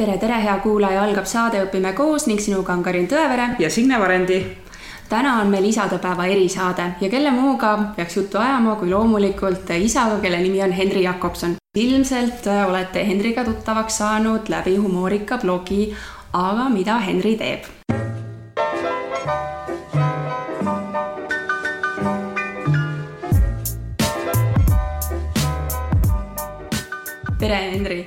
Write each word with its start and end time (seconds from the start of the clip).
tere, 0.00 0.16
tere, 0.16 0.38
hea 0.40 0.54
kuulaja, 0.64 1.02
algab 1.04 1.26
saade 1.28 1.60
Õpime 1.60 1.90
koos 1.92 2.24
ning 2.24 2.40
sinuga 2.40 2.72
on 2.72 2.80
Karin 2.80 3.08
Tõevere 3.08 3.50
ja 3.60 3.68
Signe 3.70 3.98
Varendi. 4.00 4.38
täna 5.10 5.34
on 5.42 5.50
meil 5.52 5.64
isadepäeva 5.68 6.24
erisaade 6.24 6.86
ja 7.00 7.08
kelle 7.12 7.30
muuga 7.30 7.74
peaks 7.96 8.16
juttu 8.16 8.38
ajama 8.38 8.76
kui 8.80 8.88
loomulikult 8.90 9.70
isaga, 9.76 10.16
kelle 10.22 10.38
nimi 10.40 10.62
on 10.62 10.72
Henri 10.72 11.02
Jakobson. 11.02 11.56
ilmselt 11.76 12.46
olete 12.68 13.06
Henriga 13.06 13.44
tuttavaks 13.44 13.98
saanud 13.98 14.48
läbi 14.48 14.76
humoorika 14.76 15.38
blogi 15.38 15.94
Aga 16.32 16.68
mida 16.68 16.98
Henri 16.98 17.36
teeb 17.36 17.68
tere, 27.38 27.60
Henri! 27.72 27.99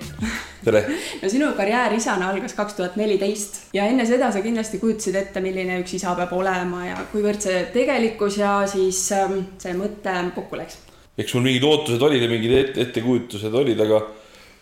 Tere! 0.63 0.83
no 1.21 1.29
sinu 1.31 1.51
karjäär 1.57 1.95
isana 1.97 2.29
algas 2.31 2.55
kaks 2.57 2.77
tuhat 2.77 2.95
neliteist 2.99 3.59
ja 3.75 3.85
enne 3.89 4.05
seda 4.09 4.31
sa 4.33 4.41
kindlasti 4.45 4.79
kujutasid 4.81 5.17
ette, 5.19 5.43
milline 5.43 5.79
üks 5.83 5.97
isa 5.97 6.15
peab 6.17 6.33
olema 6.37 6.85
ja 6.87 7.03
kuivõrd 7.11 7.43
see 7.43 7.61
tegelikkus 7.75 8.39
ja 8.41 8.55
siis 8.69 9.05
ähm, 9.15 9.43
see 9.61 9.75
mõte 9.77 10.15
kokku 10.37 10.59
läks? 10.59 10.79
eks 11.19 11.35
mul 11.35 11.47
mingid 11.49 11.67
ootused 11.67 12.01
olid 12.07 12.23
ja 12.23 12.31
mingid 12.31 12.57
et, 12.57 12.81
ettekujutused 12.87 13.53
olid, 13.59 13.79
aga 13.85 14.01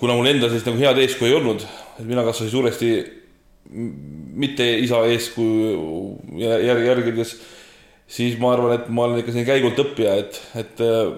kuna 0.02 0.18
mul 0.18 0.32
endal 0.32 0.52
sellist 0.52 0.70
nagu 0.70 0.82
head 0.82 1.00
eeskuju 1.04 1.30
ei 1.30 1.40
olnud, 1.40 1.66
et 2.00 2.06
mina 2.08 2.26
kasvasin 2.28 2.54
suuresti 2.56 2.92
mitte 4.42 4.66
isa 4.82 5.04
eeskuju 5.08 6.40
järg, 6.42 6.82
järgides, 6.90 7.36
siis 8.12 8.36
ma 8.42 8.56
arvan, 8.56 8.74
et 8.76 8.90
ma 8.92 9.06
olen 9.06 9.22
ikka 9.22 9.32
selline 9.32 9.48
käigult 9.48 9.80
õppija, 9.80 10.18
et, 10.26 10.42
et 10.60 10.82
äh, 10.84 11.14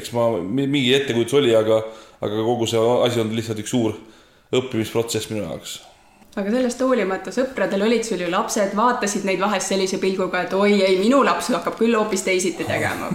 eks 0.00 0.10
ma 0.16 0.32
mingi 0.40 0.88
ettekujutus 0.96 1.38
oli, 1.42 1.54
aga 1.54 1.84
aga 2.24 2.42
kogu 2.46 2.66
see 2.70 2.82
asi 3.06 3.20
on 3.22 3.32
lihtsalt 3.36 3.60
üks 3.62 3.72
suur 3.74 3.96
õppimisprotsess 4.60 5.30
minu 5.32 5.44
jaoks. 5.44 5.80
aga 6.36 6.50
sellest 6.50 6.82
hoolimata 6.82 7.34
sõpradel 7.34 7.86
olid 7.86 8.06
sul 8.06 8.22
ju 8.24 8.30
lapsed, 8.30 8.74
vaatasid 8.76 9.26
neid 9.28 9.40
vahest 9.40 9.72
sellise 9.72 9.98
pilguga, 10.02 10.44
et 10.46 10.52
oi 10.58 10.80
ei, 10.80 10.98
minu 10.98 11.22
laps 11.26 11.52
hakkab 11.54 11.78
küll 11.78 11.96
hoopis 11.98 12.26
teisiti 12.26 12.66
tegema 12.68 13.10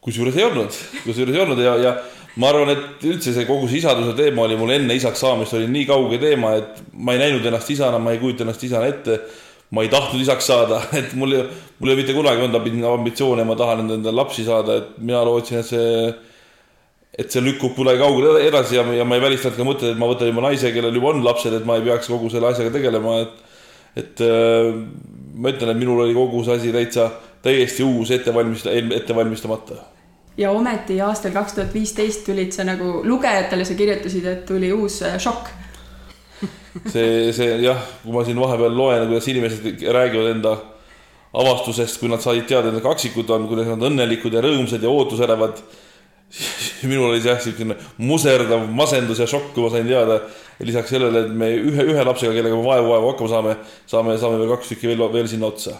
kusjuures 0.00 0.36
ei 0.36 0.46
olnud, 0.48 0.80
kusjuures 1.04 1.36
ei 1.36 1.42
olnud 1.42 1.60
ja, 1.60 1.74
ja 1.80 1.92
ma 2.40 2.50
arvan, 2.50 2.72
et 2.72 3.04
üldse 3.08 3.34
see 3.36 3.46
kogu 3.48 3.68
see 3.68 3.80
isaduse 3.82 4.14
teema 4.18 4.46
oli 4.46 4.56
mul 4.60 4.72
enne 4.74 4.96
isaks 4.96 5.20
saamist 5.24 5.54
oli 5.58 5.68
nii 5.70 5.86
kauge 5.88 6.20
teema, 6.22 6.54
et 6.60 6.80
ma 6.92 7.14
ei 7.14 7.22
näinud 7.24 7.46
ennast 7.46 7.70
isana, 7.74 8.00
ma 8.02 8.14
ei 8.14 8.20
kujuta 8.22 8.46
ennast 8.46 8.64
isana 8.64 8.90
ette. 8.90 9.20
ma 9.70 9.84
ei 9.84 9.88
tahtnud 9.88 10.18
isaks 10.18 10.48
saada, 10.50 10.80
et 10.98 11.12
mul, 11.14 11.36
mul 11.78 11.90
ei 11.90 11.92
ole 11.92 12.00
mitte 12.00 12.14
kunagi 12.16 12.42
olnud 12.42 12.86
ambitsioone, 12.90 13.44
ma 13.46 13.54
tahan 13.54 13.84
endale 13.84 14.16
lapsi 14.16 14.42
saada, 14.42 14.80
et 14.80 14.96
mina 14.98 15.20
lootsin, 15.22 15.60
et 15.60 15.68
see 15.68 16.08
et 17.18 17.30
see 17.32 17.42
lükkub 17.42 17.74
kuidagi 17.76 18.00
kaugele 18.00 18.42
edasi 18.46 18.78
ja, 18.78 18.84
ja 18.94 19.04
ma 19.04 19.18
ei 19.18 19.24
välistanud 19.24 19.58
ka 19.58 19.66
mõtet, 19.66 19.92
et 19.92 20.00
ma 20.00 20.08
võtan 20.10 20.30
juba 20.30 20.44
naise, 20.46 20.70
kellel 20.74 20.94
juba 20.94 21.12
on 21.12 21.24
lapsed, 21.26 21.54
et 21.56 21.66
ma 21.66 21.78
ei 21.78 21.86
peaks 21.86 22.10
kogu 22.10 22.30
selle 22.32 22.50
asjaga 22.52 22.74
tegelema, 22.78 23.20
et 23.24 23.46
et 23.98 24.20
äh, 24.22 24.70
ma 25.34 25.50
ütlen, 25.50 25.72
et 25.72 25.80
minul 25.80 26.04
oli 26.04 26.14
kogu 26.14 26.44
see 26.46 26.58
asi 26.58 26.74
täitsa 26.74 27.08
täiesti 27.42 27.82
uus 27.82 28.12
ettevalmista-, 28.14 28.74
ettevalmistamata. 28.94 29.80
ja 30.38 30.52
ometi 30.54 31.00
aastal 31.02 31.34
kaks 31.34 31.56
tuhat 31.56 31.74
viisteist 31.74 32.24
tulid 32.26 32.54
sa 32.54 32.64
nagu 32.64 33.00
lugejatele, 33.04 33.64
sa 33.64 33.74
kirjutasid, 33.74 34.26
et 34.26 34.46
tuli 34.46 34.70
uus 34.72 35.00
äh, 35.02 35.18
šokk 35.18 35.50
see, 36.92 37.32
see 37.34 37.56
jah, 37.64 37.82
kui 38.04 38.14
ma 38.14 38.24
siin 38.24 38.38
vahepeal 38.40 38.76
loen, 38.76 39.08
kuidas 39.10 39.28
inimesed 39.28 39.82
räägivad 39.90 40.30
enda 40.36 40.54
avastusest, 41.34 41.98
kui 42.00 42.10
nad 42.10 42.22
said 42.22 42.46
teada, 42.46 42.70
et 42.70 42.78
nad 42.78 42.84
kaksikud 42.84 43.28
on, 43.34 43.46
kuidas 43.50 43.68
nad 43.70 43.82
õnnelikud 43.90 44.34
ja 44.34 44.42
rõõmsad 44.44 44.82
ja 44.82 44.90
ootusärevad 44.90 45.60
minul 46.90 47.10
oli 47.10 47.20
see 47.20 47.30
jah, 47.30 47.40
niisugune 47.42 47.76
muserdav 47.98 48.64
masendus 48.74 49.20
ja 49.20 49.26
šokk, 49.30 49.52
kui 49.54 49.64
ma 49.64 49.72
sain 49.72 49.88
teada. 49.88 50.20
lisaks 50.60 50.92
sellele, 50.92 51.24
et 51.24 51.30
me 51.32 51.46
ühe, 51.56 51.86
ühe 51.88 52.02
lapsega, 52.04 52.34
kellega 52.36 52.56
me 52.56 52.66
vaevu-vaevu 52.66 53.06
hakkama 53.14 53.30
saame, 53.32 53.54
saame, 53.88 54.16
saame 54.20 54.40
veel 54.42 54.50
kaks 54.52 54.74
tükki 54.74 54.90
veel, 54.90 55.06
veel 55.12 55.28
sinna 55.30 55.48
otsa. 55.48 55.78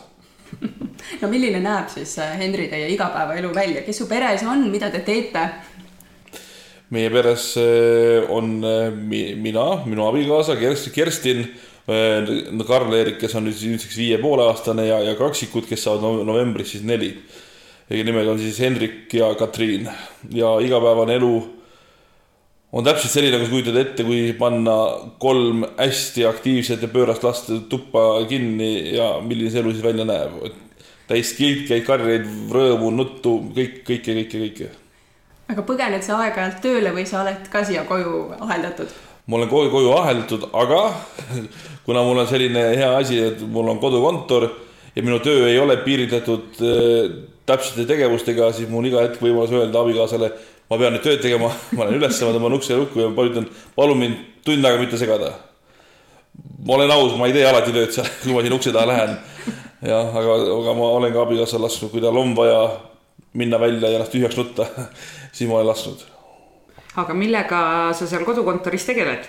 no 1.20 1.28
milline 1.30 1.60
näeb 1.62 1.90
siis 1.92 2.14
äh, 2.18 2.32
Henri 2.40 2.70
teie 2.72 2.88
igapäevaelu 2.94 3.52
välja, 3.54 3.84
kes 3.86 4.00
su 4.00 4.08
peres 4.10 4.42
on, 4.48 4.64
mida 4.72 4.90
te 4.90 5.04
teete? 5.06 5.44
meie 6.90 7.10
peres 7.12 7.52
äh, 7.60 8.24
on 8.32 8.56
äh, 8.66 8.88
mina, 8.90 9.66
minu 9.86 10.08
abikaasa 10.08 10.56
Kerstin, 10.58 11.44
Karl-Erik, 11.90 13.16
kes 13.18 13.32
on 13.34 13.48
nüüd 13.48 13.60
nüüdseks 13.66 13.96
viie 13.98 14.18
poole 14.22 14.44
aastane 14.46 14.84
ja, 14.86 15.00
ja 15.02 15.14
kaksikud, 15.18 15.64
kes 15.66 15.86
saavad 15.86 16.24
novembris 16.28 16.76
siis 16.76 16.84
neli 16.86 17.14
ja 17.90 18.04
nimed 18.06 18.28
on 18.30 18.38
siis 18.38 18.58
Hendrik 18.62 19.14
ja 19.14 19.34
Katriin 19.34 19.88
ja 20.34 20.52
igapäevane 20.62 21.16
elu 21.18 21.34
on 22.72 22.86
täpselt 22.86 23.10
selline, 23.10 23.34
nagu 23.34 23.48
sa 23.48 23.50
kujutad 23.50 23.78
ette, 23.80 24.04
kui 24.06 24.30
panna 24.38 24.76
kolm 25.22 25.64
hästi 25.78 26.26
aktiivset 26.28 26.84
ja 26.86 26.90
pöörast 26.92 27.24
last 27.26 27.50
tuppa 27.70 28.22
kinni 28.30 28.94
ja 28.94 29.16
milline 29.24 29.50
see 29.50 29.62
elu 29.64 29.74
siis 29.74 29.84
välja 29.84 30.06
näeb. 30.06 30.38
täis 31.10 31.32
kilkeid, 31.34 31.82
karjeid, 31.82 32.28
rõõmu, 32.54 32.92
nuttu, 32.94 33.32
kõik, 33.56 33.80
kõike, 33.88 34.14
kõike, 34.20 34.42
kõike. 34.44 34.68
aga 35.50 35.64
põgened 35.66 36.06
sa 36.06 36.20
aeg-ajalt 36.22 36.60
tööle 36.62 36.94
või 36.94 37.06
sa 37.10 37.24
oled 37.24 37.50
ka 37.50 37.64
siia 37.66 37.82
koju 37.88 38.36
aheldatud? 38.38 38.94
ma 39.26 39.40
olen 39.40 39.50
koju, 39.50 39.70
koju 39.74 39.90
aheldatud, 39.96 40.46
aga 40.54 40.84
kuna 41.86 42.06
mul 42.06 42.22
on 42.22 42.30
selline 42.30 42.62
hea 42.78 42.94
asi, 42.96 43.18
et 43.32 43.42
mul 43.42 43.74
on 43.74 43.82
kodukontor 43.82 44.46
ja 44.94 45.02
minu 45.02 45.18
töö 45.18 45.50
ei 45.50 45.58
ole 45.58 45.76
piiritletud 45.82 46.62
täpsete 47.46 47.86
tegevustega, 47.88 48.50
siis 48.56 48.68
mul 48.70 48.88
iga 48.90 49.04
hetk 49.04 49.22
võimalus 49.22 49.52
öelda 49.56 49.82
abikaasale, 49.82 50.30
ma 50.70 50.78
pean 50.80 50.94
nüüd 50.96 51.04
tööd 51.04 51.22
tegema, 51.24 51.50
ma 51.76 51.86
lähen 51.86 52.00
ülesse, 52.00 52.24
ma 52.26 52.34
tõmban 52.36 52.58
ukse 52.58 52.78
lukku 52.78 53.02
ja 53.02 53.10
ütlen, 53.10 53.48
palun 53.76 54.00
mind 54.00 54.20
tund 54.46 54.64
aega 54.64 54.80
mitte 54.80 55.00
segada. 55.00 55.32
ma 56.66 56.76
olen 56.76 56.90
aus, 56.90 57.16
ma 57.18 57.26
ei 57.26 57.34
tee 57.36 57.46
alati 57.46 57.74
tööd 57.74 57.92
seal, 57.94 58.06
kui 58.22 58.36
ma 58.36 58.44
sinna 58.44 58.60
ukse 58.60 58.72
taha 58.72 58.86
lähen. 58.92 59.16
jah, 59.88 60.14
aga, 60.22 60.38
aga 60.60 60.76
ma 60.78 60.92
olen 61.00 61.12
ka 61.12 61.26
abikaasal 61.26 61.62
lasknud, 61.64 61.90
kui 61.90 62.00
tal 62.04 62.16
on 62.16 62.34
vaja 62.36 62.62
minna 63.32 63.60
välja 63.60 63.88
ja 63.88 63.98
ennast 63.98 64.14
tühjaks 64.14 64.38
nutta, 64.38 64.66
siis 65.34 65.48
ma 65.50 65.60
olen 65.60 65.70
lasknud. 65.72 66.04
aga 67.02 67.14
millega 67.14 67.60
sa 67.94 68.06
seal 68.06 68.26
kodukontoris 68.28 68.86
tegeled? 68.86 69.28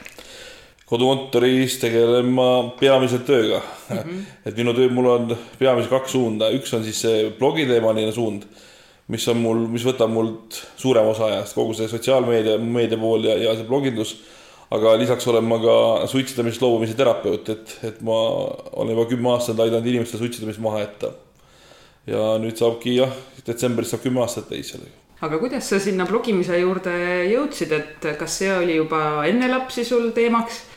Kodukontoris 0.92 1.78
tegelen 1.80 2.34
ma 2.36 2.50
peamiselt 2.80 3.24
tööga 3.28 3.62
mm. 3.62 3.98
-hmm. 3.98 4.26
et 4.48 4.58
minu 4.58 4.74
töö, 4.76 4.90
mul 4.92 5.08
on 5.14 5.32
peamiselt 5.60 5.94
kaks 5.94 6.18
suunda, 6.18 6.52
üks 6.52 6.76
on 6.76 6.84
siis 6.84 7.00
see 7.06 7.30
blogiteemaline 7.40 8.12
suund, 8.12 8.44
mis 9.12 9.28
on 9.32 9.40
mul, 9.40 9.66
mis 9.72 9.86
võtab 9.88 10.12
mult 10.12 10.60
suurema 10.80 11.14
osa 11.14 11.30
ajast, 11.30 11.56
kogu 11.56 11.76
see 11.78 11.88
sotsiaalmeedia, 11.92 12.58
meedia 12.60 13.00
pool 13.00 13.28
ja, 13.30 13.38
ja 13.40 13.56
see 13.56 13.68
blogindus. 13.68 14.16
aga 14.72 14.94
lisaks 14.96 15.28
olen 15.28 15.44
ma 15.44 15.58
ka 15.60 15.74
suitsetamisest 16.08 16.62
loobumise 16.64 16.94
terapeut, 16.96 17.50
et, 17.50 17.74
et 17.84 17.98
ma 18.08 18.20
olen 18.72 18.94
juba 18.96 19.06
kümme 19.10 19.34
aastat 19.34 19.60
aidanud 19.60 19.88
inimestel 19.88 20.20
suitsetamist 20.20 20.60
maha 20.60 20.80
jätta. 20.80 21.12
ja 22.08 22.38
nüüd 22.40 22.58
saabki 22.60 22.96
jah, 22.96 23.12
detsembris 23.48 23.92
saab 23.92 24.04
kümme 24.04 24.24
aastat 24.24 24.50
täis 24.50 24.72
sellega 24.76 25.00
aga 25.22 25.38
kuidas 25.38 25.70
sa 25.70 25.80
sinna 25.80 26.06
blogimise 26.10 26.58
juurde 26.58 26.94
jõudsid, 27.30 27.72
et 27.72 28.08
kas 28.20 28.38
see 28.42 28.52
oli 28.52 28.76
juba 28.76 29.24
enne 29.30 29.48
lapsi 29.52 29.86
sul 29.86 30.12
teemaks? 30.12 30.71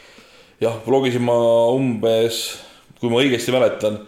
Jah, 0.63 0.77
blogisin 0.87 1.25
ma 1.25 1.37
umbes, 1.75 2.43
kui 3.01 3.11
ma 3.13 3.23
õigesti 3.23 3.55
mäletan 3.55 3.99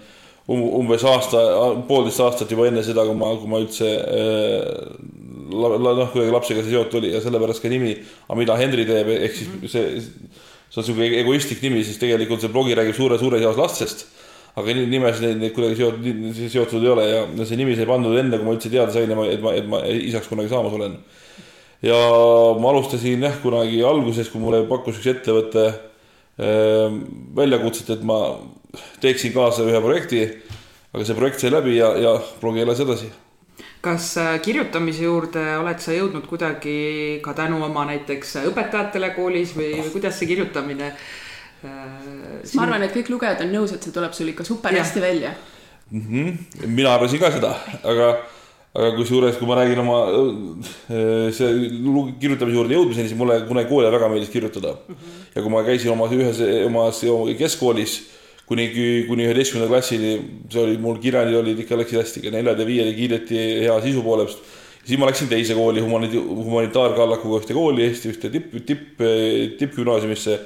um,, 0.47 0.62
umbes 0.81 1.05
aasta, 1.07 1.41
poolteist 1.89 2.23
aastat 2.25 2.53
juba 2.53 2.69
enne 2.71 2.84
seda, 2.87 3.07
kui 3.09 3.19
ma, 3.19 3.33
kui 3.41 3.51
ma 3.51 3.62
üldse 3.65 3.93
noh, 5.47 6.11
kuidagi 6.12 6.35
lapsega 6.35 6.67
seotud 6.67 7.01
oli 7.01 7.15
ja 7.15 7.23
sellepärast 7.25 7.62
ka 7.62 7.71
nimi, 7.73 7.95
aga 8.27 8.39
mida 8.39 8.59
Henri 8.61 8.87
teeb, 8.89 9.11
ehk 9.17 9.35
siis 9.39 9.51
mhm. 9.51 9.73
see, 9.73 10.37
see 10.71 10.83
on 10.83 10.87
sihuke 10.91 11.11
egoistlik 11.23 11.65
nimi, 11.65 11.83
siis 11.87 12.01
tegelikult 12.03 12.45
see 12.45 12.53
blogi 12.55 12.77
räägib 12.79 12.97
suure, 12.99 13.19
suures 13.21 13.43
jaos 13.43 13.59
lastest. 13.61 14.06
aga 14.56 14.73
nimesid 14.73 15.21
neid, 15.21 15.41
neid 15.43 15.53
kuidagi 15.53 15.77
seotud, 15.77 16.39
seotud 16.49 16.85
ei 16.85 16.89
ole 16.89 17.03
ja 17.11 17.25
see 17.45 17.59
nimi 17.61 17.75
sai 17.77 17.85
pandud 17.89 18.17
enne, 18.17 18.39
kui 18.39 18.47
ma 18.47 18.55
üldse 18.55 18.71
teada 18.73 18.95
sain, 18.95 19.11
et 19.11 19.43
ma, 19.43 19.53
et 19.53 19.67
ma 19.69 19.83
isaks 19.85 20.31
kunagi 20.31 20.49
saamas 20.49 20.73
olen. 20.79 20.95
ja 21.85 21.99
ma 22.56 22.71
alustasin 22.73 23.27
jah, 23.29 23.37
kunagi 23.43 23.83
alguses, 23.85 24.31
kui 24.33 24.41
mulle 24.41 24.62
pakkus 24.71 25.03
üks 25.03 25.11
ettevõte 25.12 25.67
Ehm, 25.69 25.95
väljakutset, 26.37 27.91
et 27.97 28.03
ma 28.05 28.19
teeksin 29.00 29.33
kaasa 29.33 29.65
ühe 29.65 29.81
projekti, 29.81 30.25
aga 30.93 31.05
see 31.05 31.17
projekt 31.17 31.41
sai 31.41 31.53
läbi 31.55 31.79
ja, 31.79 31.94
ja 31.97 32.17
blogi 32.43 32.65
elas 32.65 32.83
edasi. 32.85 33.09
kas 33.81 34.17
äh, 34.19 34.41
kirjutamise 34.43 35.05
juurde 35.05 35.43
oled 35.61 35.79
sa 35.81 35.94
jõudnud 35.94 36.27
kuidagi 36.27 37.21
ka 37.23 37.33
tänu 37.38 37.61
oma 37.65 37.85
näiteks 37.87 38.35
õpetajatele 38.50 39.12
koolis 39.15 39.53
või, 39.56 39.77
või 39.79 39.93
kuidas 39.94 40.19
see 40.19 40.29
kirjutamine 40.33 40.88
äh,? 40.91 42.47
ma 42.56 42.65
arvan, 42.67 42.82
et 42.82 42.97
kõik 42.97 43.12
lugejad 43.12 43.44
on 43.44 43.53
nõus, 43.55 43.73
et 43.73 43.85
see 43.85 43.94
tuleb 43.94 44.17
sul 44.17 44.32
ikka 44.32 44.44
super 44.44 44.75
ja. 44.75 44.82
hästi 44.82 45.00
välja 45.00 45.31
mm. 45.91 46.03
-hmm. 46.03 46.67
mina 46.67 46.94
arvasin 46.94 47.23
ka 47.23 47.31
seda, 47.32 47.55
aga 47.85 48.11
aga 48.76 48.90
kusjuures, 48.99 49.38
kui 49.40 49.49
ma 49.49 49.56
räägin 49.56 49.81
oma 49.81 50.00
äh, 50.12 51.31
see 51.32 51.70
kirjutamise 52.20 52.58
juurde 52.58 52.76
jõudmiseni, 52.76 53.08
siis 53.08 53.19
mulle 53.19 53.38
kunagi 53.49 53.70
kooli 53.70 53.88
väga 53.94 54.11
meeldis 54.12 54.32
kirjutada 54.32 54.75
mm. 54.76 54.94
-hmm. 54.94 55.23
ja 55.34 55.43
kui 55.43 55.52
ma 55.55 55.62
käisin 55.64 55.93
oma 55.94 56.08
ühes, 56.12 56.43
omas 56.67 57.00
keskkoolis 57.38 57.96
kuni, 58.46 58.69
kuni 59.08 59.26
üheteistkümnenda 59.26 59.70
klassini, 59.73 60.12
see 60.52 60.62
oli 60.62 60.76
mul 60.82 61.00
kirjandid 61.02 61.38
olid 61.40 61.64
ikka 61.64 61.81
läksid 61.81 62.02
hästi, 62.02 62.23
ka 62.26 62.34
neljad 62.34 62.61
ja 62.61 62.69
viied 62.69 62.93
kiideti 62.99 63.40
hea 63.64 63.81
sisu 63.87 64.02
poolest. 64.02 64.44
siis 64.84 65.00
ma 65.00 65.08
läksin 65.08 65.29
teise 65.29 65.55
kooli 65.55 65.81
humani-, 65.81 66.12
humanitaarkallakuga 66.20 67.40
ühte 67.43 67.56
kooli 67.56 67.88
Eesti 67.88 68.12
ühte 68.12 68.31
tipp, 68.31 68.55
tipp, 68.67 69.02
tippgümnaasiumisse. 69.58 70.38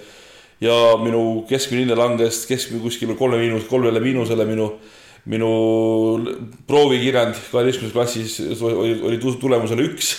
ja 0.60 0.96
minu 1.02 1.44
keskmine 1.48 1.82
hinne 1.82 1.96
langes 1.96 2.46
keskmine 2.46 2.82
kuskil 2.82 3.14
kolme 3.16 3.38
miinus, 3.40 3.64
kolmele 3.64 4.00
miinusele 4.00 4.44
minu, 4.44 4.66
minu 4.68 4.99
proovikirjand 6.70 7.36
kaheteistkümnendas 7.50 7.92
klassis 7.92 8.62
oli, 8.64 8.94
oli 9.04 9.18
tulemusele 9.20 9.84
üks 9.90 10.14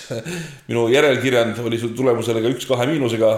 minu 0.70 0.86
järelkirjand 0.94 1.58
oli 1.66 1.80
tulemusele 1.98 2.44
ka 2.44 2.52
üks 2.54 2.70
kahe 2.70 2.86
miinusega 2.92 3.32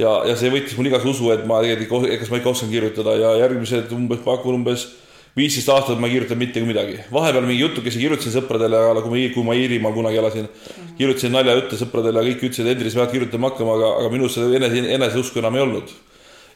ja, 0.00 0.10
ja 0.28 0.34
see 0.38 0.52
võttis 0.52 0.76
mul 0.76 0.90
igasuguse 0.90 1.16
usu, 1.16 1.30
et 1.34 1.46
ma 1.48 1.60
tegelikult, 1.64 2.08
kas 2.20 2.32
ma 2.32 2.40
ikka 2.40 2.52
oskan 2.52 2.72
kirjutada 2.72 3.16
ja 3.18 3.32
järgmised 3.44 3.94
umbes, 3.96 4.20
pakun 4.26 4.60
umbes 4.60 4.86
viisteist 5.36 5.70
aastat 5.70 6.00
ma 6.00 6.08
ei 6.08 6.16
kirjutanud 6.16 6.42
mitte 6.42 6.62
midagi. 6.66 6.98
vahepeal 7.12 7.46
mingi 7.46 7.62
jutukesi 7.62 8.02
kirjutasin 8.02 8.34
sõpradele, 8.34 8.78
aga 8.92 9.02
kui 9.04 9.12
ma, 9.14 9.32
kui 9.34 9.46
ma 9.46 9.56
Iirimaal 9.56 9.94
kunagi 9.94 10.18
elasin, 10.20 10.48
kirjutasin 10.98 11.34
naljajutte 11.34 11.78
sõpradele 11.80 12.24
kõik 12.28 12.46
ütlesid, 12.48 12.66
Hendrik, 12.66 12.92
sa 12.92 13.04
pead 13.04 13.14
kirjutama 13.14 13.52
hakkama, 13.52 13.76
aga, 13.78 13.90
aga 14.02 14.12
minus 14.12 14.36
seda 14.36 14.50
enese, 14.58 14.82
eneseusku 14.96 15.42
enam 15.42 15.58
ei 15.58 15.64
olnud. 15.66 15.92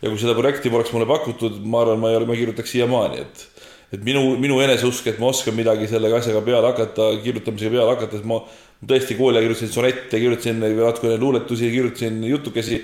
ja 0.02 0.10
kui 0.10 0.18
seda 0.20 0.34
projekti 0.36 0.72
poleks 0.74 0.90
mulle 0.92 1.06
pakutud, 1.08 1.62
ma 1.64 1.84
arvan, 1.84 2.00
ma 2.02 2.10
ei 2.10 2.18
ole, 2.18 2.26
ma 2.28 2.34
ei 2.34 2.42
kirjutaks 2.42 2.74
siiamaani, 2.74 3.22
et 3.22 3.53
et 3.92 4.02
minu, 4.04 4.34
minu 4.40 4.60
eneseusk, 4.64 5.06
et 5.12 5.20
ma 5.22 5.30
oskan 5.30 5.54
midagi 5.54 5.88
selle 5.90 6.12
asjaga 6.14 6.42
peale 6.46 6.72
hakata, 6.72 7.10
kirjutamisega 7.24 7.76
peale 7.76 7.94
hakata, 7.94 8.20
et 8.20 8.28
ma 8.28 8.40
tõesti 8.84 9.16
kooli 9.18 9.38
ajal 9.38 9.48
kirjutasin 9.48 9.72
sonette, 9.72 10.18
kirjutasin 10.18 10.60
natukene 10.60 11.16
luuletusi, 11.20 11.70
kirjutasin 11.72 12.22
jutukesi 12.28 12.82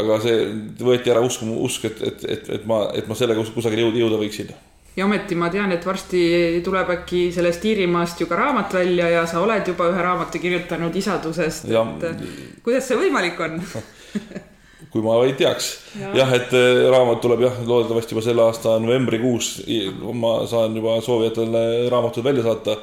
aga 0.00 0.18
see 0.22 0.38
võeti 0.82 1.12
ära 1.12 1.22
usk, 1.24 1.44
usk, 1.44 1.88
et, 1.90 2.00
et, 2.02 2.24
et, 2.36 2.48
et 2.58 2.64
ma, 2.68 2.84
et 2.96 3.06
ma 3.10 3.16
sellega 3.18 3.44
kusagile 3.54 3.84
jõuda, 3.86 4.00
jõuda 4.02 4.22
võiksin. 4.22 4.54
Ja 4.94 5.08
ometi 5.08 5.34
ma 5.38 5.48
tean, 5.50 5.72
et 5.74 5.82
varsti 5.86 6.20
tuleb 6.62 6.90
äkki 6.94 7.26
sellest 7.34 7.64
Iirimaast 7.66 8.20
ju 8.22 8.28
ka 8.30 8.38
raamat 8.38 8.76
välja 8.78 9.08
ja 9.10 9.24
sa 9.26 9.40
oled 9.42 9.66
juba 9.66 9.88
ühe 9.90 10.02
raamatu 10.06 10.38
kirjutanud 10.42 10.94
isadusest, 10.98 11.66
et 11.66 12.26
kuidas 12.62 12.86
see 12.86 12.98
võimalik 13.00 13.40
on 13.42 13.58
kui 14.94 15.02
ma 15.02 15.16
vaid 15.18 15.34
teaks 15.38 15.70
ja.. 15.98 16.12
jah, 16.20 16.34
et 16.38 16.52
äh, 16.54 16.84
raamat 16.94 17.22
tuleb 17.24 17.42
jah, 17.42 17.56
loodetavasti 17.66 18.14
juba 18.14 18.22
selle 18.22 18.44
aasta 18.46 18.76
novembrikuus 18.82 19.56
ma 20.14 20.36
saan 20.50 20.76
juba 20.78 21.00
soovijatele 21.02 21.64
raamatud 21.90 22.26
välja 22.26 22.44
saata. 22.46 22.76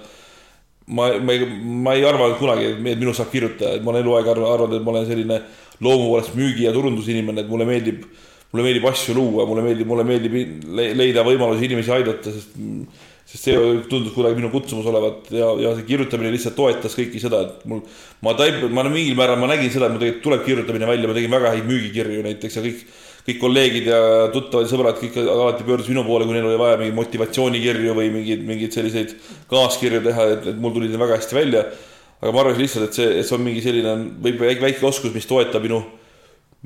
ma, 0.92 1.08
ma 1.24 1.38
ei, 1.38 1.48
ma 1.86 1.96
ei 1.96 2.04
arva 2.06 2.34
kunagi, 2.40 2.74
et 2.76 3.00
minust 3.00 3.22
saab 3.22 3.32
kirjutaja, 3.32 3.78
et 3.78 3.86
ma 3.86 3.94
olen 3.94 4.04
eluaeg 4.04 4.28
arvanud, 4.34 4.76
et 4.76 4.84
ma 4.84 4.92
olen 4.96 5.08
selline 5.08 5.40
loomu 5.80 6.10
poolest 6.10 6.36
müügi- 6.36 6.68
ja 6.68 6.76
turundusinimene, 6.76 7.46
et 7.46 7.50
mulle 7.50 7.70
meeldib 7.70 8.04
mulle 8.52 8.66
meeldib 8.66 8.88
asju 8.90 9.16
luua, 9.16 9.46
mulle 9.48 9.64
meeldib, 9.64 9.88
mulle 9.88 10.04
meeldib 10.04 10.36
leida 11.00 11.24
võimalusi 11.24 11.70
inimesi 11.70 11.94
aidata, 11.96 12.34
sest 12.36 12.58
sest 13.32 13.48
see 13.48 13.60
tundus 13.88 14.12
kuidagi 14.12 14.36
minu 14.36 14.50
kutsumus 14.52 14.88
olevat 14.92 15.30
ja, 15.32 15.48
ja 15.62 15.72
see 15.78 15.86
kirjutamine 15.88 16.34
lihtsalt 16.34 16.58
toetas 16.58 16.98
kõiki 16.98 17.22
seda, 17.24 17.46
et 17.46 17.62
mul, 17.70 17.80
ma 18.26 18.34
taip-, 18.40 18.66
ma 18.74 18.84
mingil 18.90 19.16
määral 19.16 19.40
ma 19.40 19.48
nägin 19.54 19.72
seda, 19.72 19.88
et 19.88 19.96
mul 19.96 20.02
tegelikult 20.04 20.26
tuleb 20.26 20.44
kirjutamine 20.50 20.90
välja, 20.90 21.08
ma 21.08 21.16
tegin 21.16 21.32
väga 21.32 21.54
häid 21.54 21.70
müügikirju 21.70 22.26
näiteks 22.26 22.60
ja 22.60 22.64
kõik, 22.66 22.82
kõik 23.30 23.40
kolleegid 23.40 23.88
ja 23.88 24.02
tuttavad 24.34 24.68
ja 24.68 24.72
sõbrad 24.74 25.00
kõik 25.00 25.22
alati 25.22 25.68
pöördusid 25.70 25.94
minu 25.94 26.04
poole, 26.10 26.28
kui 26.28 26.36
neil 26.36 26.50
oli 26.50 26.60
vaja 26.60 26.82
mingeid 26.82 26.98
motivatsioonikirju 26.98 27.96
või 28.02 28.12
mingeid, 28.18 28.44
mingeid 28.52 28.76
selliseid 28.76 29.16
kaaskirju 29.54 30.04
teha, 30.10 30.28
et, 30.36 30.52
et 30.52 30.60
mul 30.60 30.76
tulid 30.76 30.92
need 30.92 31.00
väga 31.00 31.22
hästi 31.22 31.40
välja. 31.40 31.64
aga 32.20 32.36
ma 32.36 32.44
arvasin 32.44 32.66
lihtsalt, 32.66 32.90
et 32.90 33.00
see, 33.00 33.08
et 33.22 33.30
see 33.30 33.38
on 33.38 33.48
mingi 33.48 33.64
selline, 33.64 33.96
võib-olla 34.28 34.68
väike 34.68 34.86
oskus, 34.90 35.16
mis 35.16 35.30
toetab 35.30 35.64
minu 35.64 35.80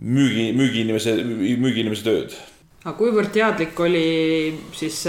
müügi, 0.02 0.50
müügiinimese, 0.58 1.16
müügiinimese 1.62 2.10
tööd. 2.10 2.36
Aga 2.86 2.94
kuivõrd 3.00 3.32
teadlik 3.34 3.80
oli 3.82 4.10
siis 4.78 5.00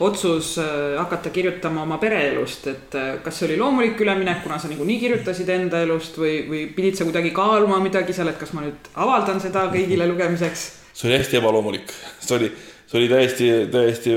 otsus 0.00 0.54
äh, 0.62 0.96
hakata 0.96 1.30
kirjutama 1.32 1.82
oma 1.84 1.98
pereelust, 2.00 2.66
et 2.72 2.96
äh, 2.96 3.10
kas 3.24 3.36
see 3.36 3.50
oli 3.50 3.58
loomulik 3.60 4.00
üleminek, 4.00 4.40
kuna 4.46 4.56
sa 4.58 4.70
niikuinii 4.70 4.96
kirjutasid 5.02 5.50
enda 5.52 5.82
elust 5.84 6.16
või, 6.20 6.38
või 6.48 6.62
pidid 6.72 6.96
sa 6.96 7.04
kuidagi 7.08 7.34
kaaluma 7.36 7.82
midagi 7.84 8.16
seal, 8.16 8.32
et 8.32 8.40
kas 8.40 8.54
ma 8.56 8.64
nüüd 8.64 8.88
avaldan 8.96 9.42
seda 9.44 9.66
kõigile 9.74 10.08
lugemiseks? 10.08 10.64
see 10.98 11.10
oli 11.10 11.18
hästi 11.20 11.38
ebaloomulik, 11.38 11.92
see 12.24 12.38
oli, 12.38 12.48
see 12.88 12.98
oli 12.98 13.10
täiesti, 13.12 13.50
täiesti 13.70 14.16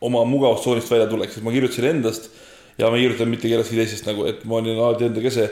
oma 0.00 0.22
mugavustsoonist 0.24 0.94
välja 0.94 1.08
tulek, 1.10 1.34
sest 1.34 1.44
ma 1.44 1.52
kirjutasin 1.52 1.90
endast 1.90 2.30
ja 2.78 2.88
ma 2.88 2.96
ei 2.96 3.04
kirjutanud 3.04 3.34
mitte 3.34 3.50
kellestki 3.50 3.76
teisest 3.76 4.06
nagu, 4.08 4.24
et 4.30 4.46
ma 4.48 4.60
olin 4.60 4.78
alati 4.78 5.10
enda 5.10 5.24
kese. 5.24 5.50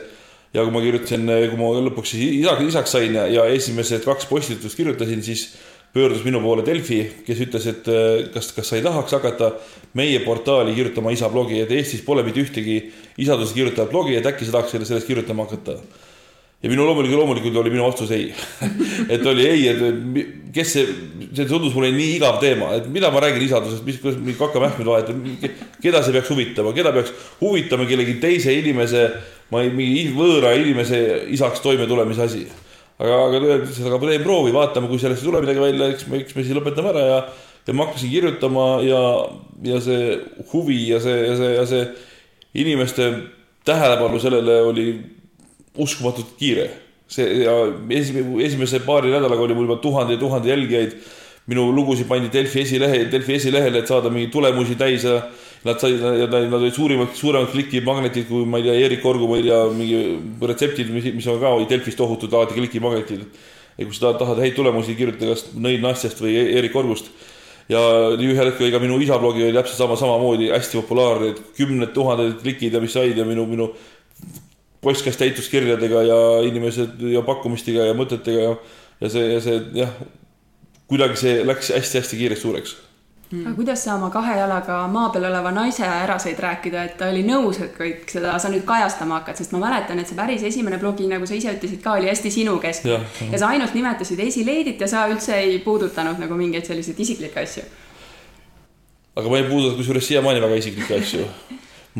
Ja 0.56 0.62
kui 0.64 0.73
ma 0.73 0.81
kirjutasin, 0.81 1.29
kui 1.50 1.58
ma 1.61 1.67
lõpuks 1.85 2.14
isaks, 2.17 2.62
isaks 2.70 2.94
sain 2.94 3.19
ja, 3.19 3.26
ja 3.29 3.43
esimesed 3.52 4.06
kaks 4.08 4.25
postitust 4.31 4.79
kirjutasin, 4.79 5.20
siis 5.26 5.43
pöördus 5.94 6.25
minu 6.25 6.40
poole 6.44 6.64
Delfi, 6.67 7.00
kes 7.26 7.44
ütles, 7.46 7.69
et 7.70 7.88
äh, 7.88 8.26
kas, 8.35 8.52
kas 8.56 8.69
sa 8.70 8.76
ei 8.79 8.85
tahaks 8.85 9.14
hakata 9.17 9.52
meie 9.99 10.20
portaali 10.25 10.75
kirjutama 10.76 11.14
isa 11.14 11.31
blogi, 11.32 11.62
et 11.62 11.73
Eestis 11.75 12.05
pole 12.06 12.25
mitte 12.26 12.43
ühtegi 12.44 12.82
isaduse 13.19 13.56
kirjutavat 13.56 13.90
blogi, 13.93 14.19
et 14.19 14.29
äkki 14.29 14.46
sa 14.46 14.58
tahaks 14.58 14.76
selle, 14.76 14.88
sellest 14.88 15.08
kirjutama 15.08 15.49
hakata. 15.49 15.79
ja 16.62 16.70
minu 16.70 16.85
loomulikult, 16.85 17.20
loomulikult 17.20 17.56
oli 17.56 17.70
minu 17.70 17.85
vastus 17.87 18.11
ei 18.11 18.32
et 19.14 19.26
oli 19.26 19.46
ei, 19.46 19.69
et 19.70 20.52
kes 20.52 20.73
see, 20.75 20.87
see 21.32 21.46
tundus 21.46 21.75
mulle 21.75 21.93
nii 21.94 22.17
igav 22.17 22.40
teema, 22.43 22.73
et 22.76 22.88
mida 22.90 23.12
ma 23.14 23.23
räägin 23.23 23.46
isadusest, 23.46 23.85
mis, 23.87 24.00
kuidas 24.02 24.20
mingi 24.20 24.38
kakamähkmed 24.38 24.90
vahetavad, 24.90 25.58
keda 25.82 26.02
see 26.02 26.17
peaks 26.19 26.32
huvitama, 26.35 26.75
keda 26.76 26.93
peaks 26.96 27.14
huvitama 27.40 27.87
kellegi 27.88 28.19
teise 28.23 28.55
inimese 28.58 29.08
ma 29.52 29.62
ei, 29.64 29.73
mingi 29.73 30.08
võõra 30.17 30.52
inimese 30.58 31.00
isaks 31.35 31.62
toimetulemise 31.64 32.25
asi. 32.25 32.46
Aga, 32.98 33.18
aga 33.26 33.42
ta 33.42 33.58
ütles, 33.62 33.78
et 33.80 33.90
aga 33.90 34.00
teen 34.04 34.24
proovi, 34.24 34.54
vaatame, 34.54 34.90
kui 34.90 34.98
sellest 35.02 35.22
ei 35.22 35.30
tule 35.30 35.42
midagi 35.44 35.62
välja, 35.62 35.92
eks 35.94 36.08
me, 36.10 36.22
eks 36.24 36.34
me 36.36 36.44
siis 36.46 36.58
lõpetame 36.58 36.94
ära 36.94 37.04
ja 37.06 37.20
ja 37.68 37.74
ma 37.76 37.84
hakkasin 37.84 38.10
kirjutama 38.10 38.66
ja, 38.80 39.00
ja 39.62 39.78
see 39.84 40.14
huvi 40.52 40.86
ja 40.88 41.00
see, 41.04 41.16
ja 41.26 41.34
see, 41.36 41.50
ja 41.52 41.64
see 41.68 41.82
inimeste 42.62 43.10
tähelepanu 43.68 44.20
sellele 44.20 44.60
oli 44.70 44.86
uskumatult 45.76 46.32
kiire. 46.38 46.70
see 47.08 47.42
ja 47.44 47.52
esimese, 47.90 48.44
esimese 48.46 48.80
paari 48.84 49.12
nädalaga 49.12 49.44
oli 49.44 49.54
mul 49.54 49.68
juba 49.68 49.76
tuhande 49.82 50.16
ja 50.16 50.20
tuhande 50.20 50.48
jälgijaid. 50.48 50.96
minu 51.48 51.72
lugusid 51.72 52.04
pandi 52.08 52.28
Delfi 52.32 52.60
esilehe, 52.60 53.04
Delfi 53.12 53.34
esilehele, 53.34 53.78
et 53.78 53.88
saada 53.88 54.10
mingeid 54.10 54.32
tulemusi 54.32 54.74
täis 54.76 55.04
ja 55.04 55.22
Nad 55.64 55.81
said, 55.81 55.99
nad, 56.00 56.31
nad 56.31 56.60
olid 56.60 56.75
suurimad, 56.75 57.14
suuremad 57.19 57.50
klikimagnetid 57.50 58.28
kui 58.28 58.44
ma 58.46 58.60
ei 58.60 58.69
tea, 58.69 58.76
Erik 58.87 59.06
Orgu, 59.06 59.26
ma 59.26 59.38
ei 59.40 59.46
tea, 59.49 59.58
mingi 59.75 59.99
retseptid, 60.46 60.93
mis, 60.94 61.08
mis 61.16 61.26
on 61.31 61.40
ka 61.43 61.56
Delfis 61.70 61.99
tohutud 61.99 62.34
alati 62.34 62.55
klikimagnetid. 62.55 63.25
ja 63.78 63.87
kui 63.87 63.94
sa 63.94 64.12
tahad 64.19 64.38
häid 64.43 64.55
tulemusi, 64.55 64.94
kirjuta 64.99 65.26
kas 65.26 65.49
Nõid 65.55 65.82
Nastjast 65.82 66.22
või 66.22 66.37
Erik 66.38 66.76
Orgust. 66.78 67.10
ja 67.69 67.81
ühel 68.14 68.49
hetkel 68.49 68.70
ka 68.72 68.78
minu 68.81 68.96
isa 69.02 69.19
blogi 69.19 69.43
oli 69.44 69.52
täpselt 69.52 69.76
sama, 69.76 69.96
samamoodi 69.96 70.49
hästi 70.55 70.78
populaarne, 70.81 71.34
et 71.34 71.43
kümned 71.58 71.93
tuhanded 71.93 72.38
klikid 72.40 72.72
ja 72.72 72.81
mis 72.81 72.94
said 72.96 73.19
ja 73.19 73.26
minu, 73.28 73.44
minu 73.46 73.72
postkast 74.81 75.19
täitus 75.19 75.50
kirjadega 75.52 76.02
ja 76.06 76.19
inimesed 76.49 77.02
ja 77.12 77.22
pakkumistega 77.26 77.90
ja 77.90 77.99
mõtetega 77.99 78.46
ja, 78.46 78.56
ja 79.02 79.11
see, 79.12 79.32
ja 79.34 79.40
see 79.44 79.61
jah, 79.82 79.94
kuidagi 80.88 81.19
see 81.20 81.40
läks 81.44 81.75
hästi-hästi 81.75 82.23
kiiresti 82.23 82.47
suureks 82.47 82.76
Mm. 83.28 83.47
aga 83.47 83.56
kuidas 83.56 83.82
sa 83.85 83.94
oma 83.94 84.08
kahe 84.08 84.38
jalaga 84.38 84.76
maa 84.88 85.11
peal 85.12 85.26
oleva 85.28 85.50
naise 85.52 85.82
ära 85.85 86.14
said 86.18 86.38
rääkida, 86.40 86.85
et 86.88 86.94
ta 86.97 87.11
oli 87.12 87.20
nõus, 87.28 87.58
et 87.61 87.75
kõik 87.76 88.06
seda 88.08 88.38
sa 88.40 88.49
nüüd 88.49 88.64
kajastama 88.64 89.18
hakkad, 89.18 89.37
sest 89.37 89.52
ma 89.52 89.61
mäletan, 89.66 90.00
et 90.00 90.08
see 90.08 90.16
päris 90.16 90.47
esimene 90.49 90.78
blogi, 90.80 91.04
nagu 91.11 91.28
sa 91.28 91.37
ise 91.37 91.52
ütlesid 91.52 91.82
ka, 91.85 91.99
oli 92.00 92.08
hästi 92.08 92.32
sinukeskne. 92.38 92.94
Ja, 92.94 93.26
ja 93.35 93.42
sa 93.42 93.50
ainult 93.52 93.76
nimetasid 93.76 94.23
esileidit 94.25 94.80
ja 94.80 94.88
sa 94.88 95.04
üldse 95.12 95.37
ei 95.42 95.58
puudutanud 95.61 96.16
nagu 96.25 96.40
mingeid 96.40 96.64
selliseid 96.70 97.04
isiklikke 97.04 97.44
asju. 97.44 97.66
aga 99.18 99.28
ma 99.28 99.42
ei 99.42 99.44
puuduta 99.50 99.76
kusjuures 99.76 100.08
siiamaani 100.08 100.40
väga 100.40 100.62
isiklikke 100.62 101.02
asju. 101.02 101.28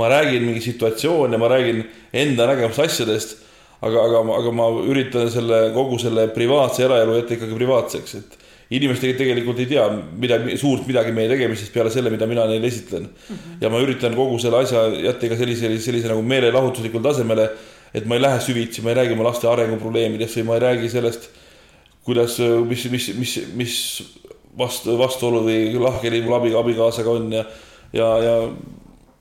ma 0.01 0.09
räägin 0.09 0.49
mingi 0.49 0.65
situatsioone, 0.65 1.37
ma 1.37 1.49
räägin 1.53 1.85
enda 2.13 2.47
nägemust 2.47 2.81
asjadest, 2.81 3.37
aga, 3.83 4.01
aga, 4.01 4.25
aga 4.41 4.51
ma 4.53 4.73
üritan 4.81 5.29
selle 5.31 5.67
kogu 5.77 5.99
selle 6.01 6.29
privaatse 6.33 6.89
eraelu 6.89 7.21
jätta 7.21 7.37
ikkagi 7.37 7.61
privaatseks, 7.61 8.15
et 8.15 8.38
inimesed 8.71 9.17
tegelikult 9.17 9.63
ei 9.63 9.69
tea 9.71 9.87
midagi, 10.21 10.57
suurt 10.61 10.85
midagi 10.89 11.13
meie 11.17 11.31
tegemisest 11.31 11.73
peale 11.73 11.93
selle, 11.93 12.13
mida 12.13 12.27
mina 12.29 12.45
neile 12.51 12.69
esitlen 12.69 13.07
mm. 13.09 13.35
-hmm. 13.35 13.59
ja 13.63 13.71
ma 13.73 13.81
üritan 13.81 14.15
kogu 14.17 14.39
selle 14.39 14.61
asja 14.61 14.87
jätta 14.93 15.29
ka 15.29 15.37
sellise, 15.41 15.65
sellise, 15.67 15.85
sellise 15.85 16.09
nagu 16.13 16.23
meelelahutuslikul 16.23 17.03
tasemele, 17.03 17.49
et 17.95 18.07
ma 18.07 18.19
ei 18.19 18.23
lähe 18.23 18.41
süvitsi, 18.41 18.83
ma 18.83 18.93
ei 18.93 19.01
räägi 19.01 19.17
oma 19.17 19.31
laste 19.31 19.49
arenguprobleemidest 19.49 20.41
või 20.41 20.49
ma 20.51 20.59
ei 20.59 20.65
räägi 20.67 20.91
sellest, 20.93 21.31
kuidas, 22.05 22.39
mis, 22.69 22.91
mis, 22.91 23.09
mis, 23.17 23.39
mis 23.55 23.79
vastu, 24.59 24.99
vastuolu 24.99 25.43
või 25.47 25.73
lahkheli 25.81 26.21
mul 26.25 26.37
abi, 26.41 26.53
abikaasaga 26.57 27.11
on 27.11 27.33
ja, 27.33 27.45
ja, 27.93 28.09
ja 28.25 28.37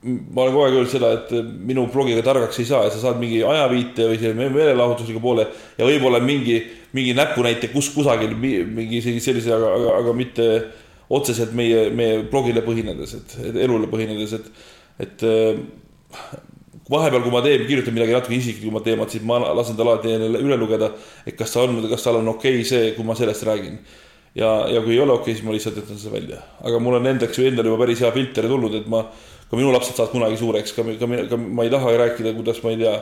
ma 0.08 0.44
olen 0.44 0.54
kogu 0.54 0.64
aeg 0.66 0.76
öelnud 0.78 0.92
seda, 0.92 1.12
et 1.18 1.32
minu 1.68 1.86
blogiga 1.92 2.24
targaks 2.26 2.60
ei 2.64 2.68
saa, 2.70 2.86
et 2.88 2.96
sa 2.96 3.04
saad 3.04 3.22
mingi 3.22 3.44
ajaviite 3.44 4.08
või 4.10 4.20
selle 4.22 4.50
meelelahutusliku 4.56 5.22
poole 5.24 5.48
ja 5.78 5.88
võib-olla 5.88 6.22
mingi 6.24 6.62
mingi 6.96 7.14
näpunäite 7.18 7.70
kus 7.72 7.90
kusagil 7.94 8.34
mingi 8.40 9.02
sellise, 9.04 9.52
aga, 9.54 9.72
aga, 9.76 9.96
aga 10.02 10.14
mitte 10.18 10.48
otseselt 11.14 11.54
meie, 11.56 11.88
meie 11.96 12.22
blogile 12.32 12.64
põhinedes, 12.66 13.16
et, 13.20 13.36
et 13.50 13.60
elule 13.64 13.88
põhinedes, 13.92 14.34
et, 14.36 14.50
et 15.06 15.24
äh, 15.28 15.60
vahepeal, 16.92 17.24
kui 17.24 17.34
ma 17.34 17.44
teen, 17.46 17.64
kirjutan 17.68 17.96
midagi 17.96 18.16
natuke 18.16 18.36
isiklikumat 18.38 18.86
teemat, 18.88 19.14
siis 19.14 19.24
ma 19.28 19.40
lasen 19.46 19.78
tal 19.80 19.94
alati 19.94 20.16
üle 20.18 20.60
lugeda, 20.60 20.92
et 21.28 21.38
kas 21.40 21.56
ta 21.56 21.64
on, 21.64 21.80
kas 21.92 22.04
tal 22.04 22.20
on 22.22 22.34
okei 22.36 22.60
okay 22.60 22.68
see, 22.68 22.92
kui 22.98 23.08
ma 23.08 23.16
sellest 23.20 23.48
räägin. 23.48 23.80
Ja, 24.38 24.52
ja 24.72 24.82
kui 24.86 24.96
ei 24.96 25.02
ole 25.04 25.16
okei 25.16 25.32
okay,, 25.32 25.38
siis 25.38 25.46
ma 25.46 25.56
lihtsalt 25.56 25.80
jätan 25.82 26.00
selle 26.00 26.20
välja. 26.20 26.42
aga 26.64 26.82
mul 26.84 27.00
on 27.00 27.10
endaks 27.14 27.40
ju 27.40 27.48
endal 27.50 27.70
juba 27.70 27.84
päris 27.86 28.04
hea 28.06 28.12
filter 28.16 28.50
tulnud, 28.50 28.76
et 28.82 28.92
ma, 28.92 29.04
ka 29.50 29.60
minu 29.60 29.72
lapsed 29.74 29.98
saavad 29.98 30.14
kunagi 30.14 30.38
suureks, 30.42 30.76
ka, 30.78 30.86
ka, 31.00 31.10
ka 31.32 31.40
ma 31.42 31.66
ei 31.66 31.74
taha 31.74 31.96
rääkida, 32.04 32.36
kuidas 32.38 32.62
ma 32.64 32.76
ei 32.76 32.84
tea, 32.84 32.94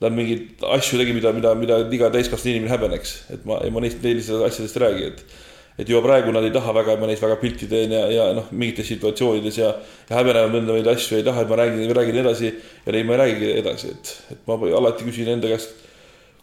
nad 0.00 0.16
mingeid 0.16 0.64
asju 0.78 0.98
tegi, 1.00 1.12
mida, 1.12 1.34
mida, 1.36 1.52
mida 1.58 1.78
iga 1.92 2.08
täiskasvanud 2.14 2.54
inimene 2.54 2.72
häbeneks, 2.72 3.14
et 3.36 3.46
ma, 3.48 3.60
ma 3.74 3.84
neist, 3.84 4.00
neist 4.04 4.32
asjadest 4.32 4.80
ei 4.80 4.84
räägi, 4.86 5.12
et 5.12 5.38
et 5.80 5.88
juba 5.88 6.02
praegu 6.04 6.32
nad 6.34 6.44
ei 6.44 6.52
taha 6.52 6.74
väga, 6.76 6.92
et 6.92 7.00
ma 7.00 7.06
neist 7.08 7.22
väga 7.24 7.36
pilti 7.40 7.68
teen 7.70 7.92
ja, 7.94 8.02
ja 8.12 8.24
noh, 8.36 8.48
mingites 8.52 8.88
situatsioonides 8.90 9.60
ja, 9.62 9.70
ja 10.10 10.18
häbenevad 10.18 10.52
mõnda 10.52 10.74
neid 10.76 10.88
asju, 10.92 11.16
ei 11.16 11.24
taha, 11.24 11.44
et 11.46 11.52
ma 11.52 11.56
räägin, 11.56 11.94
räägin 11.96 12.18
edasi 12.20 12.50
ja 12.50 12.92
neid 12.96 13.08
ma 13.08 13.14
ei 13.16 13.20
räägigi 13.22 13.52
edasi, 13.62 13.92
et, 13.94 14.10
et 14.34 14.42
ma 14.50 14.58
alati 14.76 15.06
küsin 15.06 15.30
enda 15.32 15.48
käest 15.48 15.72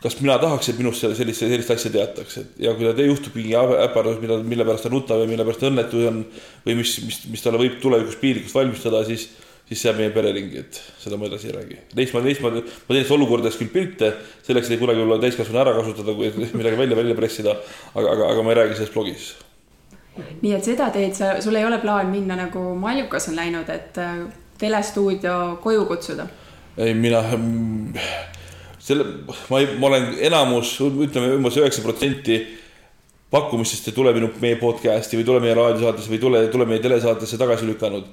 kas 0.01 0.20
mina 0.22 0.38
tahaks, 0.42 0.70
et 0.70 0.77
minust 0.77 1.01
sellist, 1.01 1.42
sellist 1.42 1.74
asja 1.74 1.92
teatakse 1.94 2.44
ja 2.62 2.74
kui 2.77 2.86
tal 2.86 3.01
juhtub 3.08 3.38
mingi 3.38 3.56
äpardus, 3.58 4.20
mida, 4.22 4.38
mille 4.46 4.66
pärast 4.68 4.86
ta 4.86 4.92
nutab 4.94 5.24
või 5.24 5.32
mille 5.32 5.46
pärast 5.48 5.63
ta 5.63 5.72
õnnetu 5.72 6.04
on 6.10 6.22
või 6.66 6.77
mis, 6.82 6.94
mis, 7.06 7.20
mis 7.34 7.44
talle 7.46 7.62
võib 7.62 7.80
tulevikus 7.82 8.20
piinlikkust 8.22 8.60
valmistada, 8.60 9.01
siis, 9.08 9.25
siis 9.70 9.82
see 9.82 9.89
jääb 9.89 10.04
meie 10.04 10.13
pereringi, 10.13 10.62
et 10.62 10.80
seda 11.01 11.18
ma 11.18 11.30
edasi 11.30 11.50
ei 11.50 11.58
räägi. 11.58 11.80
Neist 11.98 12.13
ma, 12.13 12.22
neist 12.27 12.46
ma, 12.46 12.54
ma 12.54 12.62
teen 12.62 13.01
neist 13.01 13.16
olukordadest 13.18 13.63
küll 13.63 13.74
pilte, 13.74 14.13
selleks 14.46 14.70
ei 14.70 14.80
kunagi 14.84 15.01
olla 15.01 15.18
täiskasvanu 15.24 15.63
ära 15.66 15.75
kasutada, 15.80 16.16
kui 16.20 16.30
midagi 16.60 16.82
välja, 16.84 17.01
välja 17.01 17.18
pressida, 17.18 17.58
aga, 17.96 18.13
aga, 18.13 18.32
aga 18.36 18.46
ma 18.46 18.54
ei 18.54 18.62
räägi 18.62 18.80
sellest 18.80 18.98
blogis. 18.98 19.27
nii 20.44 20.54
et 20.58 20.66
seda 20.66 20.92
teed 20.94 21.18
sa, 21.18 21.36
sul 21.42 21.58
ei 21.58 21.66
ole 21.66 21.82
plaan 21.82 22.13
minna 22.13 22.38
nagu 22.38 22.70
Maljukas 22.77 23.30
on 23.30 23.38
läinud, 23.38 23.70
et 23.70 23.98
äh, 24.01 24.25
telestuudio 24.62 25.58
koju 25.66 25.86
kutsuda? 25.89 26.30
ei, 26.77 26.94
mina 26.94 27.24
selle, 28.88 29.06
ma 29.50 29.60
ei, 29.60 29.67
ma 29.79 29.89
olen 29.89 30.13
enamus, 30.29 30.77
ütleme 30.86 31.36
umbes 31.36 31.60
üheksa 31.60 31.84
protsenti 31.84 32.39
pakkumistest 33.34 33.89
ei 33.91 33.96
tule 33.96 34.13
minu, 34.15 34.29
meie 34.41 34.58
podcast'i 34.60 35.20
või 35.20 35.27
tule 35.27 35.41
meie 35.44 35.56
raadiosaatesse 35.58 36.12
või 36.13 36.20
tule, 36.22 36.44
tule 36.51 36.67
meie 36.70 36.84
telesaatesse 36.84 37.39
tagasi 37.39 37.67
lükanud. 37.67 38.08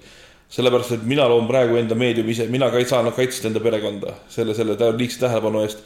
sellepärast, 0.55 0.93
et 0.93 1.05
mina 1.09 1.25
loon 1.29 1.47
praegu 1.49 1.77
enda 1.81 1.97
meediumi 1.99 2.31
ise, 2.31 2.47
mina 2.53 2.69
ka 2.71 2.79
ei 2.79 2.85
saanud 2.87 3.15
kaitsta 3.17 3.49
enda 3.49 3.61
perekonda 3.61 4.13
selle, 4.29 4.55
selle 4.55 4.77
liigse 4.99 5.19
tähelepanu 5.21 5.63
eest. 5.63 5.79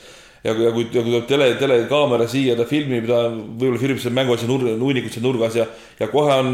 ja 0.44 0.54
kui, 0.54 0.64
ja 0.64 0.72
kui, 0.72 0.88
ja 0.92 1.02
kui 1.02 1.12
tuleb 1.12 1.28
tele, 1.28 1.54
telekaamera 1.60 2.26
siia, 2.28 2.56
ta 2.56 2.64
filmib, 2.64 3.06
ta 3.06 3.28
võib-olla 3.28 3.80
filmib 3.80 4.00
seal 4.02 4.16
mänguasja 4.16 4.48
nur-, 4.48 4.66
hunnikut 4.80 5.12
seal 5.12 5.24
nurgas 5.24 5.56
ja, 5.56 5.66
ja 6.00 6.08
kohe 6.08 6.34
on 6.34 6.52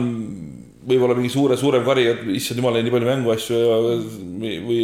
võib-olla 0.85 1.17
mingi 1.17 1.33
suure, 1.33 1.57
suurem 1.59 1.85
kari, 1.87 2.07
et 2.11 2.23
issand 2.37 2.61
jumal, 2.61 2.77
nii 2.77 2.93
palju 2.93 3.09
mänguasju 3.09 3.59
ja 3.59 3.77
või, 3.81 4.79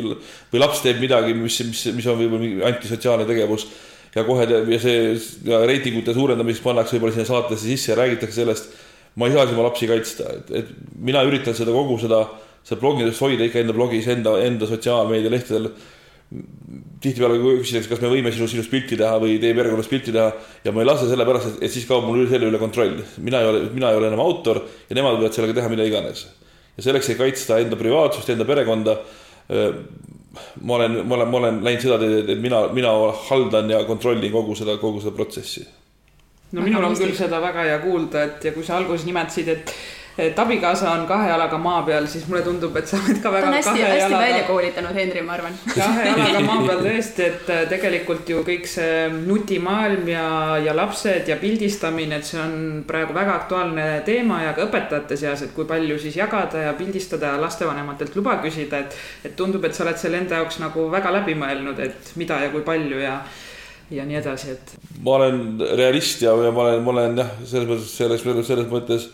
või 0.52 0.62
laps 0.62 0.82
teeb 0.84 1.00
midagi, 1.02 1.34
mis, 1.36 1.60
mis, 1.68 1.84
mis 1.96 2.08
on 2.10 2.18
võib-olla 2.20 2.44
mingi 2.44 2.66
antisotsiaalne 2.70 3.26
tegevus. 3.28 3.66
ja 4.14 4.24
kohe 4.26 4.46
ja 4.48 4.78
see 4.82 5.16
ja 5.46 5.60
reitingute 5.68 6.14
suurendamiseks 6.14 6.64
pannakse 6.64 6.96
võib-olla 6.96 7.14
sinna 7.14 7.28
saatesse 7.28 7.68
sisse 7.68 7.92
ja 7.92 7.98
räägitakse 8.00 8.40
sellest. 8.40 8.72
ma 9.14 9.26
ei 9.26 9.32
saa 9.32 9.46
siis 9.46 9.56
oma 9.58 9.68
lapsi 9.68 9.86
kaitsta, 9.90 10.32
et, 10.38 10.50
et 10.50 10.68
mina 10.96 11.22
üritan 11.26 11.54
seda 11.54 11.72
kogu 11.74 11.98
seda, 11.98 12.24
seda 12.64 12.80
blogidest 12.80 13.20
hoida 13.20 13.44
ikka 13.44 13.60
enda 13.60 13.74
blogis, 13.74 14.06
enda, 14.08 14.36
enda 14.42 14.66
sotsiaalmeedialehtedel 14.70 15.70
tihtipeale 16.30 17.38
küsitakse, 17.40 17.88
kas 17.90 18.02
me 18.04 18.10
võime 18.12 18.30
sinu, 18.30 18.46
sinust 18.50 18.70
pilti 18.70 18.98
teha 18.98 19.16
või 19.18 19.40
teie 19.42 19.54
perekonnast 19.56 19.90
pilti 19.90 20.12
teha 20.14 20.28
ja 20.62 20.74
ma 20.74 20.84
ei 20.84 20.86
lase 20.86 21.08
sellepärast, 21.10 21.56
et, 21.56 21.64
et 21.66 21.74
siis 21.74 21.88
kaob 21.88 22.06
mul 22.06 22.22
selle 22.30 22.46
üle 22.46 22.60
kontroll. 22.62 23.00
mina 23.18 23.40
ei 23.42 23.50
ole, 23.50 23.64
mina 23.74 23.90
ei 23.90 23.98
ole 23.98 24.10
enam 24.12 24.22
autor 24.22 24.62
ja 24.62 24.98
nemad 24.98 25.18
võivad 25.18 25.34
sellega 25.34 25.58
teha 25.58 25.72
mida 25.72 25.88
iganes. 25.88 26.28
ja 26.76 26.86
selleks, 26.86 27.10
et 27.10 27.18
kaitsta 27.18 27.58
enda 27.58 27.78
privaatsust, 27.80 28.30
enda 28.30 28.46
perekonda, 28.46 28.96
ma 30.62 30.74
olen, 30.78 31.00
ma 31.02 31.18
olen, 31.18 31.30
ma 31.32 31.38
olen 31.42 31.60
läinud 31.66 31.82
seda 31.82 31.98
teed, 31.98 32.30
et 32.30 32.42
mina, 32.42 32.62
mina 32.76 32.94
haldan 33.26 33.70
ja 33.74 33.82
kontrollin 33.88 34.30
kogu 34.32 34.54
seda, 34.58 34.78
kogu 34.78 35.02
seda 35.02 35.16
protsessi. 35.16 35.66
no 36.52 36.62
minul 36.62 36.86
on 36.86 36.94
küll 36.98 37.16
seda 37.18 37.42
väga 37.42 37.66
hea 37.72 37.80
kuulda, 37.82 38.22
et 38.28 38.46
ja 38.46 38.54
kui 38.54 38.66
sa 38.66 38.78
alguses 38.78 39.08
nimetasid, 39.08 39.50
et 39.50 39.74
et 40.20 40.38
abikaasa 40.38 40.90
on 40.92 41.06
kahe 41.08 41.28
jalaga 41.30 41.58
maa 41.58 41.80
peal, 41.86 42.06
siis 42.10 42.26
mulle 42.28 42.42
tundub, 42.44 42.76
et 42.76 42.88
sa 42.88 42.98
oled 43.00 43.20
ka 43.22 43.32
väga 43.32 43.46
ta 43.46 43.50
on 43.50 43.56
hästi, 43.56 43.82
hästi 43.82 43.98
jalaga... 44.02 44.22
välja 44.24 44.44
koolitanud 44.48 44.98
Henri, 45.00 45.22
ma 45.26 45.34
arvan. 45.36 45.58
kahe 45.72 46.06
jalaga 46.10 46.42
maa 46.46 46.58
peal 46.66 46.82
tõesti, 46.86 47.26
et 47.26 47.52
äh, 47.54 47.62
tegelikult 47.70 48.32
ju 48.32 48.44
kõik 48.46 48.68
see 48.70 49.04
nutimaailm 49.16 50.10
ja, 50.12 50.26
ja 50.64 50.76
lapsed 50.76 51.30
ja 51.32 51.38
pildistamine, 51.40 52.20
et 52.20 52.28
see 52.28 52.40
on 52.42 52.56
praegu 52.88 53.16
väga 53.16 53.36
aktuaalne 53.42 53.86
teema 54.08 54.42
ja 54.44 54.54
ka 54.56 54.66
õpetajate 54.68 55.18
seas, 55.20 55.44
et 55.46 55.54
kui 55.56 55.68
palju 55.68 55.98
siis 56.02 56.18
jagada 56.20 56.66
ja 56.68 56.74
pildistada 56.78 57.34
ja 57.34 57.42
lastevanematelt 57.42 58.16
luba 58.18 58.36
küsida, 58.44 58.84
et, 58.84 58.98
et 59.24 59.36
tundub, 59.38 59.64
et 59.64 59.76
sa 59.76 59.86
oled 59.86 60.00
selle 60.00 60.20
enda 60.20 60.42
jaoks 60.42 60.60
nagu 60.62 60.88
väga 60.92 61.14
läbi 61.20 61.38
mõelnud, 61.38 61.80
et 61.80 62.12
mida 62.20 62.42
ja 62.44 62.52
kui 62.52 62.66
palju 62.66 63.00
ja 63.00 63.20
ja 63.90 64.04
nii 64.06 64.20
edasi, 64.20 64.52
et. 64.54 64.76
ma 65.02 65.16
olen 65.18 65.40
realist 65.78 66.22
ja, 66.22 66.34
ja 66.44 66.52
ma 66.54 66.62
olen, 66.66 66.84
ma 66.86 66.92
olen 66.92 67.18
jah, 67.18 67.32
selles 67.42 67.66
mõttes, 67.66 67.90
selles, 67.98 68.22
selles 68.46 68.68
mõttes 68.70 69.08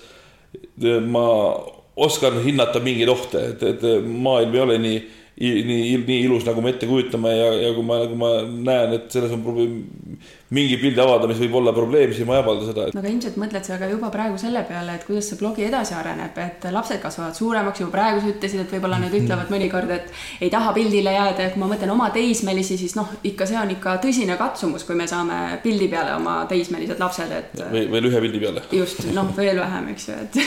ma 1.07 1.27
oskan 1.97 2.41
hinnata 2.45 2.81
mingeid 2.85 3.11
ohte, 3.13 3.43
et, 3.53 3.63
et 3.63 3.85
maailm 4.05 4.55
ei 4.55 4.63
ole 4.63 4.79
nii, 4.83 4.99
nii, 5.41 5.85
nii 6.05 6.19
ilus, 6.27 6.45
nagu 6.49 6.65
me 6.65 6.75
ette 6.75 6.89
kujutame 6.89 7.33
ja, 7.33 7.49
ja 7.67 7.73
kui 7.77 7.87
ma, 7.87 8.03
kui 8.09 8.21
ma 8.21 8.33
näen, 8.45 8.97
et 8.99 9.09
selles 9.13 9.33
on 9.37 9.45
probleem, 9.45 9.79
mingi 10.55 10.77
pildi 10.79 11.01
avaldamine 11.03 11.41
võib 11.41 11.57
olla 11.59 11.73
probleem, 11.75 12.13
siis 12.15 12.27
ma 12.27 12.37
ei 12.37 12.43
avalda 12.45 12.69
seda. 12.69 12.85
no 12.95 13.01
aga 13.01 13.11
ilmselt 13.11 13.39
mõtled 13.41 13.67
sa 13.67 13.79
ka 13.81 13.89
juba 13.91 14.13
praegu 14.15 14.39
selle 14.39 14.63
peale, 14.69 14.95
et 14.95 15.07
kuidas 15.07 15.27
see 15.31 15.39
blogi 15.41 15.65
edasi 15.67 15.97
areneb, 15.99 16.39
et 16.39 16.69
lapsed 16.71 17.01
kasvavad 17.03 17.35
suuremaks, 17.39 17.83
juba 17.83 17.97
praegu 17.97 18.23
sa 18.23 18.31
ütlesid, 18.31 18.63
et 18.63 18.75
võib-olla 18.77 19.01
nad 19.03 19.17
ütlevad 19.19 19.51
mõnikord, 19.51 19.91
et 19.97 20.45
ei 20.47 20.53
taha 20.53 20.71
pildile 20.77 21.17
jääda 21.17 21.49
ja 21.49 21.55
kui 21.55 21.63
ma 21.65 21.71
mõtlen 21.73 21.91
oma 21.97 22.13
teismelisi, 22.15 22.79
siis 22.79 22.95
noh, 22.99 23.11
ikka 23.27 23.49
see 23.51 23.59
on 23.59 23.75
ikka 23.75 23.97
tõsine 24.05 24.39
katsumus, 24.39 24.87
kui 24.87 24.99
me 24.99 25.09
saame 25.11 25.59
pildi 25.65 25.91
peale 25.91 26.15
oma 26.15 26.39
teismelised 26.51 27.03
lapsed, 27.03 27.35
et. 27.35 27.67
või 27.73 27.89
veel 27.97 28.11
ühe 28.13 28.23
pildi 28.29 28.47
peale. 28.47 28.63
just, 28.79 29.03
noh, 29.17 29.35
veel 29.37 29.59
vähem, 29.59 29.91
eks 29.97 30.11
ju, 30.13 30.21
et 30.29 30.41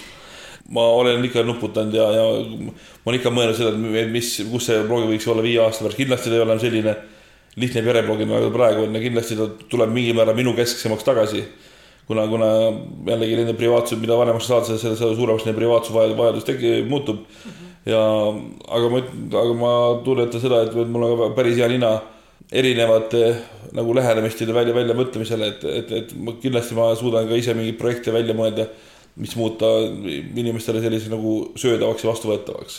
ma 0.76 0.86
olen 1.00 1.24
ikka 1.26 1.42
nuputanud 1.42 1.98
ja, 1.98 2.06
ja 2.14 2.28
ma 2.30 3.10
olen 3.10 3.18
ikka 3.18 3.34
mõelnud 3.34 3.58
seda, 3.58 3.74
et 3.74 4.14
mis, 4.14 4.36
kus 4.52 4.70
see 4.70 4.84
blog 4.86 5.10
võiks 5.10 5.26
olla 5.26 5.42
viie 5.42 5.58
aasta 5.64 5.82
pärast, 5.82 5.98
kindlasti 5.98 6.30
ta 6.30 6.38
ei 6.38 6.44
ole 6.46 6.62
selline 6.62 6.94
lihtne 7.56 7.82
pereblogi 7.84 8.26
nagu 8.28 8.50
praegu 8.54 8.86
on 8.86 8.94
ja 8.96 9.02
kindlasti 9.02 9.36
ta 9.36 9.48
tuleb 9.68 9.92
mingil 9.92 10.16
määral 10.16 10.36
minu 10.36 10.54
kesksemaks 10.56 11.04
tagasi. 11.04 11.44
kuna, 12.06 12.26
kuna 12.28 12.46
jällegi 13.06 13.36
nende 13.38 13.54
privaatsus, 13.54 13.98
mida 14.00 14.16
vanemaks 14.18 14.48
saad, 14.50 14.66
seda, 14.66 14.96
seda 14.98 15.14
suuremaks 15.16 15.44
nende 15.46 15.58
privaatsusvajadus 15.60 16.44
tegi, 16.44 16.82
muutub 16.88 17.20
mm. 17.20 17.50
-hmm. 17.50 17.68
ja 17.92 18.00
aga 18.76 18.88
ma, 18.90 19.02
aga 19.42 19.54
ma 19.54 19.72
tunnetan 20.04 20.40
seda, 20.40 20.62
et 20.62 20.74
mul 20.74 21.02
on 21.02 21.18
ka 21.18 21.28
päris 21.36 21.56
hea 21.56 21.68
nina 21.68 22.00
erinevate 22.52 23.36
nagu 23.72 23.94
lähenemistele 23.94 24.54
välja, 24.54 24.74
väljamõtlemisele, 24.74 25.46
et, 25.46 25.64
et, 25.64 25.92
et 25.92 26.16
ma 26.16 26.34
kindlasti 26.42 26.74
ma 26.74 26.94
suudan 26.94 27.28
ka 27.28 27.38
ise 27.38 27.54
mingeid 27.54 27.78
projekte 27.78 28.12
välja 28.12 28.34
mõelda 28.34 28.66
mis 29.16 29.36
muuta 29.36 29.66
inimestele 30.36 30.80
sellise 30.80 31.10
nagu 31.12 31.52
söödavaks 31.60 32.04
ja 32.04 32.10
vastuvõetavaks. 32.10 32.78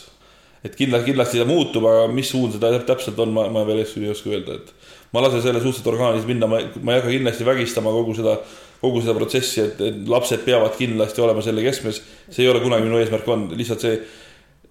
Et 0.63 0.75
kindlasti, 0.79 1.12
kindlasti 1.12 1.41
ta 1.41 1.48
muutub, 1.48 1.86
aga 1.89 2.08
mis 2.12 2.29
suund 2.32 2.55
seda 2.55 2.72
täpselt 2.88 3.20
on, 3.20 3.34
ma, 3.36 3.48
ma 3.51 3.65
veel 3.67 3.84
ei 3.84 4.12
oska 4.12 4.32
öelda, 4.32 4.60
et 4.60 4.91
ma 5.13 5.24
lasen 5.25 5.43
selle 5.43 5.62
suhteliselt 5.62 5.89
orgaaniliselt 5.91 6.29
minna, 6.32 6.50
ma, 6.50 6.62
ma 6.82 6.93
ei 6.93 7.01
hakka 7.01 7.15
kindlasti 7.17 7.48
vägistama 7.48 7.93
kogu 7.93 8.15
seda, 8.17 8.38
kogu 8.84 9.01
seda 9.03 9.15
protsessi, 9.17 9.63
et, 9.63 9.82
et 9.84 9.98
lapsed 10.10 10.46
peavad 10.48 10.77
kindlasti 10.79 11.24
olema 11.24 11.43
selle 11.46 11.65
keskmes. 11.65 12.01
see 12.29 12.46
ei 12.46 12.51
ole 12.51 12.63
kunagi 12.63 12.88
minu 12.88 13.01
eesmärk 13.01 13.27
olnud, 13.27 13.58
lihtsalt 13.60 13.84
see, 13.84 14.00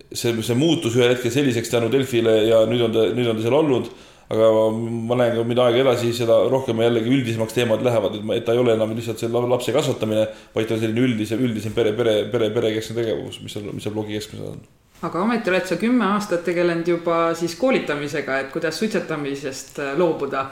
see, 0.09 0.33
see 0.41 0.57
muutus 0.59 0.97
ühel 0.97 1.13
hetkel 1.13 1.35
selliseks 1.35 1.73
tänu 1.73 1.93
Delfile 1.93 2.41
ja 2.49 2.65
nüüd 2.69 2.89
on 2.89 2.97
ta, 2.97 3.07
nüüd 3.13 3.29
on 3.29 3.39
ta 3.39 3.47
seal 3.47 3.61
olnud 3.61 3.93
aga 4.33 4.47
ma 4.73 5.17
näen 5.21 5.35
ka, 5.37 5.43
mida 5.45 5.67
aega 5.69 5.83
edasi, 5.83 6.13
seda 6.17 6.39
rohkem 6.49 6.79
jällegi 6.81 7.11
üldisemaks 7.13 7.53
teemad 7.53 7.83
lähevad, 7.85 8.15
et 8.17 8.23
ma, 8.25 8.39
et 8.39 8.47
ta 8.47 8.55
ei 8.57 8.63
ole 8.63 8.73
enam 8.79 8.95
lihtsalt 8.97 9.21
see 9.21 9.29
lapse 9.29 9.75
kasvatamine, 9.77 10.25
vaid 10.55 10.71
ta 10.71 10.79
on 10.79 10.81
selline 10.81 11.05
üldisem, 11.05 11.43
üldisem 11.45 11.77
pere, 11.77 11.93
pere, 11.99 12.23
pere, 12.33 12.49
perekeskne 12.55 12.97
tegevus, 13.03 13.43
mis 13.45 13.59
on, 13.61 13.69
mis 13.77 13.85
seal 13.85 13.93
blogi 13.93 14.17
keskmes 14.17 14.47
on 14.55 14.63
aga 15.03 15.23
ometi 15.23 15.51
oled 15.51 15.67
sa 15.67 15.79
kümme 15.81 16.07
aastat 16.15 16.45
tegelenud 16.47 16.89
juba 16.89 17.17
siis 17.39 17.57
koolitamisega, 17.59 18.39
et 18.45 18.53
kuidas 18.55 18.79
suitsetamisest 18.79 19.81
äh, 19.83 19.97
loobuda. 19.99 20.47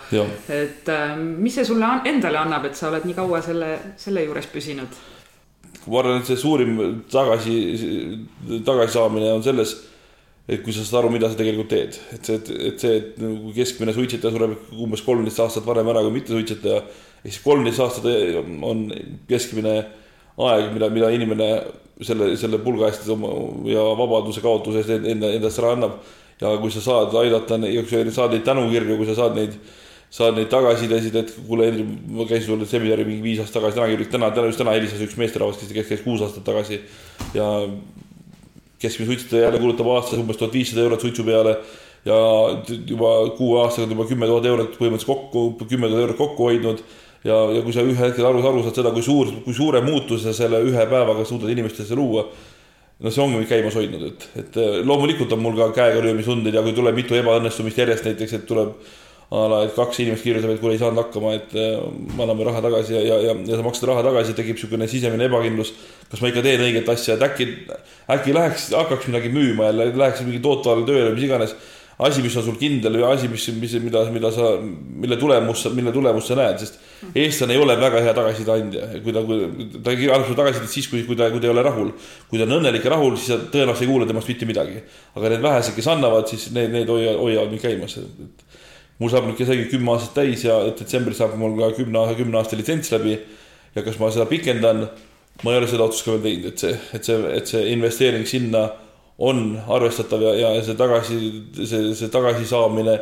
et 0.49 0.88
äh, 0.88 1.14
mis 1.19 1.54
see 1.54 1.64
sulle 1.64 1.92
endale 2.04 2.40
annab, 2.40 2.66
et 2.66 2.76
sa 2.78 2.88
oled 2.90 3.07
nii 3.07 3.19
kaua 3.19 3.42
selle, 3.47 3.76
selle 3.97 4.26
juures 4.26 4.50
püsinud? 4.50 4.99
ma 5.87 6.02
arvan, 6.02 6.19
et 6.21 6.28
see 6.28 6.37
suurim 6.37 6.75
tagasi, 7.11 7.54
tagasisaamine 8.66 9.30
on 9.33 9.42
selles 9.42 9.76
et 10.50 10.64
kui 10.64 10.75
sa 10.75 10.83
saad 10.83 11.04
aru, 11.04 11.12
mida 11.14 11.28
sa 11.30 11.38
tegelikult 11.38 11.71
teed, 11.71 11.97
et 12.14 12.26
see, 12.26 12.40
et, 12.40 12.50
et 12.71 12.83
see, 12.83 12.99
et 12.99 13.23
nagu 13.23 13.52
keskmine 13.54 13.95
suitsetaja 13.95 14.35
sureb 14.35 14.75
umbes 14.75 15.04
kolmteist 15.07 15.42
aastat 15.45 15.66
varem 15.66 15.88
ära 15.92 16.02
kui 16.02 16.16
mittesuitsetaja. 16.19 16.83
ehk 17.23 17.35
siis 17.35 17.42
kolmteist 17.45 17.83
aastat 17.85 18.09
on 18.66 18.88
keskmine 19.30 19.75
aeg, 20.49 20.70
mida, 20.75 20.88
mida 20.92 21.11
inimene 21.14 21.50
selle, 22.06 22.32
selle 22.40 22.61
pulga 22.64 22.88
eest 22.88 23.09
ja 23.09 23.85
vabaduse 23.99 24.42
kaotuse 24.44 24.82
eest 24.82 25.06
enda, 25.12 25.32
endast 25.37 25.61
ära 25.61 25.75
annab. 25.76 26.00
ja 26.40 26.54
kui 26.56 26.73
sa 26.73 26.80
saad 26.80 27.14
aidata, 27.20 27.59
saad 27.61 28.32
neid 28.32 28.44
tänukirju, 28.47 28.97
kui 28.97 29.09
sa 29.09 29.14
saad 29.18 29.37
neid, 29.37 29.59
saad 30.11 30.38
neid 30.38 30.49
tagasisidesid, 30.50 31.16
et 31.20 31.35
kuule, 31.47 31.66
Hendrik, 31.68 31.90
ma 32.16 32.25
käisin 32.25 32.49
sul 32.49 32.64
seminaril 32.66 33.06
mingi 33.06 33.26
viis 33.26 33.42
aastat 33.42 33.61
tagasi, 33.61 34.09
täna 34.09 34.09
täna, 34.09 34.30
täna 34.35 34.49
just 34.49 34.62
täna 34.62 34.73
helistas 34.78 35.04
üks 35.04 35.18
meesterahvas, 35.20 35.61
kes 35.61 35.90
käis 35.92 36.06
kuus 36.06 36.25
aastat 36.25 36.47
tagasi 36.49 36.80
ja 37.37 37.50
keskmine 38.80 39.11
suitsetaja 39.12 39.42
jälle 39.42 39.61
kulutab 39.61 39.92
aastas 39.92 40.18
umbes 40.18 40.40
tuhat 40.40 40.56
viissada 40.56 40.82
eurot 40.87 41.04
suitsu 41.04 41.25
peale 41.25 41.59
ja 42.04 42.16
juba 42.87 43.12
kuue 43.37 43.61
aastaga 43.62 43.92
juba 43.92 44.06
kümme 44.09 44.28
tuhat 44.30 44.49
eurot 44.49 44.76
põhimõtteliselt 44.78 45.11
kokku, 45.11 45.66
kümme 45.68 45.90
tuhat 45.90 46.06
eurot 46.06 46.20
kokku 46.20 46.49
hoidnud. 46.49 46.82
Ja, 47.25 47.37
ja 47.57 47.65
kui 47.65 47.75
sa 47.75 47.85
ühel 47.85 48.09
hetkel 48.09 48.29
aru, 48.29 48.43
aru 48.53 48.65
saad 48.67 48.81
seda, 48.81 48.95
kui 48.95 49.05
suur, 49.05 49.33
kui 49.45 49.57
suure 49.57 49.83
muutuse 49.85 50.35
selle 50.37 50.62
ühe 50.67 50.87
päevaga 50.91 51.27
suudad 51.29 51.53
inimestesse 51.53 51.99
luua, 51.99 52.27
no 53.00 53.12
see 53.12 53.23
ongi 53.25 53.41
mind 53.41 53.50
käimas 53.50 53.77
hoidnud, 53.77 54.09
et, 54.11 54.27
et 54.43 54.59
loomulikult 54.87 55.33
on 55.37 55.45
mul 55.45 55.57
ka 55.59 55.71
käega 55.83 56.03
löömisunded 56.05 56.57
ja 56.57 56.65
kui 56.65 56.77
tuleb 56.77 56.99
mitu 56.99 57.17
ebaõnnestumist 57.19 57.81
järjest 57.81 58.11
näiteks, 58.11 58.37
et 58.41 58.49
tuleb 58.49 58.75
a 59.31 59.43
la, 59.47 59.61
et 59.62 59.75
kaks 59.77 60.00
inimest 60.03 60.25
kirjutavad, 60.27 60.57
et 60.57 60.62
kuule, 60.62 60.75
ei 60.75 60.81
saanud 60.81 60.99
hakkama, 61.05 61.37
et 61.39 61.53
äh, 61.55 61.83
me 62.17 62.25
anname 62.25 62.47
raha 62.49 62.62
tagasi 62.65 62.97
ja, 62.97 63.03
ja, 63.07 63.19
ja, 63.29 63.35
ja 63.47 63.59
sa 63.59 63.62
maksad 63.62 63.87
raha 63.93 64.03
tagasi, 64.09 64.35
tekib 64.35 64.57
niisugune 64.59 64.89
sisemine 64.91 65.29
ebakindlus. 65.31 65.71
kas 66.11 66.23
ma 66.23 66.33
ikka 66.33 66.43
teen 66.43 66.65
õiget 66.67 66.91
asja, 66.91 67.15
et 67.15 67.23
äkki, 67.23 67.47
äkki 68.11 68.35
läheks, 68.35 68.65
hakkaks 68.75 69.07
midagi 69.07 69.31
müüma 69.31 69.69
jälle, 69.69 69.87
läheks 70.03 70.25
mingi 70.27 70.43
tootvale 70.43 70.83
tööle, 70.89 71.12
mis 71.15 71.29
iganes. 71.29 71.55
Asi, 72.07 72.23
mis 72.25 72.37
on 72.40 72.45
sul 72.47 72.57
kindel 72.61 72.97
või 72.99 73.07
asi, 73.11 73.28
mis, 73.30 73.47
mis, 73.61 73.75
mida, 73.85 74.02
mida 74.12 74.30
sa, 74.35 74.52
mille 74.61 75.19
tulemus, 75.21 75.66
mille 75.76 75.92
tulemust 75.95 76.30
sa 76.30 76.38
näed, 76.38 76.62
sest 76.62 76.78
eestlane 77.16 77.57
ei 77.57 77.61
ole 77.61 77.76
väga 77.80 78.00
hea 78.04 78.14
tagasiside 78.16 78.54
andja, 78.54 78.88
kui 79.04 79.14
ta, 79.14 79.23
ta 79.25 79.95
annab 79.95 80.26
sulle 80.26 80.38
tagasisidet 80.38 80.73
siis, 80.73 80.88
kui, 80.90 81.02
kui 81.09 81.19
ta, 81.19 81.30
kui 81.33 81.42
ta 81.42 81.49
ei 81.49 81.54
ole 81.54 81.64
rahul. 81.66 81.92
kui 82.30 82.40
ta 82.40 82.47
on 82.49 82.57
õnnelik 82.59 82.87
ja 82.87 82.95
rahul, 82.95 83.16
siis 83.19 83.33
sa 83.33 83.38
tõenäoliselt 83.40 83.87
ei 83.87 83.90
kuule 83.92 84.09
temast 84.09 84.33
mitte 84.33 84.49
midagi. 84.49 84.83
aga 85.14 85.35
need 85.35 85.45
vähesed, 85.45 85.76
kes 85.76 85.90
annavad, 85.92 86.28
siis 86.33 86.50
need, 86.57 86.73
need 86.75 86.92
hoiavad, 86.92 87.21
hoiavad 87.21 87.54
mind 87.54 87.64
käimas, 87.64 87.97
mul 89.00 89.12
saab 89.12 89.28
nüüd 89.30 89.40
isegi 89.40 89.69
kümme 89.73 89.95
aastat 89.95 90.19
täis 90.21 90.45
ja 90.45 90.59
detsembris 90.76 91.21
saab 91.21 91.37
mul 91.40 91.57
ka 91.59 91.73
kümne, 91.78 92.04
kümne 92.19 92.40
aasta 92.40 92.59
litsents 92.59 92.92
läbi. 92.97 93.19
ja 93.75 93.83
kas 93.87 94.00
ma 94.00 94.11
seda 94.11 94.26
pikendan, 94.26 94.88
ma 95.45 95.52
ei 95.52 95.61
ole 95.61 95.69
seda 95.71 95.87
otsust 95.87 96.04
ka 96.04 96.16
veel 96.16 96.25
teinud, 96.25 96.52
et 96.52 96.59
see, 96.59 96.78
et 96.97 97.07
see, 97.07 97.19
et 97.37 97.52
see 97.52 97.66
investeering 97.73 98.26
sinna 98.28 98.69
on 99.21 99.45
arvestatav 99.69 100.23
ja, 100.25 100.35
ja 100.41 100.50
see 100.65 100.77
tagasi, 100.79 101.19
see, 101.61 101.95
see 101.99 102.09
tagasisaamine 102.12 102.99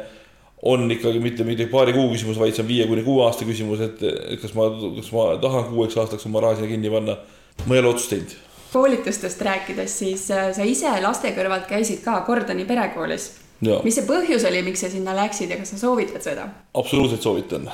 on 0.66 0.90
ikkagi 0.90 1.20
mitte, 1.22 1.46
mitte 1.46 1.68
paari 1.70 1.94
kuu 1.94 2.08
küsimus, 2.10 2.38
vaid 2.40 2.56
see 2.56 2.64
on 2.64 2.70
viie 2.70 2.88
kuni 2.90 3.04
kuue 3.06 3.22
aasta 3.26 3.46
küsimus, 3.46 3.84
et 3.86 4.02
kas 4.42 4.54
ma, 4.58 4.66
kas 4.98 5.12
ma 5.14 5.30
tahan 5.42 5.68
kuueks 5.70 5.98
aastaks 6.02 6.26
oma 6.26 6.42
raha 6.42 6.58
sinna 6.58 6.70
kinni 6.72 6.90
panna. 6.90 7.18
ma 7.66 7.74
ei 7.74 7.82
ole 7.82 7.94
otsust 7.94 8.14
teinud 8.14 8.36
koolitustest 8.72 9.40
rääkides, 9.40 9.98
siis 9.98 10.26
äh, 10.30 10.50
sa 10.52 10.64
ise 10.66 10.90
laste 11.00 11.30
kõrvalt 11.32 11.64
käisid 11.70 12.02
ka 12.04 12.18
Gordoni 12.26 12.66
perekoolis 12.68 13.30
mis 13.60 13.96
see 13.98 14.06
põhjus 14.06 14.44
oli, 14.48 14.60
miks 14.66 14.84
sa 14.84 14.90
sinna 14.92 15.14
läksid 15.18 15.50
ja 15.50 15.58
kas 15.58 15.72
sa 15.74 15.80
soovitad 15.80 16.22
seda? 16.24 16.46
absoluutselt 16.78 17.24
soovitan. 17.24 17.66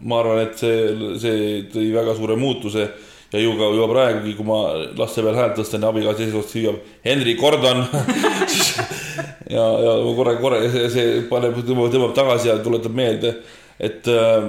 ma 0.00 0.20
arvan, 0.20 0.42
et 0.44 0.58
see, 0.60 0.78
see 1.20 1.44
tõi 1.72 1.90
väga 1.94 2.14
suure 2.16 2.36
muutuse 2.40 2.88
ja 3.32 3.42
ju 3.42 3.56
ka 3.58 3.70
juba 3.74 3.88
praegugi, 3.90 4.34
kui 4.38 4.46
ma 4.46 4.60
laste 4.98 5.24
peal 5.24 5.38
häält 5.38 5.58
tõstan 5.58 5.84
ja 5.84 5.92
abikaasa 5.92 6.24
eesotsas 6.26 6.56
hüüab 6.58 6.80
Henri 7.04 7.34
Gordon 7.40 7.84
ja, 9.56 9.66
ja 9.86 9.94
korra, 10.16 10.36
korra 10.40 10.62
see, 10.70 10.88
see 10.94 11.20
paneb, 11.30 11.58
tõmbab, 11.60 11.92
tõmbab 11.94 12.16
tagasi 12.16 12.52
ja 12.52 12.56
tuletab 12.62 12.96
meelde, 12.96 13.34
et 13.82 14.08
äh, 14.08 14.48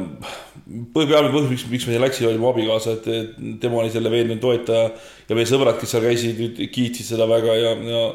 peamine 0.94 1.34
põhjus, 1.34 1.52
miks, 1.52 1.68
miks 1.74 1.90
ma 1.90 1.96
siia 1.96 2.06
läksin, 2.06 2.30
oli 2.30 2.42
mu 2.42 2.52
abikaasa, 2.54 2.98
et 2.98 3.38
tema 3.62 3.82
oli 3.82 3.94
selle 3.94 4.14
veendunud 4.14 4.44
toetaja 4.44 4.90
ja 5.28 5.38
meie 5.38 5.50
sõbrad, 5.50 5.80
kes 5.82 5.96
seal 5.96 6.08
käisid, 6.08 6.66
kiitsid 6.74 7.16
seda 7.16 7.30
väga 7.30 7.60
ja, 7.60 7.76
ja 7.92 8.08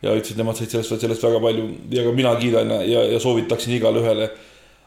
ja 0.00 0.14
ütlesid, 0.16 0.38
nemad 0.40 0.56
said 0.56 0.72
sellest, 0.72 0.94
sellest 1.02 1.24
väga 1.24 1.40
palju 1.42 1.66
ja 1.92 2.04
ka 2.06 2.14
mina 2.16 2.32
kiidan 2.40 2.72
ja, 2.88 3.02
ja 3.14 3.20
soovitaksin 3.20 3.76
igale 3.76 4.00
ühele. 4.00 4.30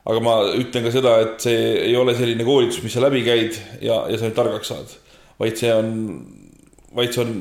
aga 0.03 0.20
ma 0.20 0.34
ütlen 0.60 0.84
ka 0.84 0.92
seda, 0.92 1.13
et 1.24 1.44
see 1.46 1.60
ei 1.86 1.94
ole 1.96 2.12
selline 2.18 2.44
koolitus, 2.44 2.82
mis 2.84 2.92
sa 2.92 3.03
läbi 3.06 3.22
käid 3.24 3.56
ja, 3.80 4.01
ja 4.10 4.18
sa 4.18 4.27
nüüd 4.27 4.36
targaks 4.36 4.74
saad, 4.74 4.89
vaid 5.40 5.60
see 5.60 5.74
on, 5.74 5.94
vaid 6.96 7.13
see 7.13 7.24
on, 7.24 7.36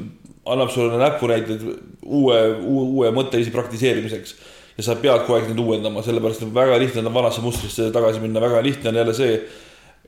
annab 0.52 0.72
sulle 0.74 0.98
näpunäiteid 0.98 1.64
uue, 2.02 2.38
uue, 2.60 2.84
uue 2.84 3.10
mõtteviisi 3.14 3.52
praktiseerimiseks. 3.54 4.36
ja 4.76 4.86
sa 4.86 4.96
pead 4.96 5.26
kogu 5.26 5.36
aeg 5.36 5.50
neid 5.50 5.60
uuendama, 5.60 6.02
sellepärast 6.02 6.46
et 6.46 6.54
väga 6.54 6.78
lihtne 6.80 7.04
on 7.04 7.14
vanasse 7.14 7.42
mustrisse 7.44 7.90
tagasi 7.92 8.22
minna, 8.22 8.40
väga 8.40 8.62
lihtne 8.64 8.88
on 8.88 9.02
jälle 9.02 9.14
see 9.14 9.34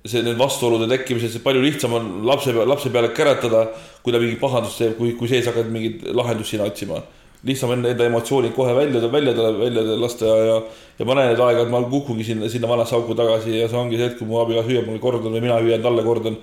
see, 0.04 0.22
need 0.22 0.38
vastuolude 0.38 0.88
tekkimised, 0.88 1.38
palju 1.44 1.62
lihtsam 1.64 1.92
on 1.96 2.08
lapse, 2.28 2.52
lapse 2.52 2.90
peale 2.92 3.12
käratada, 3.16 3.66
kui 4.02 4.12
ta 4.12 4.20
mingit 4.20 4.40
pahandust 4.40 4.80
teeb, 4.80 4.96
kui, 4.98 5.14
kui 5.16 5.28
sees 5.28 5.46
hakkad 5.48 5.70
mingit 5.72 6.02
lahendust 6.12 6.52
sinna 6.52 6.66
otsima 6.68 7.00
lihtsam 7.44 7.70
on 7.74 7.84
enda 7.84 8.06
emotsioonid 8.08 8.52
kohe 8.56 8.74
välja, 8.76 9.00
välja, 9.12 9.34
välja 9.58 10.00
lasta 10.00 10.26
ja, 10.26 10.36
ja, 10.48 10.60
ja 10.98 11.04
ma 11.04 11.16
näen, 11.18 11.34
et 11.34 11.40
aeg-ajalt 11.40 11.72
ma 11.72 11.82
kukungi 11.92 12.24
sinna, 12.24 12.48
sinna 12.48 12.68
vanasse 12.70 12.96
auku 12.96 13.16
tagasi 13.18 13.58
ja 13.58 13.68
see 13.68 13.78
ongi 13.78 13.98
see 14.00 14.08
hetk, 14.08 14.18
kui 14.20 14.28
mu 14.28 14.38
abikaasa 14.40 14.68
hüüab 14.70 14.88
mulle 14.88 15.02
kordan 15.02 15.34
või 15.34 15.44
mina 15.44 15.58
hüüan 15.60 15.84
talle 15.84 16.04
kordan. 16.06 16.38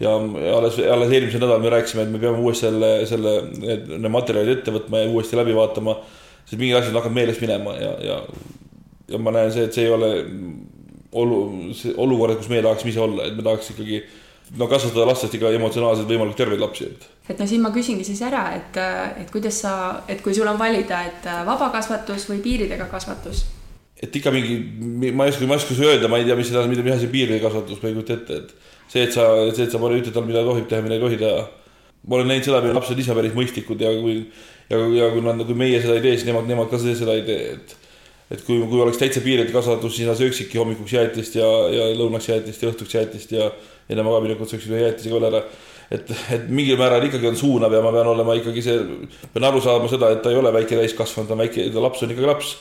Ja 0.00 0.14
alles, 0.56 0.78
alles 0.80 1.12
eelmisel 1.12 1.42
nädalal 1.42 1.62
me 1.62 1.72
rääkisime, 1.74 2.06
et 2.06 2.14
me 2.14 2.22
peame 2.22 2.40
uuesti 2.40 2.66
selle, 2.66 2.90
selle, 3.08 3.34
need 3.60 4.08
materjalid 4.12 4.58
ette 4.58 4.74
võtma 4.74 5.02
ja 5.02 5.10
uuesti 5.12 5.38
läbi 5.38 5.54
vaatama. 5.56 5.98
sest 6.44 6.58
mingid 6.58 6.78
asjad 6.78 6.96
hakkavad 6.96 7.14
meelest 7.14 7.44
minema 7.44 7.76
ja, 7.76 7.90
ja, 8.04 8.16
ja 9.12 9.20
ma 9.20 9.34
näen 9.36 9.52
see, 9.52 9.68
et 9.68 9.76
see 9.76 9.84
ei 9.84 9.92
ole 9.92 10.10
olu-, 11.12 11.74
olukord, 11.96 12.38
kus 12.40 12.48
meie 12.50 12.64
tahaksime 12.64 12.94
ise 12.94 13.04
olla, 13.04 13.28
et 13.28 13.36
me 13.36 13.44
tahaks 13.46 13.70
ikkagi 13.74 14.00
no 14.58 14.66
kasvatada 14.70 15.06
lastest 15.10 15.36
ikka 15.36 15.52
emotsionaalselt 15.58 16.08
võimalikult 16.10 16.40
terveid 16.42 16.62
lapsi, 16.62 16.88
et. 16.90 17.06
et 17.34 17.38
no 17.42 17.46
siin 17.46 17.62
ma 17.62 17.70
küsingi 17.74 18.06
siis 18.06 18.22
ära, 18.26 18.46
et, 18.56 18.80
et 19.20 19.30
kuidas 19.30 19.60
sa, 19.62 19.74
et 20.10 20.22
kui 20.24 20.34
sul 20.34 20.48
on 20.50 20.58
valida, 20.58 21.04
et 21.06 21.30
vabakasvatus 21.46 22.28
või 22.32 22.42
piiridega 22.44 22.88
kasvatus? 22.90 23.44
et 24.00 24.14
ikka 24.16 24.32
mingi, 24.32 24.56
ma 25.12 25.26
ei 25.28 25.34
oska, 25.34 25.44
ma 25.44 25.58
ei 25.58 25.60
oska 25.60 25.76
öelda, 25.84 26.08
ma 26.08 26.18
ei 26.18 26.24
tea, 26.24 26.38
mis 26.38 26.48
seda, 26.48 26.64
mida, 26.70 26.82
mis 26.86 26.96
asi 26.96 27.10
piiridega 27.12 27.50
kasvatus, 27.50 27.82
ma 27.82 27.90
ei 27.90 27.98
kujuta 27.98 28.16
ette, 28.16 28.38
et 28.40 28.69
see, 28.90 29.06
et 29.06 29.14
sa, 29.14 29.26
see, 29.54 29.66
et 29.66 29.72
sa 29.72 29.80
ütled 29.80 30.12
talle, 30.12 30.28
mida 30.28 30.44
tohib 30.46 30.68
teha, 30.70 30.84
mida 30.84 30.98
ei 30.98 31.04
tohi 31.04 31.20
teha. 31.20 31.44
ma 32.06 32.16
olen 32.16 32.32
näinud 32.32 32.48
seda, 32.48 32.62
mida 32.64 32.74
lapsed 32.74 32.98
ise 32.98 33.14
päris 33.14 33.36
mõistlikud 33.36 33.82
ja 33.84 33.92
kui, 34.00 34.22
ja, 34.70 34.80
ja 34.96 35.10
kui 35.12 35.22
nad, 35.24 35.42
kui 35.46 35.58
meie 35.58 35.82
seda 35.82 35.98
ei 35.98 36.04
tee, 36.06 36.16
siis 36.16 36.28
nemad, 36.30 36.48
nemad 36.48 36.70
ka 36.70 36.80
seda 36.80 37.14
ei 37.16 37.26
tee, 37.26 37.54
et 37.58 37.76
et 38.30 38.44
kui, 38.46 38.60
kui 38.70 38.78
oleks 38.78 39.00
täitsa 39.00 39.22
piiridega 39.24 39.50
kasvatus, 39.56 39.96
siis 39.96 40.06
sa 40.06 40.14
sööksidki 40.18 40.58
hommikuks 40.60 40.92
jäätist 40.94 41.34
ja, 41.40 41.48
ja 41.74 41.88
lõunaks 41.98 42.28
jäätist 42.30 42.62
ja 42.62 42.70
õhtuks 42.70 42.94
jäätist 42.94 43.32
ja 43.34 43.48
enne 43.90 44.04
magaminekut 44.06 44.52
sööksid 44.52 44.70
ühe 44.70 44.84
jäätise 44.84 45.10
ka 45.10 45.18
veel 45.18 45.26
ära. 45.32 45.40
et, 45.90 46.12
et 46.36 46.44
mingil 46.46 46.78
määral 46.78 47.02
ikkagi 47.08 47.26
on 47.26 47.38
suunav 47.38 47.74
ja 47.74 47.80
ma 47.82 47.90
pean 47.90 48.06
olema 48.12 48.36
ikkagi 48.38 48.62
see, 48.62 48.76
pean 49.34 49.48
aru 49.48 49.62
saama 49.64 49.90
seda, 49.90 50.12
et 50.14 50.22
ta 50.22 50.30
ei 50.30 50.38
ole 50.38 50.52
väike 50.54 50.78
täiskasvanud, 50.78 51.26
ta 51.26 51.34
on 51.34 51.42
väike, 51.42 51.66
ta 51.74 51.82
laps 51.82 52.04
on 52.06 52.14
ikkagi 52.14 52.30
laps. 52.30 52.52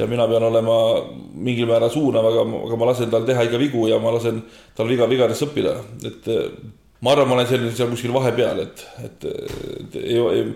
Ja 0.00 0.08
mina 0.08 0.26
pean 0.30 0.48
olema 0.48 0.76
mingil 1.36 1.68
määral 1.68 1.92
suunav, 1.92 2.26
aga, 2.32 2.44
aga 2.64 2.80
ma 2.80 2.90
lasen 2.90 3.12
tal 3.12 3.26
teha 3.28 3.46
ikka 3.46 3.60
vigu 3.60 3.86
ja 3.90 4.00
ma 4.02 4.14
lasen 4.16 4.42
tal 4.76 4.88
viga, 4.88 5.08
vigadest 5.10 5.44
õppida, 5.46 5.76
et 6.08 6.28
ma 7.04 7.14
arvan, 7.14 7.28
ma 7.28 7.38
olen 7.38 7.48
selline 7.50 7.72
seal 7.76 7.90
kuskil 7.92 8.14
vahepeal, 8.16 8.62
et, 8.64 8.84
et, 9.04 9.26
et 9.80 9.98
ei, 10.00 10.20
ei 10.20 10.46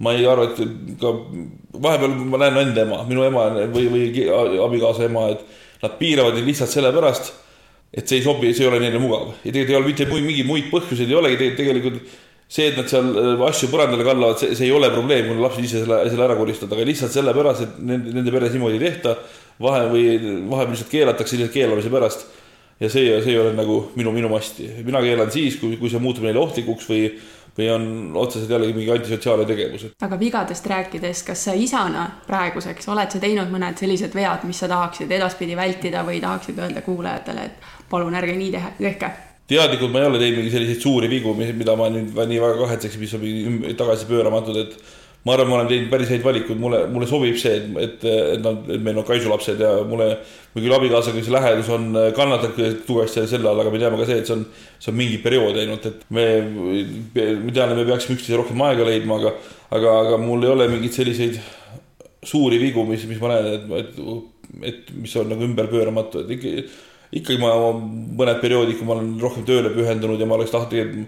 ma 0.00 0.14
ei 0.16 0.26
arva, 0.26 0.48
et 0.48 0.96
ka 1.00 1.12
vahepeal 1.76 2.16
ma 2.32 2.40
näen 2.40 2.58
enda 2.64 2.86
ema, 2.86 3.02
minu 3.08 3.24
ema 3.26 3.46
või, 3.74 3.86
või 3.92 4.26
abikaasa 4.64 5.06
ema, 5.06 5.28
et 5.34 5.44
nad 5.84 5.96
piiravad 6.00 6.36
neid 6.36 6.48
lihtsalt 6.48 6.72
sellepärast, 6.72 7.32
et 7.90 8.06
see 8.06 8.20
ei 8.20 8.24
sobi, 8.24 8.52
see 8.54 8.64
ei 8.64 8.70
ole 8.70 8.80
neile 8.82 9.00
mugav. 9.02 9.32
ja 9.44 9.52
tegelikult 9.52 9.70
ei 9.74 9.78
ole 9.78 9.90
mitte 9.90 10.08
mingeid 10.14 10.48
muid 10.48 10.70
põhjuseid 10.72 11.10
ei 11.10 11.18
olegi, 11.18 11.50
tegelikult 11.58 12.00
see, 12.50 12.66
et 12.66 12.78
nad 12.78 12.90
seal 12.90 13.12
äh, 13.14 13.44
asju 13.46 13.70
põrandale 13.70 14.06
kallavad, 14.06 14.40
see, 14.42 14.56
see 14.58 14.66
ei 14.66 14.74
ole 14.74 14.90
probleem, 14.92 15.28
kui 15.30 15.38
lapsed 15.38 15.66
ise 15.66 15.84
selle, 15.84 16.02
selle 16.10 16.26
ära 16.26 16.36
koristavad, 16.38 16.74
aga 16.76 16.88
lihtsalt 16.88 17.14
sellepärast, 17.14 17.66
et 17.66 17.80
nende, 17.92 18.14
nende 18.16 18.34
peres 18.34 18.54
niimoodi 18.56 18.80
ei 18.80 18.86
tehta. 18.88 19.16
vahe 19.60 19.88
või 19.92 20.04
vahepeal 20.48 20.72
lihtsalt 20.72 20.90
keelatakse 20.90 21.36
lihtsalt 21.36 21.52
keelamise 21.54 21.90
pärast. 21.92 22.26
ja 22.80 22.88
see, 22.88 23.10
see 23.22 23.34
ei 23.34 23.38
ole 23.38 23.52
nagu 23.52 23.90
minu, 23.96 24.12
minu 24.12 24.28
masti, 24.32 24.70
mina 24.84 25.02
keelan 25.04 25.30
siis, 25.30 25.60
kui, 25.60 25.76
kui 25.76 25.90
see 25.92 26.00
muutub 26.00 26.24
neile 26.24 26.40
ohtlikuks 26.40 26.88
või 26.90 27.04
või 27.58 27.66
on 27.70 28.12
otseselt 28.14 28.50
jällegi 28.50 28.72
mingi 28.72 28.92
antisotsiaalne 28.92 29.44
tegevus. 29.44 29.86
aga 30.02 30.18
vigadest 30.18 30.66
rääkides, 30.66 31.22
kas 31.26 31.44
sa 31.44 31.54
isana 31.54 32.06
praeguseks 32.26 32.88
oled 32.88 33.10
sa 33.10 33.22
teinud 33.22 33.50
mõned 33.52 33.78
sellised 33.78 34.14
vead, 34.14 34.46
mis 34.48 34.58
sa 34.62 34.68
tahaksid 34.70 35.10
edaspidi 35.10 35.56
vältida 35.58 36.04
või 36.06 36.20
tahaksid 36.22 36.58
öelda 36.58 36.82
kuulajatele, 36.86 37.44
et 37.50 37.90
palun 37.90 38.14
ärge 38.14 38.36
nii 38.36 38.54
tehke? 38.78 39.29
Teadlikult 39.50 39.92
ma 39.92 40.04
ei 40.04 40.08
ole 40.08 40.22
teinud 40.22 40.40
mingeid 40.40 40.54
selliseid 40.54 40.84
suuri 40.84 41.10
vigu, 41.10 41.34
mida 41.34 41.76
ma 41.78 41.90
nüüd 41.92 42.14
nii 42.14 42.40
väga 42.42 42.58
kahetseks, 42.64 42.98
mis 43.02 43.14
on 43.18 43.24
tagasipööramatud, 43.78 44.58
et 44.62 44.76
ma 45.26 45.34
arvan, 45.34 45.50
ma 45.50 45.56
olen 45.58 45.68
teinud 45.68 45.90
päris 45.92 46.08
häid 46.14 46.22
valikuid, 46.24 46.58
mulle, 46.60 46.80
mulle 46.92 47.08
sobib 47.08 47.36
see, 47.40 47.58
et, 47.58 47.66
et, 47.82 48.04
et 48.36 48.44
nad, 48.44 48.62
et 48.72 48.80
meil 48.84 49.00
on 49.02 49.06
kaisulapsed 49.08 49.60
ja 49.60 49.72
mulle, 49.88 50.08
või 50.54 50.64
küll 50.64 50.76
abikaasaga 50.78 51.24
see 51.26 51.34
lähedus 51.34 51.70
on 51.74 51.90
kannatanud 52.16 52.82
tugevasti 52.86 53.26
selle 53.28 53.50
all, 53.50 53.60
aga 53.60 53.72
me 53.74 53.82
teame 53.82 54.00
ka 54.00 54.08
see, 54.08 54.20
et 54.22 54.30
see 54.30 54.38
on, 54.38 54.46
see 54.80 54.92
on 54.94 54.98
mingi 55.02 55.20
periood 55.22 55.60
ainult, 55.60 55.88
et 55.90 56.06
me, 56.16 56.26
me 57.12 57.52
teame, 57.52 57.76
me 57.76 57.86
peaksime 57.90 58.16
üksteise 58.16 58.40
rohkem 58.40 58.64
aega 58.64 58.86
leidma, 58.88 59.20
aga, 59.20 59.34
aga, 59.76 59.96
aga 60.06 60.20
mul 60.24 60.46
ei 60.46 60.54
ole 60.54 60.70
mingeid 60.72 60.96
selliseid 60.96 61.40
suuri 62.30 62.60
vigu, 62.62 62.84
mis, 62.88 63.04
mis 63.10 63.20
ma 63.20 63.34
näen, 63.34 63.50
et, 63.58 63.68
et, 63.82 64.70
et 64.72 64.94
mis 64.96 65.18
on 65.20 65.28
nagu 65.34 65.44
ümberpööramatu, 65.44 66.24
et 66.24 66.32
ikkagi, 66.38 66.64
ikkagi 67.12 67.40
ma 67.42 67.52
mõned 67.74 68.40
perioodid, 68.42 68.78
kui 68.78 68.86
ma 68.86 68.96
olen 68.96 69.12
rohkem 69.22 69.46
tööle 69.48 69.72
pühendunud 69.74 70.20
ja 70.20 70.28
ma 70.30 70.38
oleks 70.38 70.54
tahtnud 70.54 71.06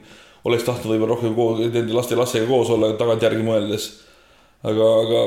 oleks 0.49 0.67
tahtnud 0.67 0.95
võib-olla 0.95 1.15
rohkem 1.15 1.35
koos, 1.37 1.63
nende 1.63 1.95
laste 1.95 2.19
lastega 2.19 2.49
koos 2.49 2.71
olla 2.75 2.93
tagantjärgi 2.99 3.45
mõeldes. 3.47 3.89
aga, 4.63 4.89
aga 5.05 5.23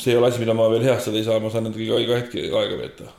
see 0.00 0.12
ei 0.12 0.16
ole 0.16 0.30
asi, 0.30 0.40
mida 0.40 0.54
ma 0.56 0.70
veel 0.72 0.84
heastada 0.84 1.20
ei 1.20 1.26
saa, 1.26 1.40
ma 1.40 1.52
saan 1.52 1.68
nendega 1.68 2.00
iga 2.00 2.20
hetk 2.20 2.36
aega 2.40 2.78
veeta 2.80 3.10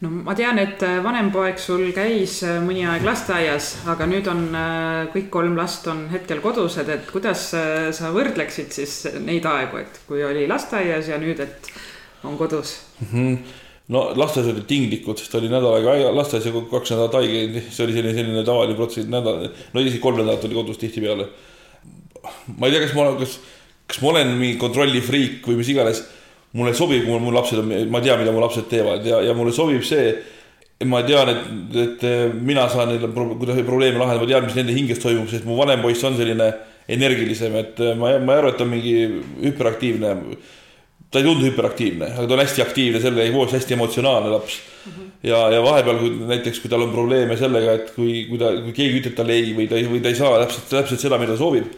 no 0.00 0.10
ma 0.24 0.34
tean, 0.36 0.58
et 0.60 0.82
äh, 0.84 0.98
vanem 1.04 1.30
poeg 1.32 1.60
sul 1.60 1.90
käis 1.96 2.38
äh, 2.46 2.58
mõni 2.64 2.86
aeg 2.88 3.04
lasteaias, 3.04 3.70
aga 3.92 4.08
nüüd 4.08 4.28
on 4.32 4.42
äh, 4.56 5.08
kõik 5.14 5.30
kolm 5.32 5.56
last 5.60 5.88
on 5.92 6.06
hetkel 6.12 6.40
kodused, 6.44 6.88
et 6.88 7.08
kuidas 7.12 7.50
sa 7.96 8.12
võrdleksid 8.14 8.72
siis 8.76 8.94
neid 9.20 9.48
aegu, 9.48 9.82
et 9.82 10.00
kui 10.08 10.24
oli 10.24 10.46
lasteaias 10.48 11.12
ja 11.12 11.20
nüüd, 11.20 11.40
et 11.44 11.72
on 12.24 12.38
kodus 12.40 12.78
mm? 13.00 13.10
-hmm 13.12 13.59
no 13.90 14.04
lasteaias 14.18 14.52
olid 14.52 14.66
tinglikud, 14.70 15.20
ta 15.30 15.38
oli 15.40 15.50
nädal 15.50 15.78
aega 15.78 16.12
lasteaias 16.14 16.46
ja 16.46 16.64
kaks 16.70 16.92
nädalat 16.94 17.16
haige, 17.18 17.62
see 17.74 17.84
oli 17.86 17.96
selline, 17.96 18.14
selline 18.16 18.44
tavaline 18.46 18.76
protsess, 18.78 19.08
nädal, 19.10 19.48
no 19.74 19.82
isegi 19.82 20.02
kolm 20.02 20.20
nädalat 20.20 20.46
oli 20.46 20.58
kodus 20.58 20.78
tihtipeale. 20.78 21.26
ma 22.56 22.68
ei 22.68 22.74
tea, 22.74 22.84
kas 22.84 22.94
ma, 22.94 23.08
kas, 23.18 23.38
kas 23.90 24.02
ma 24.02 24.12
olen 24.12 24.34
mingi 24.38 24.58
kontrollifriik 24.60 25.46
või 25.48 25.58
mis 25.60 25.72
iganes. 25.74 26.04
mulle 26.52 26.74
sobib, 26.74 27.04
kui 27.06 27.18
mul 27.22 27.34
lapsed 27.34 27.60
on, 27.62 27.72
ma 27.90 28.00
tean, 28.02 28.18
mida 28.18 28.32
mu 28.34 28.40
lapsed 28.42 28.66
teevad 28.70 29.04
ja, 29.06 29.20
ja 29.22 29.34
mulle 29.38 29.52
sobib 29.54 29.84
see 29.86 30.14
ma 30.86 31.02
tean, 31.06 31.28
et, 31.28 31.76
et 31.76 32.04
mina 32.40 32.64
saan 32.72 32.88
neile, 32.90 33.10
kuidas 33.12 33.58
neid 33.58 33.68
probleeme 33.68 34.00
lahendada, 34.00 34.24
ma 34.24 34.30
tean, 34.30 34.46
mis 34.48 34.56
nende 34.56 34.74
hinges 34.74 35.02
toimub, 35.02 35.28
sest 35.28 35.44
mu 35.46 35.58
vanem 35.58 35.82
poiss 35.84 36.02
on 36.08 36.16
selline 36.16 36.48
energilisem, 36.90 37.54
et 37.60 37.82
ma, 37.98 38.14
ma 38.18 38.34
ei 38.34 38.40
arva, 38.40 38.54
et 38.54 38.58
ta 38.58 38.64
on 38.64 38.72
mingi 38.72 38.94
hüperaktiivne. 39.44 40.14
Ta 41.10 41.20
ei 41.20 41.26
tundu 41.26 41.46
hüperaktiivne, 41.48 42.12
aga 42.14 42.26
ta 42.26 42.36
on 42.36 42.42
hästi 42.44 42.62
aktiivne, 42.64 43.00
selle 43.02 43.26
koos 43.34 43.54
hästi 43.56 43.74
emotsionaalne 43.76 44.30
laps 44.30 44.58
mm. 44.60 44.92
-hmm. 44.92 45.08
ja, 45.30 45.40
ja 45.56 45.62
vahepeal, 45.62 45.98
kui 46.02 46.10
näiteks, 46.32 46.60
kui 46.62 46.70
tal 46.70 46.86
on 46.86 46.92
probleeme 46.94 47.36
sellega, 47.36 47.78
et 47.80 47.94
kui, 47.94 48.26
kui 48.28 48.38
ta, 48.38 48.52
kui 48.64 48.76
keegi 48.76 49.00
ütleb 49.02 49.16
talle 49.18 49.38
ei 49.38 49.54
või 49.56 49.68
ta 49.70 49.78
ei, 49.80 49.88
või 49.90 50.02
ta 50.02 50.12
ei 50.12 50.18
saa 50.18 50.38
täpselt, 50.44 50.68
täpselt 50.70 51.00
seda, 51.06 51.18
mida 51.18 51.36
soovib, 51.36 51.72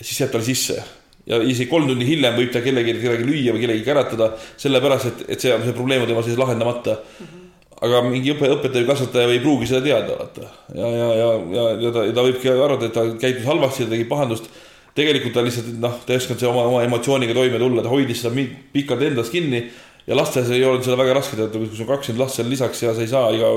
siis 0.00 0.20
jääb 0.20 0.34
talle 0.34 0.46
sisse 0.46 0.82
ja 1.26 1.40
isegi 1.42 1.70
kolm 1.70 1.88
tundi 1.90 2.06
hiljem 2.06 2.36
võib 2.38 2.52
ta 2.54 2.62
kellegi, 2.62 2.94
kellegi 3.02 3.26
lüüa 3.26 3.56
või 3.56 3.64
kellegi 3.64 3.82
käratada, 3.86 4.30
sellepärast 4.62 5.10
et, 5.10 5.24
et 5.34 5.40
see, 5.42 5.56
see 5.64 5.74
probleem 5.74 6.04
on 6.04 6.12
tema 6.12 6.22
sees 6.22 6.38
lahendamata 6.38 7.00
mm. 7.00 7.26
-hmm 7.26 7.42
aga 7.84 8.00
mingi 8.06 8.32
õpe, 8.32 8.48
õpetaja 8.54 8.84
või 8.84 8.88
kasvataja 8.88 9.32
ei 9.32 9.42
pruugi 9.42 9.68
seda 9.68 9.82
teada, 9.84 10.16
vaata. 10.16 10.46
ja, 10.74 10.86
ja, 10.88 11.08
ja, 11.20 11.26
ja, 11.56 11.64
ja 11.84 11.90
ta, 11.92 12.04
ta 12.16 12.24
võibki 12.24 12.52
arvata, 12.52 12.88
et 12.88 12.94
ta 12.96 13.04
käitus 13.20 13.44
halvasti 13.48 13.84
ja 13.84 13.90
tegi 13.90 14.06
pahandust. 14.08 14.48
Tegelikult 14.96 15.36
ta 15.36 15.44
lihtsalt 15.44 15.76
noh, 15.82 15.98
ta 16.06 16.14
ei 16.14 16.20
osanud 16.20 16.46
oma, 16.50 16.64
oma 16.70 16.80
emotsiooniga 16.86 17.36
toime 17.36 17.60
tulla, 17.60 17.84
ta 17.84 17.92
hoidis 17.92 18.22
seda 18.22 18.46
pikalt 18.72 19.04
endas 19.10 19.30
kinni. 19.32 19.66
ja 20.06 20.14
lasteaias 20.14 20.52
ei 20.54 20.64
olnud 20.64 20.84
seda 20.86 20.96
väga 21.00 21.16
raske 21.18 21.36
teha, 21.36 21.48
kui 21.50 21.66
sul 21.66 21.82
on 21.82 21.88
kakskümmend 21.90 22.22
last 22.22 22.38
seal 22.38 22.50
lisaks 22.50 22.82
ja 22.82 22.92
sa 22.94 23.02
ei 23.02 23.10
saa 23.10 23.30
iga, 23.34 23.48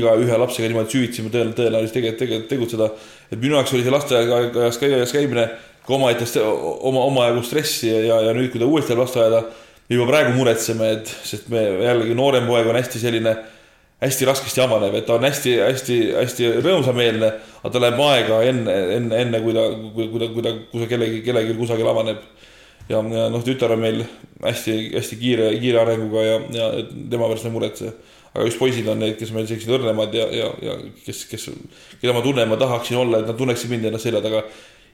iga 0.00 0.14
ühe 0.18 0.38
lapsega 0.42 0.68
niimoodi 0.68 0.96
süvitsi 0.96 1.22
tõenäoliselt, 1.22 1.56
tõenäoliselt 1.60 1.94
tegelikult, 1.94 2.18
tegelikult 2.18 2.50
tegutseda. 2.50 2.88
et 3.30 3.38
minu 3.38 3.54
jaoks 3.54 3.74
oli 3.76 3.84
see 3.86 3.94
lasteaias 3.94 5.12
käimine 5.14 5.46
ka 5.86 5.94
omaette 5.94 6.26
oma, 6.42 7.04
omajagu 7.06 7.42
stressi 7.46 7.88
ja, 7.90 8.00
ja, 8.08 8.20
ja 8.28 8.34
nüüd, 8.36 8.50
kui 8.50 8.62
ta 8.62 8.66
uuesti 8.66 8.92
läheb 8.92 9.04
lasteaeda 9.04 9.44
juba 9.90 10.06
praegu 10.10 10.34
muretseme, 10.36 10.90
et, 10.98 11.14
sest 11.26 11.48
me 11.50 11.62
jällegi 11.86 12.14
noorem 12.18 12.46
poeg 12.50 12.68
on 12.70 12.78
hästi 12.78 13.02
selline, 13.02 13.34
hästi 14.00 14.28
raskesti 14.28 14.62
avanev, 14.64 14.94
et 14.96 15.06
ta 15.06 15.16
on 15.18 15.24
hästi-hästi-hästi 15.28 16.50
rõõmsameelne, 16.64 17.30
aga 17.60 17.72
tal 17.72 17.84
läheb 17.84 18.00
aega 18.06 18.38
enne, 18.48 18.76
enne, 18.96 19.18
enne 19.26 19.40
kui 19.44 19.56
ta, 19.56 19.66
kui, 19.96 20.06
kui 20.12 20.22
ta, 20.22 20.28
kui 20.32 20.44
ta, 20.46 20.54
ta 20.72 20.88
kellegi, 20.94 21.20
kellelgi 21.26 21.56
kusagil 21.58 21.90
avaneb. 21.90 22.22
ja, 22.88 23.02
ja 23.02 23.28
noh, 23.30 23.44
tütar 23.44 23.76
on 23.76 23.84
meil 23.84 24.00
hästi-hästi 24.42 25.20
kiire, 25.20 25.50
kiire 25.60 25.82
arenguga 25.82 26.24
ja, 26.24 26.40
ja 26.56 26.70
tema 26.88 27.28
pärast 27.28 27.46
ei 27.46 27.54
muretse. 27.54 27.92
aga 28.32 28.44
just 28.46 28.58
poisid 28.58 28.88
on 28.88 29.00
need, 29.02 29.16
kes 29.18 29.32
meil 29.34 29.46
sellised 29.50 29.72
õrnemad 29.74 30.14
ja, 30.14 30.26
ja, 30.32 30.50
ja 30.62 30.76
kes, 31.04 31.24
kes, 31.28 31.48
keda 32.00 32.14
ma 32.14 32.22
tunnen, 32.22 32.48
ma 32.48 32.56
tahaksin 32.56 32.96
olla, 32.96 33.20
et 33.20 33.26
nad 33.26 33.36
tunneksid 33.36 33.72
mind 33.72 33.88
enda 33.90 33.98
selja 33.98 34.22
taga 34.22 34.44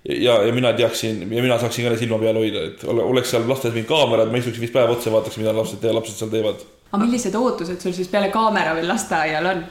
ja, 0.09 0.39
ja 0.43 0.55
mina 0.57 0.73
teaksin 0.73 1.21
ja 1.31 1.43
mina 1.43 1.59
saaksin 1.59 1.87
ka 1.87 1.99
silma 2.01 2.19
peal 2.19 2.39
hoida, 2.41 2.65
et 2.71 2.85
oleks 2.89 3.31
seal 3.31 3.47
lasteaias 3.49 3.77
mingid 3.77 3.91
kaamerad, 3.91 4.33
ma 4.33 4.41
istuksin 4.41 4.65
viis 4.65 4.73
päeva 4.75 4.97
otsa 4.97 5.11
ja 5.11 5.15
vaataks, 5.19 5.39
mida 5.39 5.55
lapsed, 5.55 5.87
lapsed 5.95 6.19
seal 6.19 6.33
teevad. 6.33 6.65
Aga 6.91 7.03
millised 7.03 7.35
ootused 7.39 7.83
sul 7.83 7.95
siis 7.97 8.11
peale 8.13 8.31
kaamera 8.35 8.75
veel 8.79 8.89
lasteaial 8.91 9.51
on? 9.53 9.65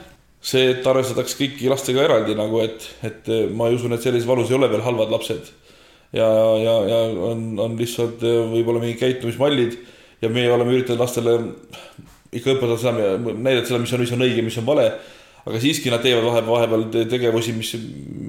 see, 0.46 0.70
et 0.76 0.88
arvestataks 0.88 1.38
kõiki 1.40 1.70
lastega 1.72 2.04
eraldi 2.06 2.36
nagu, 2.38 2.62
et, 2.62 2.90
et 3.08 3.30
ma 3.56 3.70
ei 3.70 3.78
usu, 3.80 3.90
et 3.90 4.04
sellises 4.04 4.28
valus 4.30 4.52
ei 4.52 4.60
ole 4.60 4.70
veel 4.70 4.84
halvad 4.86 5.14
lapsed. 5.14 5.52
ja, 6.14 6.30
ja, 6.62 6.76
ja 6.92 7.02
on, 7.32 7.48
on 7.60 7.78
lihtsalt 7.80 8.24
võib-olla 8.54 8.84
mingid 8.84 9.02
käitumismallid 9.02 9.80
ja 10.22 10.30
meie 10.30 10.52
oleme 10.54 10.76
üritanud 10.78 11.02
lastele 11.02 11.40
ikka 12.36 12.56
õpetada 12.56 12.78
seda, 12.82 13.12
näidata 13.34 13.70
seda, 13.70 13.82
mis 13.82 13.94
on, 13.96 14.04
mis 14.04 14.16
on 14.16 14.26
õige, 14.28 14.44
mis 14.46 14.58
on 14.62 14.68
vale 14.68 14.90
aga 15.46 15.62
siiski 15.62 15.92
nad 15.94 16.02
teevad 16.02 16.26
vahepeal, 16.26 16.54
vahepeal 16.56 17.10
tegevusi, 17.10 17.54
mis, 17.54 17.74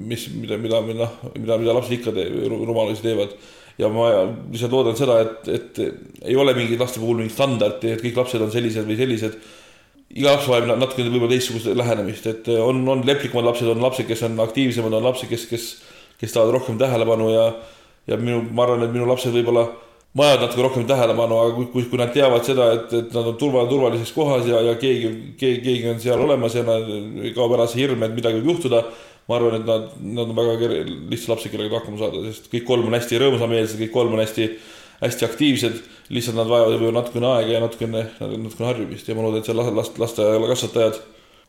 mis, 0.07 0.27
mida, 0.37 0.59
mida, 0.61 0.81
noh, 0.93 1.15
mida, 1.33 1.57
mida 1.57 1.73
lapsed 1.73 1.95
ikka 1.97 2.13
te, 2.13 2.27
rumalusi 2.51 3.05
teevad. 3.05 3.33
Ja 3.77 3.89
ma 3.93 4.09
lihtsalt 4.51 4.73
loodan 4.73 4.97
seda, 4.97 5.19
et, 5.23 5.47
et 5.53 5.79
ei 6.25 6.35
ole 6.39 6.55
mingi 6.57 6.79
laste 6.79 7.01
puhul 7.01 7.21
mingit 7.21 7.35
standardi, 7.35 7.93
et 7.93 8.03
kõik 8.03 8.19
lapsed 8.21 8.41
on 8.41 8.53
sellised 8.53 8.87
või 8.87 8.97
sellised. 8.99 9.39
iga 10.17 10.33
laps 10.33 10.47
vajab 10.49 10.69
natukene 10.79 11.11
võib-olla 11.11 11.35
teistsugust 11.35 11.69
lähenemist, 11.75 12.27
et 12.31 12.47
on, 12.57 12.81
on 12.89 13.03
leplikumad 13.05 13.49
lapsed, 13.51 13.67
on 13.67 13.83
lapsed, 13.83 14.07
kes 14.07 14.23
on 14.25 14.39
aktiivsemad, 14.39 14.93
on 14.93 15.03
lapsed, 15.09 15.29
kes, 15.29 15.45
kes, 15.51 15.65
kes 16.17 16.33
tahavad 16.33 16.55
rohkem 16.57 16.79
tähelepanu 16.79 17.29
ja, 17.33 17.49
ja 18.07 18.17
minu, 18.17 18.41
ma 18.51 18.65
arvan, 18.65 18.87
et 18.87 18.95
minu 18.95 19.09
lapsed 19.09 19.35
võib-olla 19.35 19.67
vajavad 20.17 20.45
natuke 20.45 20.63
rohkem 20.63 20.85
tähelepanu, 20.87 21.37
aga 21.41 21.55
kui, 21.55 21.67
kui, 21.73 21.83
kui 21.91 21.99
nad 21.99 22.13
teavad 22.13 22.45
seda, 22.45 22.71
et, 22.73 22.93
et 22.95 23.13
nad 23.13 23.29
on 23.33 23.35
turva, 23.37 23.65
turvalises 23.69 24.11
kohas 24.15 24.47
ja, 24.49 24.61
ja 24.65 24.77
keegi, 24.79 25.11
keegi, 25.37 25.59
keegi 25.65 25.91
on 25.91 25.99
seal 26.01 26.23
olemas 26.23 26.55
ja 26.57 26.63
nad 26.65 26.87
kaob 27.35 27.53
ära 27.57 27.67
see 27.69 27.83
hirm, 27.83 28.05
et 28.07 28.15
midagi 28.15 28.39
võib 28.39 28.55
juhtuda. 28.55 28.83
Ma 29.27 29.35
arvan, 29.35 29.59
et 29.59 29.67
nad, 29.67 29.91
nad 29.99 30.31
on 30.31 30.37
väga 30.37 30.71
lihtsad 31.11 31.33
lapsed, 31.33 31.51
kellega 31.51 31.81
hakkama 31.81 31.99
saada, 31.99 32.23
sest 32.29 32.47
kõik 32.53 32.65
kolm 32.69 32.87
on 32.87 32.95
hästi 32.95 33.21
rõõmsameelsed, 33.23 33.81
kõik 33.81 33.93
kolm 33.95 34.15
on 34.15 34.23
hästi, 34.23 34.49
hästi 35.03 35.27
aktiivsed. 35.27 35.85
lihtsalt 36.09 36.37
nad 36.39 36.47
vajavad 36.47 36.77
võib-olla 36.77 37.01
natukene 37.01 37.27
aega 37.33 37.51
ja 37.57 37.59
natukene, 37.59 38.07
natukene 38.21 38.71
harjumist 38.71 39.07
ja 39.07 39.15
ma 39.15 39.27
loodan, 39.27 39.43
et 39.43 39.49
seal 39.49 39.59
last, 39.59 39.99
lasteaiakasvatajad 39.99 41.01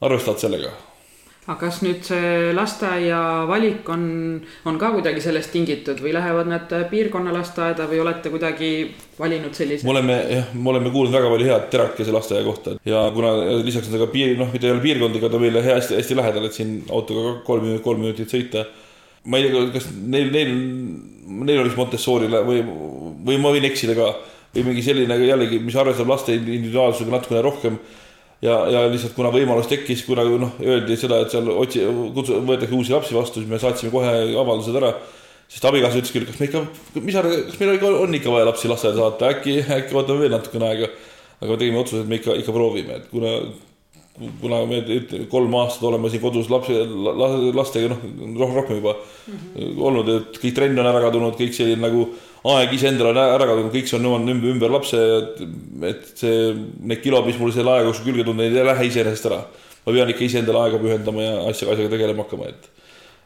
arvestavad 0.03 0.43
sellega 0.43 0.75
aga 1.49 1.57
kas 1.63 1.79
nüüd 1.81 2.03
see 2.05 2.51
lasteaia 2.53 3.19
valik 3.49 3.87
on, 3.89 4.03
on 4.69 4.79
ka 4.81 4.91
kuidagi 4.93 5.23
sellest 5.25 5.49
tingitud 5.55 6.01
või 6.05 6.13
lähevad 6.13 6.51
nad 6.51 6.73
piirkonnalasteaeda 6.91 7.87
või 7.89 8.03
olete 8.03 8.33
kuidagi 8.33 8.73
valinud 9.17 9.57
sellise? 9.57 9.87
me 9.89 9.95
oleme 9.95 10.19
jah, 10.29 10.51
me 10.53 10.75
oleme 10.75 10.93
kuulnud 10.93 11.15
väga 11.15 11.31
palju 11.33 11.47
head 11.49 11.71
Terakese 11.73 12.13
lasteaia 12.13 12.45
kohta 12.45 12.75
ja 12.85 13.07
kuna 13.15 13.33
lisaks 13.65 13.89
on 13.89 13.97
ta 13.97 14.03
ka 14.03 14.11
piir, 14.13 14.35
noh, 14.37 14.51
mitte 14.53 14.69
ei 14.69 14.75
ole 14.75 14.85
piirkond, 14.85 15.17
aga 15.17 15.31
ta 15.33 15.41
meile 15.41 15.63
hästi, 15.65 15.97
hästi 15.97 16.19
lähedal, 16.19 16.49
et 16.51 16.59
siin 16.59 16.75
autoga 16.93 17.39
kolm 17.47 17.65
minutit, 17.65 17.85
kolm 17.87 18.05
minutit 18.05 18.35
sõita. 18.35 18.67
ma 19.25 19.41
ei 19.41 19.49
tea, 19.49 19.63
kas 19.73 19.89
neil, 19.97 20.29
neil, 20.35 20.53
neil 21.49 21.63
oli 21.63 21.73
Montessorile 21.77 22.43
või, 22.45 22.61
või 23.25 23.41
ma 23.41 23.55
võin 23.57 23.71
eksida 23.71 23.97
ka 23.97 24.13
või 24.53 24.69
mingi 24.69 24.85
selline 24.85 25.17
jällegi, 25.23 25.63
mis 25.65 25.77
arvestab 25.81 26.13
laste 26.13 26.37
individuaalsusega 26.37 27.17
natukene 27.17 27.43
rohkem 27.45 27.81
ja, 28.45 28.57
ja 28.71 28.85
lihtsalt 28.91 29.15
kuna 29.17 29.33
võimalus 29.35 29.69
tekkis, 29.71 30.05
kuna 30.07 30.25
noh, 30.29 30.57
öeldi 30.63 30.97
seda, 30.99 31.23
et 31.25 31.35
seal 31.35 31.49
otsi-, 31.53 31.85
kutsu-, 32.17 32.41
võetakse 32.47 32.77
uusi 32.77 32.95
lapsi 32.95 33.17
vastu, 33.17 33.43
siis 33.43 33.51
me 33.51 33.61
saatsime 33.63 33.93
kohe 33.95 34.13
avaldused 34.39 34.77
ära. 34.81 34.95
sest 35.49 35.65
abikaasa 35.65 35.97
ütles 35.97 36.13
küll, 36.13 36.27
kas 36.29 36.41
me 36.41 36.47
ikka, 36.51 36.61
mis 37.01 37.17
arvad, 37.17 37.47
kas 37.49 37.61
meil 37.61 37.79
ikka 37.79 37.93
on 38.03 38.19
ikka 38.19 38.35
vaja 38.35 38.49
lapsi 38.51 38.69
lasteaeda 38.69 39.01
saata, 39.01 39.31
äkki, 39.33 39.63
äkki 39.79 39.97
võtame 39.97 40.21
veel 40.25 40.35
natukene 40.37 40.69
aega. 40.69 40.91
aga 41.41 41.51
me 41.51 41.57
tegime 41.57 41.81
otsuse, 41.81 42.03
et 42.03 42.11
me 42.11 42.19
ikka, 42.19 42.37
ikka 42.43 42.53
proovime, 42.53 42.99
et 42.99 43.07
kuna, 43.11 43.33
kuna 44.43 44.59
me 44.67 44.83
kolm 45.31 45.55
aastat 45.63 45.87
oleme 45.89 46.11
siin 46.11 46.23
kodus 46.23 46.51
lapsi, 46.51 46.77
lastega 47.57 47.95
noh, 47.95 48.55
rohkem 48.59 48.83
juba 48.83 48.95
mm 48.99 49.35
-hmm. 49.35 49.83
olnud, 49.89 50.09
et 50.17 50.41
kõik 50.43 50.55
trenn 50.55 50.79
on 50.79 50.91
ära 50.91 51.01
kadunud, 51.07 51.39
kõik 51.39 51.57
selline 51.57 51.81
nagu 51.81 52.09
aeg 52.47 52.73
iseendale 52.77 53.11
on 53.13 53.21
ära 53.21 53.47
kadunud, 53.51 53.73
kõik 53.75 53.91
see 53.91 53.99
on 53.99 54.05
nõuanud 54.07 54.33
ümber, 54.35 54.53
ümber 54.55 54.75
lapse, 54.75 54.99
et, 55.89 56.11
see, 56.21 56.53
need 56.79 57.03
kilod, 57.03 57.27
mis 57.27 57.39
mul 57.41 57.53
selle 57.55 57.75
aja 57.75 57.89
jooksul 57.89 58.07
külge 58.11 58.27
tulnud, 58.27 58.47
ei 58.47 58.67
lähe 58.71 58.89
iseenesest 58.91 59.31
ära. 59.31 59.43
ma 59.87 59.95
pean 59.95 60.11
ikka 60.13 60.25
iseendale 60.27 60.61
aega 60.63 60.79
pühendama 60.83 61.23
ja 61.25 61.37
asja, 61.49 61.71
asjaga 61.73 61.95
tegelema 61.95 62.27
hakkama, 62.27 62.51
et 62.53 62.69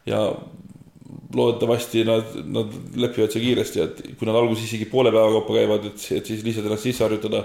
ja 0.07 0.21
loodetavasti 1.35 2.05
nad, 2.07 2.37
nad 2.45 2.77
lepivad 2.97 3.33
see 3.33 3.43
kiiresti, 3.43 3.83
et 3.83 4.03
kui 4.19 4.29
nad 4.29 4.37
alguses 4.39 4.67
isegi 4.69 4.89
poole 4.91 5.13
päeva 5.13 5.33
kaupa 5.39 5.59
käivad, 5.59 5.89
et, 5.91 6.07
et 6.19 6.29
siis 6.29 6.45
lihtsalt 6.47 6.69
ennast 6.69 6.89
sisse 6.89 7.05
harjutada. 7.05 7.45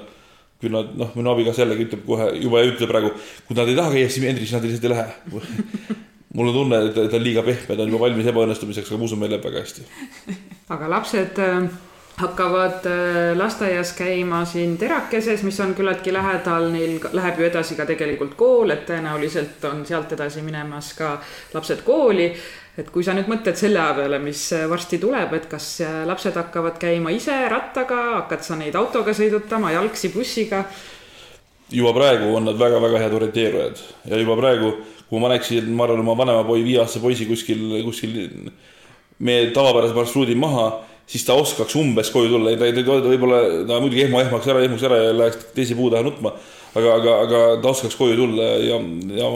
küll 0.57 0.73
nad, 0.73 0.87
noh, 0.97 1.11
minu 1.13 1.29
abikaasa 1.29 1.61
jällegi 1.61 1.85
ütleb 1.85 1.99
kohe, 2.07 2.31
juba 2.41 2.63
ütleb 2.65 2.89
praegu, 2.89 3.11
kui 3.45 3.57
nad 3.59 3.69
ei 3.69 3.77
taha 3.77 3.93
käia, 3.93 4.09
siis 4.09 4.25
Hendrik, 4.25 4.47
siis 4.47 4.55
nad 4.57 4.65
lihtsalt 4.65 4.87
ei 4.87 4.93
lähe 4.95 5.97
mul 6.37 6.51
on 6.51 6.53
tunne, 6.53 6.79
et 6.85 6.93
ta 6.93 7.17
on 7.17 7.23
liiga 7.25 7.43
pehme, 7.45 7.75
ta 7.75 7.83
on 7.83 7.91
juba 7.91 8.05
valmis 8.05 8.29
ebaõnnestumiseks, 8.29 8.93
aga 8.93 9.05
usun, 9.09 9.19
meil 9.21 9.33
läheb 9.33 9.45
väga 9.47 9.63
hästi. 9.63 9.85
aga 10.75 10.89
lapsed 10.91 11.39
äh, 11.41 11.69
hakkavad 12.21 12.85
äh, 12.89 13.31
lasteaias 13.37 13.95
käima 13.97 14.43
siin 14.45 14.75
Terakeses, 14.77 15.43
mis 15.47 15.57
on 15.65 15.73
küllaltki 15.77 16.13
lähedal, 16.13 16.69
neil 16.73 16.99
läheb 17.17 17.41
ju 17.41 17.47
edasi 17.47 17.77
ka 17.79 17.87
tegelikult 17.89 18.37
kool, 18.37 18.73
et 18.75 18.85
tõenäoliselt 18.89 19.65
on 19.69 19.81
sealt 19.89 20.13
edasi 20.13 20.43
minemas 20.45 20.93
ka 20.97 21.15
lapsed 21.55 21.81
kooli. 21.87 22.31
et 22.77 22.91
kui 22.93 23.01
sa 23.01 23.15
nüüd 23.17 23.25
mõtled 23.25 23.57
selle 23.57 23.79
aja 23.81 23.95
peale, 23.97 24.19
mis 24.21 24.43
äh, 24.53 24.67
varsti 24.69 24.99
tuleb, 25.01 25.33
et 25.33 25.47
kas 25.49 25.79
lapsed 26.05 26.37
hakkavad 26.37 26.77
käima 26.77 27.09
ise 27.09 27.37
rattaga, 27.49 28.03
hakkad 28.19 28.45
sa 28.45 28.59
neid 28.59 28.77
autoga 28.77 29.15
sõidutama, 29.17 29.73
jalgsi, 29.73 30.13
bussiga? 30.13 30.61
juba 31.73 31.91
praegu 31.93 32.29
on 32.35 32.45
nad 32.47 32.59
väga-väga 32.59 33.01
head 33.01 33.13
orienteerujad 33.17 33.81
ja 34.05 34.19
juba 34.21 34.37
praegu 34.39 34.69
kui 35.07 35.19
ma 35.19 35.29
paneksin, 35.29 35.69
ma 35.75 35.87
arvan, 35.87 36.03
oma 36.03 36.17
vanema 36.19 36.43
poi, 36.47 36.63
viieaastase 36.65 37.03
poisi 37.03 37.27
kuskil, 37.29 37.63
kuskil 37.85 38.17
meie 39.23 39.49
tavapärase 39.55 39.95
marsruudi 39.95 40.35
maha, 40.37 40.67
siis 41.07 41.23
ta 41.25 41.37
oskaks 41.39 41.75
umbes 41.79 42.11
koju 42.13 42.33
tulla, 42.33 42.53
ta, 42.59 42.69
ta, 42.75 42.83
ta 42.83 42.99
võib-olla, 43.07 43.41
ta 43.69 43.79
muidugi 43.83 44.05
ehma 44.05 44.25
ehmaks 44.25 44.51
ära, 44.51 44.63
ehmuks 44.67 44.85
ära 44.87 44.99
ja 45.05 45.15
läheks 45.15 45.49
teise 45.55 45.77
puu 45.79 45.89
taha 45.93 46.05
nutma. 46.05 46.35
aga, 46.77 46.93
aga, 46.99 47.13
aga 47.25 47.41
ta 47.63 47.71
oskaks 47.71 47.95
koju 47.97 48.17
tulla 48.19 48.51
ja, 48.61 48.77
ja 49.17 49.29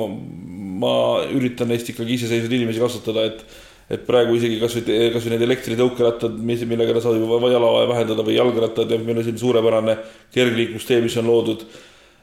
ma 0.81 0.93
üritan 1.31 1.71
neist 1.71 1.89
ikkagi 1.89 2.19
iseseisvaid 2.19 2.59
inimesi 2.59 2.83
kasvatada, 2.83 3.27
et 3.31 3.45
et 3.91 4.03
praegu 4.07 4.37
isegi 4.37 4.55
kasvõi, 4.61 5.09
kasvõi 5.11 5.33
need 5.33 5.41
elektritõukerattad, 5.49 6.35
mis, 6.47 6.61
millega 6.63 6.93
ta 6.95 7.01
saab 7.03 7.17
juba 7.19 7.49
jalavaja 7.51 7.89
vähendada 7.89 8.23
või 8.23 8.37
jalgrattad 8.37 8.91
ja 8.91 8.99
meil 9.01 9.17
on 9.17 9.25
selline 9.25 9.41
suurepärane 9.41 9.95
kergliiklustee, 10.31 11.01
mis 11.03 11.17
on 11.19 11.27
loodud 11.27 11.65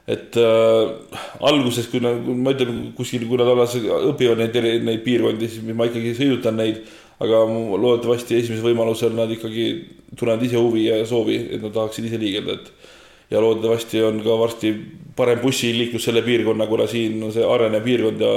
et 0.08 0.36
äh, 0.40 1.18
alguses, 1.44 1.88
kui 1.92 2.00
nad, 2.00 2.22
ma 2.24 2.54
ütlen 2.54 2.92
kuskil, 2.96 3.26
kui 3.28 3.38
nad 3.40 3.50
alles 3.52 3.74
õpivad 3.78 4.40
neid, 4.40 4.56
neid 4.86 5.02
piirkondi, 5.04 5.50
siis 5.52 5.66
ma 5.76 5.88
ikkagi 5.90 6.14
sõidutan 6.16 6.58
neid. 6.58 6.80
aga 7.18 7.40
loodetavasti 7.50 8.36
esimesel 8.38 8.62
võimalusel 8.68 9.10
nad 9.18 9.30
ikkagi 9.34 9.64
tunnevad 10.14 10.44
ise 10.46 10.54
huvi 10.54 10.84
ja 10.84 11.00
soovi, 11.02 11.34
et 11.56 11.64
nad 11.64 11.72
tahaksid 11.74 12.06
ise 12.06 12.20
liigelda, 12.22 12.54
et. 12.54 12.68
ja 13.34 13.40
loodetavasti 13.42 14.02
on 14.06 14.20
ka 14.22 14.36
varsti 14.38 14.70
parem 15.18 15.40
bussiliiklus 15.42 16.06
selle 16.06 16.22
piirkonna, 16.22 16.68
kuna 16.70 16.86
siin 16.86 17.18
on 17.26 17.34
see 17.34 17.44
arenev 17.44 17.82
piirkond 17.84 18.22
ja 18.22 18.34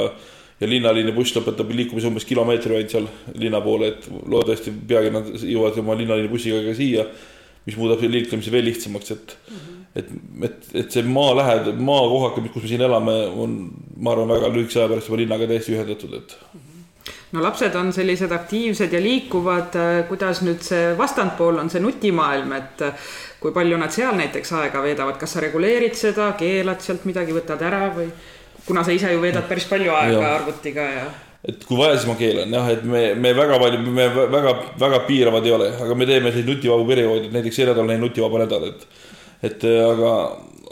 ja 0.62 0.69
linnaliini 0.69 1.13
buss 1.15 1.34
lõpetab 1.34 1.71
liikumise 1.73 2.10
umbes 2.10 2.25
kilomeetri 2.29 2.75
ainult 2.75 2.93
seal 2.93 3.07
linna 3.41 3.62
poole, 3.65 3.93
et 3.95 4.10
loodetavasti 4.12 4.73
peagi 4.88 5.13
nad 5.13 5.29
jõuavad 5.34 5.79
oma 5.81 5.95
linnaliini 5.97 6.29
bussiga 6.29 6.62
ka 6.65 6.75
siia 6.77 7.05
mis 7.65 7.78
muudab 7.78 8.02
liiklemise 8.02 8.52
veel 8.54 8.65
lihtsamaks, 8.69 9.12
et 9.12 9.38
mm, 9.38 9.58
-hmm. 9.58 9.86
et, 9.95 10.10
et, 10.47 10.67
et 10.84 10.91
see 10.91 11.04
maa 11.04 11.36
lähed-, 11.38 11.71
maakohak, 11.78 12.41
kus 12.54 12.63
me 12.63 12.74
siin 12.74 12.82
elame, 12.88 13.15
on, 13.45 13.56
ma 13.97 14.15
arvan, 14.15 14.34
väga 14.34 14.50
lühikese 14.56 14.82
aja 14.82 14.91
pärast 14.93 15.10
juba 15.10 15.21
linnaga 15.21 15.47
täiesti 15.47 15.78
ühendatud, 15.78 16.13
et 16.17 16.38
mm. 16.41 16.60
-hmm 16.60 16.71
no 17.32 17.43
lapsed 17.43 17.76
on 17.76 17.93
sellised 17.93 18.32
aktiivsed 18.32 18.93
ja 18.93 19.00
liikuvad, 19.02 19.76
kuidas 20.10 20.41
nüüd 20.45 20.62
see 20.65 20.91
vastandpool 20.97 21.62
on 21.63 21.69
see 21.69 21.82
nutimaailm, 21.82 22.52
et 22.58 22.84
kui 23.39 23.54
palju 23.56 23.78
nad 23.80 23.93
seal 23.93 24.17
näiteks 24.19 24.54
aega 24.60 24.84
veedavad, 24.84 25.17
kas 25.17 25.34
sa 25.34 25.43
reguleerid 25.45 25.95
seda, 25.97 26.32
keelad 26.39 26.84
sealt 26.84 27.08
midagi, 27.10 27.34
võtad 27.34 27.63
ära 27.65 27.88
või 27.95 28.10
kuna 28.65 28.84
sa 28.84 28.91
ise 28.91 29.13
ju 29.13 29.21
veedad 29.21 29.47
päris 29.50 29.65
palju 29.69 29.93
aega 29.95 30.21
ja. 30.21 30.34
arvutiga 30.36 30.82
ja 30.82 31.06
et 31.47 31.65
kui 31.65 31.77
vaja, 31.80 31.97
siis 31.97 32.10
ma 32.10 32.17
keelan 32.19 32.54
jah, 32.54 32.69
et 32.69 32.84
me, 32.86 33.01
me 33.17 33.34
väga 33.38 33.58
palju, 33.62 33.82
me 33.95 34.08
väga, 34.13 34.54
väga 34.82 35.01
piiravad 35.08 35.47
ei 35.47 35.56
ole, 35.56 35.71
aga 35.88 35.97
me 35.97 36.06
teeme 36.10 36.30
selliseid 36.30 36.51
nutivabu 36.51 36.86
perioode, 36.89 37.27
et 37.27 37.36
näiteks 37.36 37.58
see 37.62 37.67
nädal 37.69 37.88
on 37.88 38.01
nutivaba 38.06 38.45
nädal, 38.45 38.69
et. 38.69 38.88
et 39.49 39.65
aga 39.65 40.13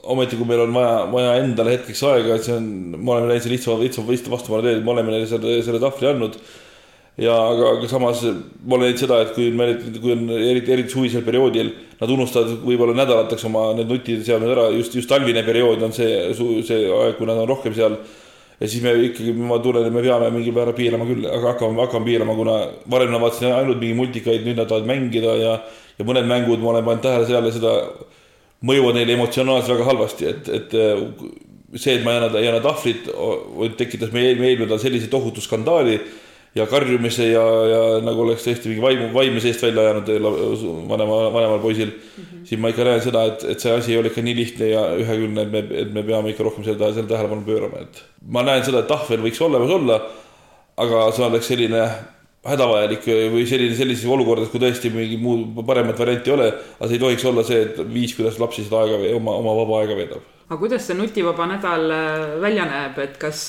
ometi, 0.10 0.38
kui 0.39 0.47
meil 0.47 0.63
on 0.63 0.73
vaja, 0.73 1.03
vaja 1.12 1.36
endale 1.43 1.75
hetkeks 1.75 2.01
aega, 2.08 2.38
et 2.38 2.45
see 2.47 2.55
on, 2.55 2.65
me 2.95 3.13
oleme 3.15 3.34
läinud 3.34 3.51
lihtsa, 3.51 3.75
lihtsa 3.82 4.32
vastupanu 4.32 4.63
teed, 4.65 4.82
me 4.86 4.93
oleme 4.93 5.13
neile 5.13 5.27
selle, 5.29 5.60
selle 5.65 5.82
tahvli 5.82 6.10
andnud. 6.10 6.39
ja 7.19 7.34
aga, 7.36 7.73
aga 7.75 7.88
samas 7.91 8.21
ma 8.23 8.77
olen 8.77 8.88
näinud 8.88 9.01
seda, 9.01 9.19
et 9.25 9.34
kui 9.36 9.49
me, 9.51 9.73
kui 9.99 10.13
on 10.15 10.23
eriti, 10.38 10.71
eriti 10.71 10.93
suvisel 10.93 11.25
perioodil, 11.25 11.73
nad 11.99 12.13
unustavad 12.15 12.63
võib-olla 12.63 12.95
nädalateks 13.01 13.43
oma 13.49 13.65
need 13.75 13.91
nutiseadmed 13.91 14.53
ära, 14.55 14.69
just, 14.77 14.95
just 14.95 15.12
talvine 15.12 15.43
periood 15.43 15.84
on 15.84 15.95
see, 15.95 16.29
see 16.63 16.86
aeg, 16.88 17.17
kui 17.17 17.27
nad 17.27 17.41
on 17.43 17.49
rohkem 17.49 17.75
seal 17.75 17.99
ja 18.60 18.67
siis 18.67 18.84
me 18.84 18.93
ikkagi, 19.08 19.34
ma 19.34 19.60
tunnen, 19.63 19.88
et 19.88 19.93
me 19.95 20.04
peame 20.04 20.30
mingil 20.36 20.56
määral 20.56 20.76
piirama 20.78 21.08
küll, 21.08 21.28
aga 21.28 21.54
hakkame, 21.54 21.80
hakkame 21.86 22.10
piirama, 22.10 22.36
kuna 22.36 22.56
varem 22.91 23.13
ma 23.15 23.22
vaatasin 23.24 23.54
ainult 23.56 23.80
mingi 23.80 23.98
multikaid, 23.98 24.43
nüüd 24.45 24.60
nad 24.60 24.67
tahavad 24.69 24.89
mängida 24.89 25.36
ja, 25.39 25.54
ja 26.00 26.08
mõned 26.08 26.28
mängud 26.30 26.63
ma 26.63 26.74
olen 26.74 26.88
pannud 26.88 27.06
tähele 27.06 27.30
seal 27.30 27.52
seda 27.56 27.76
mõjuvad 28.67 29.00
neile 29.00 29.15
emotsionaalselt 29.15 29.78
väga 29.78 29.88
halvasti, 29.88 30.32
et, 30.34 30.50
et 30.58 30.76
see, 31.80 31.95
et 31.95 32.04
ma 32.04 32.15
ei 32.15 32.19
anna, 32.19 32.32
ei 32.41 32.50
anna 32.52 32.63
tahvlit, 32.63 33.08
tekitas 33.80 34.12
meie 34.15 34.34
eelmine 34.34 34.65
nädal 34.65 34.82
sellise 34.82 35.08
tohutu 35.12 35.43
skandaali 35.45 36.00
ja 36.57 36.65
karjumise 36.69 37.29
ja, 37.29 37.43
ja 37.69 37.81
nagu 38.01 38.23
oleks 38.23 38.43
tõesti 38.45 38.71
mingi 38.71 38.83
vaimu, 38.83 39.09
vaime 39.13 39.41
seest 39.43 39.62
välja 39.63 39.85
ajanud 39.85 40.09
vanema, 40.89 41.19
vanemal 41.33 41.59
poisil 41.62 41.91
mm. 41.91 42.23
-hmm. 42.23 42.45
siis 42.49 42.62
ma 42.62 42.71
ikka 42.73 42.88
näen 42.88 43.01
seda, 43.05 43.25
et, 43.29 43.43
et 43.53 43.59
see 43.59 43.73
asi 43.73 43.93
ei 43.93 43.99
ole 43.99 44.09
ikka 44.09 44.23
nii 44.25 44.35
lihtne 44.35 44.69
ja 44.71 44.85
ühekülgne, 44.97 45.45
et 45.45 45.51
me, 45.51 45.63
et 45.83 45.91
me 45.93 46.03
peame 46.03 46.33
ikka 46.33 46.47
rohkem 46.47 46.65
selle, 46.65 46.93
selle 46.93 47.09
tähelepanu 47.12 47.45
pöörama, 47.45 47.83
et. 47.85 48.01
ma 48.25 48.43
näen 48.43 48.65
seda, 48.65 48.81
et 48.81 48.89
tahvel 48.89 49.21
võiks 49.27 49.41
olemas 49.45 49.75
olla, 49.77 49.99
aga 50.77 51.12
see 51.12 51.27
oleks 51.27 51.51
selline 51.53 51.85
hädavajalik 52.49 53.05
või 53.05 53.45
selline, 53.45 53.75
sellises 53.75 54.09
olukorras, 54.09 54.49
kui 54.49 54.62
tõesti 54.63 54.89
mingi 54.93 55.19
muud 55.21 55.59
paremat 55.67 55.99
varianti 55.99 56.31
ei 56.31 56.38
ole, 56.38 56.49
aga 56.79 56.88
see 56.88 56.97
ei 56.97 57.05
tohiks 57.05 57.25
olla 57.29 57.45
see, 57.45 57.62
et 57.67 57.81
viis, 57.93 58.15
kuidas 58.17 58.39
laps 58.41 58.62
seda 58.63 58.85
aega, 58.85 59.15
oma, 59.19 59.38
oma 59.43 59.55
vaba 59.62 59.81
aega 59.83 59.97
veedab 59.99 60.38
aga 60.49 60.57
kuidas 60.57 60.88
see 60.89 60.97
nutivaba 60.97 61.45
nädal 61.45 61.91
äh, 61.93 62.41
välja 62.41 62.65
näeb, 62.65 62.97
et 63.03 63.17
kas 63.21 63.43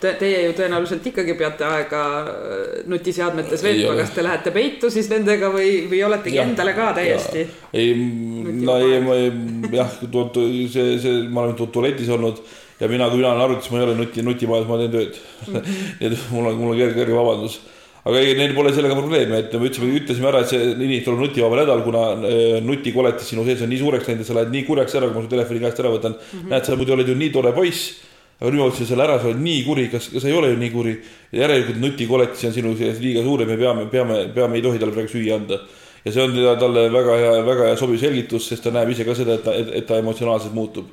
te, 0.00 0.12
teie 0.20 0.44
ju 0.44 0.52
tõenäoliselt 0.54 1.06
ikkagi 1.10 1.34
peate 1.38 1.66
aega 1.66 2.02
äh, 2.22 2.76
nutiseadmetes 2.90 3.64
veetma, 3.66 3.96
kas 3.98 4.12
te 4.14 4.22
lähete 4.22 4.52
peitu 4.54 4.90
siis 4.94 5.10
nendega 5.10 5.50
või, 5.50 5.88
või 5.90 6.04
oletegi 6.06 6.38
ja, 6.38 6.46
endale 6.46 6.76
ka 6.78 6.92
täiesti? 6.94 7.42
ei, 7.74 7.90
no 7.98 8.78
ei, 8.78 9.00
ma 9.02 9.18
ei, 9.18 9.32
jah, 9.74 9.98
see, 9.98 10.94
see, 11.02 11.16
ma 11.26 11.48
olen 11.48 11.58
tualetis 11.58 12.14
olnud 12.14 12.38
ja 12.78 12.90
mina, 12.90 13.10
kui 13.10 13.18
mina 13.18 13.32
olen 13.32 13.48
arvutis, 13.48 13.70
ma 13.74 13.80
ei 13.80 13.88
ole 13.88 13.98
nuti, 13.98 14.22
nutimajas, 14.22 14.70
ma 14.70 14.78
teen 14.78 14.94
tööd 14.94 15.18
mm. 15.18 15.54
-hmm. 15.54 15.78
nii 16.00 16.12
et 16.12 16.26
mul 16.30 16.52
on, 16.52 16.60
mul 16.62 16.76
on 16.76 16.78
kerge, 16.78 17.00
kerge 17.00 17.18
vabandus 17.18 17.58
aga 18.04 18.20
ei, 18.20 18.34
neil 18.36 18.52
pole 18.52 18.72
sellega 18.76 18.96
probleemi, 18.98 19.38
et 19.40 19.54
me 19.56 19.68
ütlesime, 19.70 19.92
ütlesime 19.96 20.28
ära, 20.28 20.42
et 20.44 20.50
see 20.52 20.72
inimestel 20.74 21.14
on 21.14 21.22
nutivaba 21.24 21.60
nädal, 21.62 21.80
kuna 21.86 22.02
äh, 22.28 22.58
nutikoletis 22.64 23.30
sinu 23.32 23.46
sees 23.46 23.62
on 23.64 23.72
nii 23.72 23.80
suureks 23.80 24.10
läinud 24.10 24.24
ja 24.24 24.28
sa 24.28 24.36
lähed 24.36 24.52
nii 24.52 24.64
kurjaks 24.66 24.98
ära, 25.00 25.08
kui 25.08 25.16
ma 25.16 25.24
su 25.24 25.30
telefoni 25.32 25.62
käest 25.62 25.80
ära 25.80 25.92
võtan 25.94 26.18
mm. 26.18 26.26
-hmm. 26.34 26.50
näed, 26.52 26.66
sa 26.68 26.76
muidu 26.76 26.96
oled 26.98 27.08
ju 27.08 27.16
nii 27.16 27.32
tore 27.32 27.54
poiss, 27.56 27.94
aga 28.40 28.52
nüüd 28.52 28.60
ma 28.60 28.68
võtsin 28.68 28.90
selle 28.90 29.06
ära, 29.06 29.16
sa 29.22 29.30
oled 29.30 29.40
nii 29.40 29.64
kuri, 29.64 29.88
kas, 29.94 30.10
sa 30.12 30.28
ei 30.28 30.36
ole 30.36 30.52
ju 30.52 30.60
nii 30.60 30.70
kuri. 30.74 30.94
järelikult 31.32 31.80
nutikoletis 31.80 32.44
on 32.44 32.52
sinu 32.52 32.76
sees 32.76 33.00
liiga 33.00 33.24
suur 33.24 33.40
ja 33.40 33.48
me 33.48 33.56
peame, 33.56 33.88
peame, 33.88 34.20
peame, 34.34 34.60
ei 34.60 34.62
tohi 34.62 34.78
talle 34.78 34.92
praegu 34.92 35.08
süüa 35.08 35.40
anda. 35.40 35.60
ja 36.04 36.12
see 36.12 36.22
on 36.22 36.36
talle 36.60 36.88
väga 36.92 37.16
hea, 37.16 37.34
väga 37.46 37.72
hea 37.72 37.76
sobiv 37.76 38.00
selgitus, 38.00 38.48
sest 38.48 38.62
ta 38.62 38.70
näeb 38.70 38.90
ise 38.92 39.04
ka 39.04 39.14
seda, 39.14 39.40
et 39.40 39.44
ta, 39.44 39.54
et, 39.54 39.86
ta 39.88 39.96
emotsionaalselt 39.96 40.52
muutub 40.52 40.92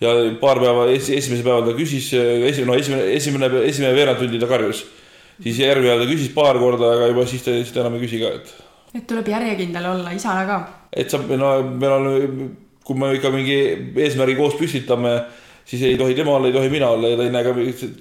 ja 0.00 0.14
paar 0.40 0.60
päeva 0.62 0.86
es,, 0.92 1.10
esimesel 1.10 1.42
päeval 1.42 1.66
ta 1.66 1.74
küsis, 1.74 2.12
esimene, 2.14 2.66
no 2.66 2.78
esimene, 2.78 3.08
esimene, 3.14 3.50
esimene 3.66 3.94
veerand 3.94 4.22
tundi 4.22 4.38
ta 4.38 4.46
karjus 4.46 4.84
siis 5.42 5.58
ta 5.58 6.08
küsis 6.08 6.32
paar 6.34 6.58
korda, 6.58 6.92
aga 6.96 7.10
juba 7.12 7.26
siis 7.26 7.42
ta, 7.42 7.54
ta 7.74 7.84
enam 7.84 7.96
ei 7.98 8.04
küsi 8.06 8.20
ka, 8.22 8.32
et. 8.38 8.52
et 8.94 9.06
tuleb 9.06 9.30
järjekindel 9.32 9.88
olla 9.94 10.12
isana 10.14 10.44
ka. 10.48 10.58
et 10.92 11.10
sa, 11.10 11.18
no 11.18 11.54
meil 11.70 11.96
on, 11.96 12.50
kui 12.84 12.98
me 13.00 13.14
ikka 13.16 13.32
mingi 13.34 13.58
eesmärgi 14.04 14.36
koos 14.38 14.54
püstitame, 14.60 15.14
siis 15.64 15.82
ei 15.88 15.98
tohi 15.98 16.14
tema 16.14 16.36
olla, 16.36 16.50
ei 16.50 16.56
tohi 16.56 16.70
mina 16.70 16.90
olla 16.94 17.10
ja 17.10 17.18
ta 17.18 17.26
ei 17.26 17.32
näe 17.34 17.46
ka, 17.46 17.54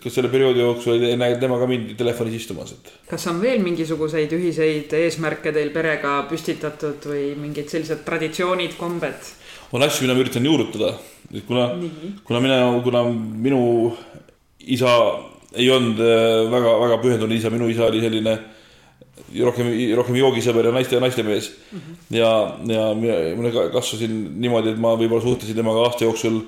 kas 0.03 0.17
selle 0.17 0.29
perioodi 0.33 0.61
jooksul 0.61 1.01
ei 1.01 1.17
näe 1.17 1.37
tema 1.41 1.57
ka 1.61 1.69
mind 1.69 1.95
telefonis 1.99 2.41
istumas, 2.41 2.75
et. 2.75 2.93
kas 3.09 3.27
on 3.31 3.41
veel 3.41 3.63
mingisuguseid 3.65 4.35
ühiseid 4.37 4.93
eesmärke 4.99 5.55
teil 5.55 5.71
perega 5.73 6.19
püstitatud 6.29 7.09
või 7.09 7.31
mingid 7.39 7.71
sellised 7.71 8.05
traditsioonid, 8.05 8.77
kombed? 8.77 9.33
on 9.73 9.81
asju, 9.81 10.05
mida 10.05 10.13
ma 10.13 10.21
üritan 10.21 10.45
juurutada, 10.45 10.93
et 11.33 11.45
kuna, 11.47 11.71
kuna 12.27 12.43
mina, 12.43 12.57
kuna 12.85 13.07
minu 13.09 13.63
isa 14.63 14.91
ei 15.53 15.69
olnud 15.69 16.01
väga-väga 16.51 16.97
äh, 16.97 17.01
pühendunud 17.03 17.37
isa, 17.37 17.51
minu 17.53 17.69
isa 17.71 17.87
oli 17.87 18.01
selline 18.03 18.37
rohkem, 19.45 19.69
rohkem 19.97 20.17
joogisõber 20.17 20.69
ja 20.69 20.73
naiste, 20.75 20.99
naistemees 21.01 21.49
mm. 21.53 21.79
-hmm. 21.79 22.17
ja, 22.17 22.31
ja 22.73 22.87
mina 22.97 23.69
kasvasin 23.73 24.15
niimoodi, 24.41 24.73
et 24.73 24.81
ma 24.81 24.95
võib-olla 24.99 25.23
suhtlesin 25.25 25.57
temaga 25.57 25.87
aasta 25.87 26.07
jooksul 26.07 26.41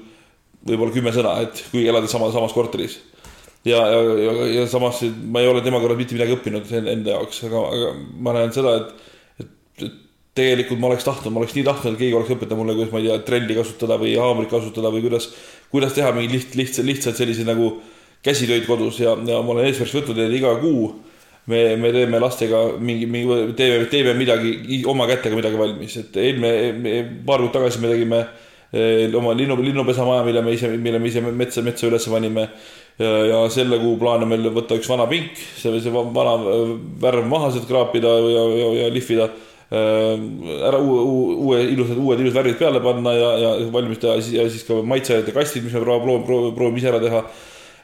võib-olla 0.66 0.94
kümme 0.94 1.14
sõna, 1.14 1.36
et 1.46 1.66
kui 1.72 1.86
elada 1.88 2.10
sama, 2.10 2.32
samas 2.34 2.54
korteris. 2.54 3.00
ja, 3.66 3.82
ja, 3.90 4.02
ja, 4.22 4.34
ja 4.60 4.68
samas 4.70 5.02
ma 5.26 5.42
ei 5.42 5.50
ole 5.50 5.62
tema 5.66 5.82
kõrval 5.82 5.98
mitte 6.00 6.18
midagi 6.18 6.36
õppinud 6.38 6.72
enda 6.82 7.18
jaoks, 7.18 7.44
aga, 7.50 7.62
aga 7.78 7.92
ma 8.22 8.34
näen 8.38 8.54
seda, 8.54 8.76
et, 8.82 9.12
et, 9.42 9.86
et 9.86 10.00
tegelikult 10.38 10.82
ma 10.82 10.92
oleks 10.92 11.06
tahtnud, 11.08 11.34
ma 11.34 11.42
oleks 11.42 11.56
nii 11.56 11.66
tahtnud, 11.66 11.94
et 11.96 12.02
keegi 12.02 12.18
oleks 12.18 12.34
õpetanud 12.36 12.62
mulle, 12.62 12.78
kuidas 12.78 12.94
ma 12.94 13.02
ei 13.02 13.10
tea, 13.10 13.20
trelli 13.30 13.58
kasutada 13.58 13.98
või 14.02 14.16
haamrit 14.20 14.52
kasutada 14.52 14.92
või 14.94 15.06
kuidas, 15.06 15.30
kuidas 15.74 15.94
teha 15.98 16.12
mingeid 16.14 16.38
liht-, 16.38 16.58
lihtsalt, 16.60 16.90
lihtsalt 16.90 17.22
selliseid 17.22 17.50
nagu 17.50 17.76
käsitöid 18.26 18.66
kodus 18.66 19.00
ja, 19.00 19.14
ja 19.28 19.42
ma 19.44 19.54
olen 19.54 19.70
eesmärgiks 19.70 20.00
võtnud, 20.00 20.22
et 20.24 20.34
iga 20.40 20.56
kuu. 20.62 20.94
me, 21.46 21.60
me 21.78 21.92
teeme 21.94 22.18
lastega 22.18 22.60
mingi, 22.82 23.06
mingi, 23.06 23.36
teeme, 23.58 23.86
teeme 23.86 24.16
midagi 24.18 24.82
oma 24.90 25.06
kätega 25.06 25.38
midagi 25.38 25.60
valmis, 25.60 25.98
et 26.02 26.18
eelmine, 26.18 27.04
paar 27.28 27.44
kuud 27.44 27.54
tagasi 27.54 27.84
me 27.84 27.92
tegime 27.92 28.24
eh, 28.74 29.14
oma 29.14 29.36
linnu, 29.38 29.60
linnupesamaja, 29.62 30.24
mille 30.26 30.42
me 30.42 30.56
ise, 30.58 30.74
mille 30.74 31.00
me 31.00 31.12
ise 31.12 31.22
metsa, 31.22 31.62
metsa 31.62 31.86
üles 31.90 32.10
panime. 32.10 32.50
ja, 32.98 33.44
selle 33.52 33.78
kuu 33.78 33.98
plaan 34.00 34.24
on 34.24 34.30
meil 34.32 34.50
võtta 34.56 34.78
üks 34.80 34.88
vana 34.90 35.06
pink, 35.12 35.36
see, 35.36 35.82
see 35.84 35.92
vana 35.94 36.38
värv 37.04 37.26
maha 37.28 37.52
sealt 37.52 37.68
kraapida 37.68 38.14
ja, 38.24 38.46
ja, 38.56 38.70
ja 38.82 38.92
lihvida. 38.94 39.30
Eh, 39.76 40.14
ära 40.66 40.80
uue, 40.80 41.02
uue 41.36 41.64
ilusad, 41.74 41.98
uued 42.00 42.22
ilusad 42.22 42.40
värvid 42.40 42.58
peale 42.58 42.82
panna 42.82 43.14
ja, 43.18 43.34
ja 43.42 43.58
valmis 43.74 44.00
teha 44.02 44.16
ja 44.18 44.46
siis 44.50 44.64
ka 44.66 44.80
maitseainete 44.82 45.34
kastid, 45.36 45.66
mis 45.66 45.76
me 45.76 45.82
proovime, 45.84 46.24
proovime 46.56 46.82
ise 46.82 46.90
ära 46.94 47.02
teha 47.04 47.28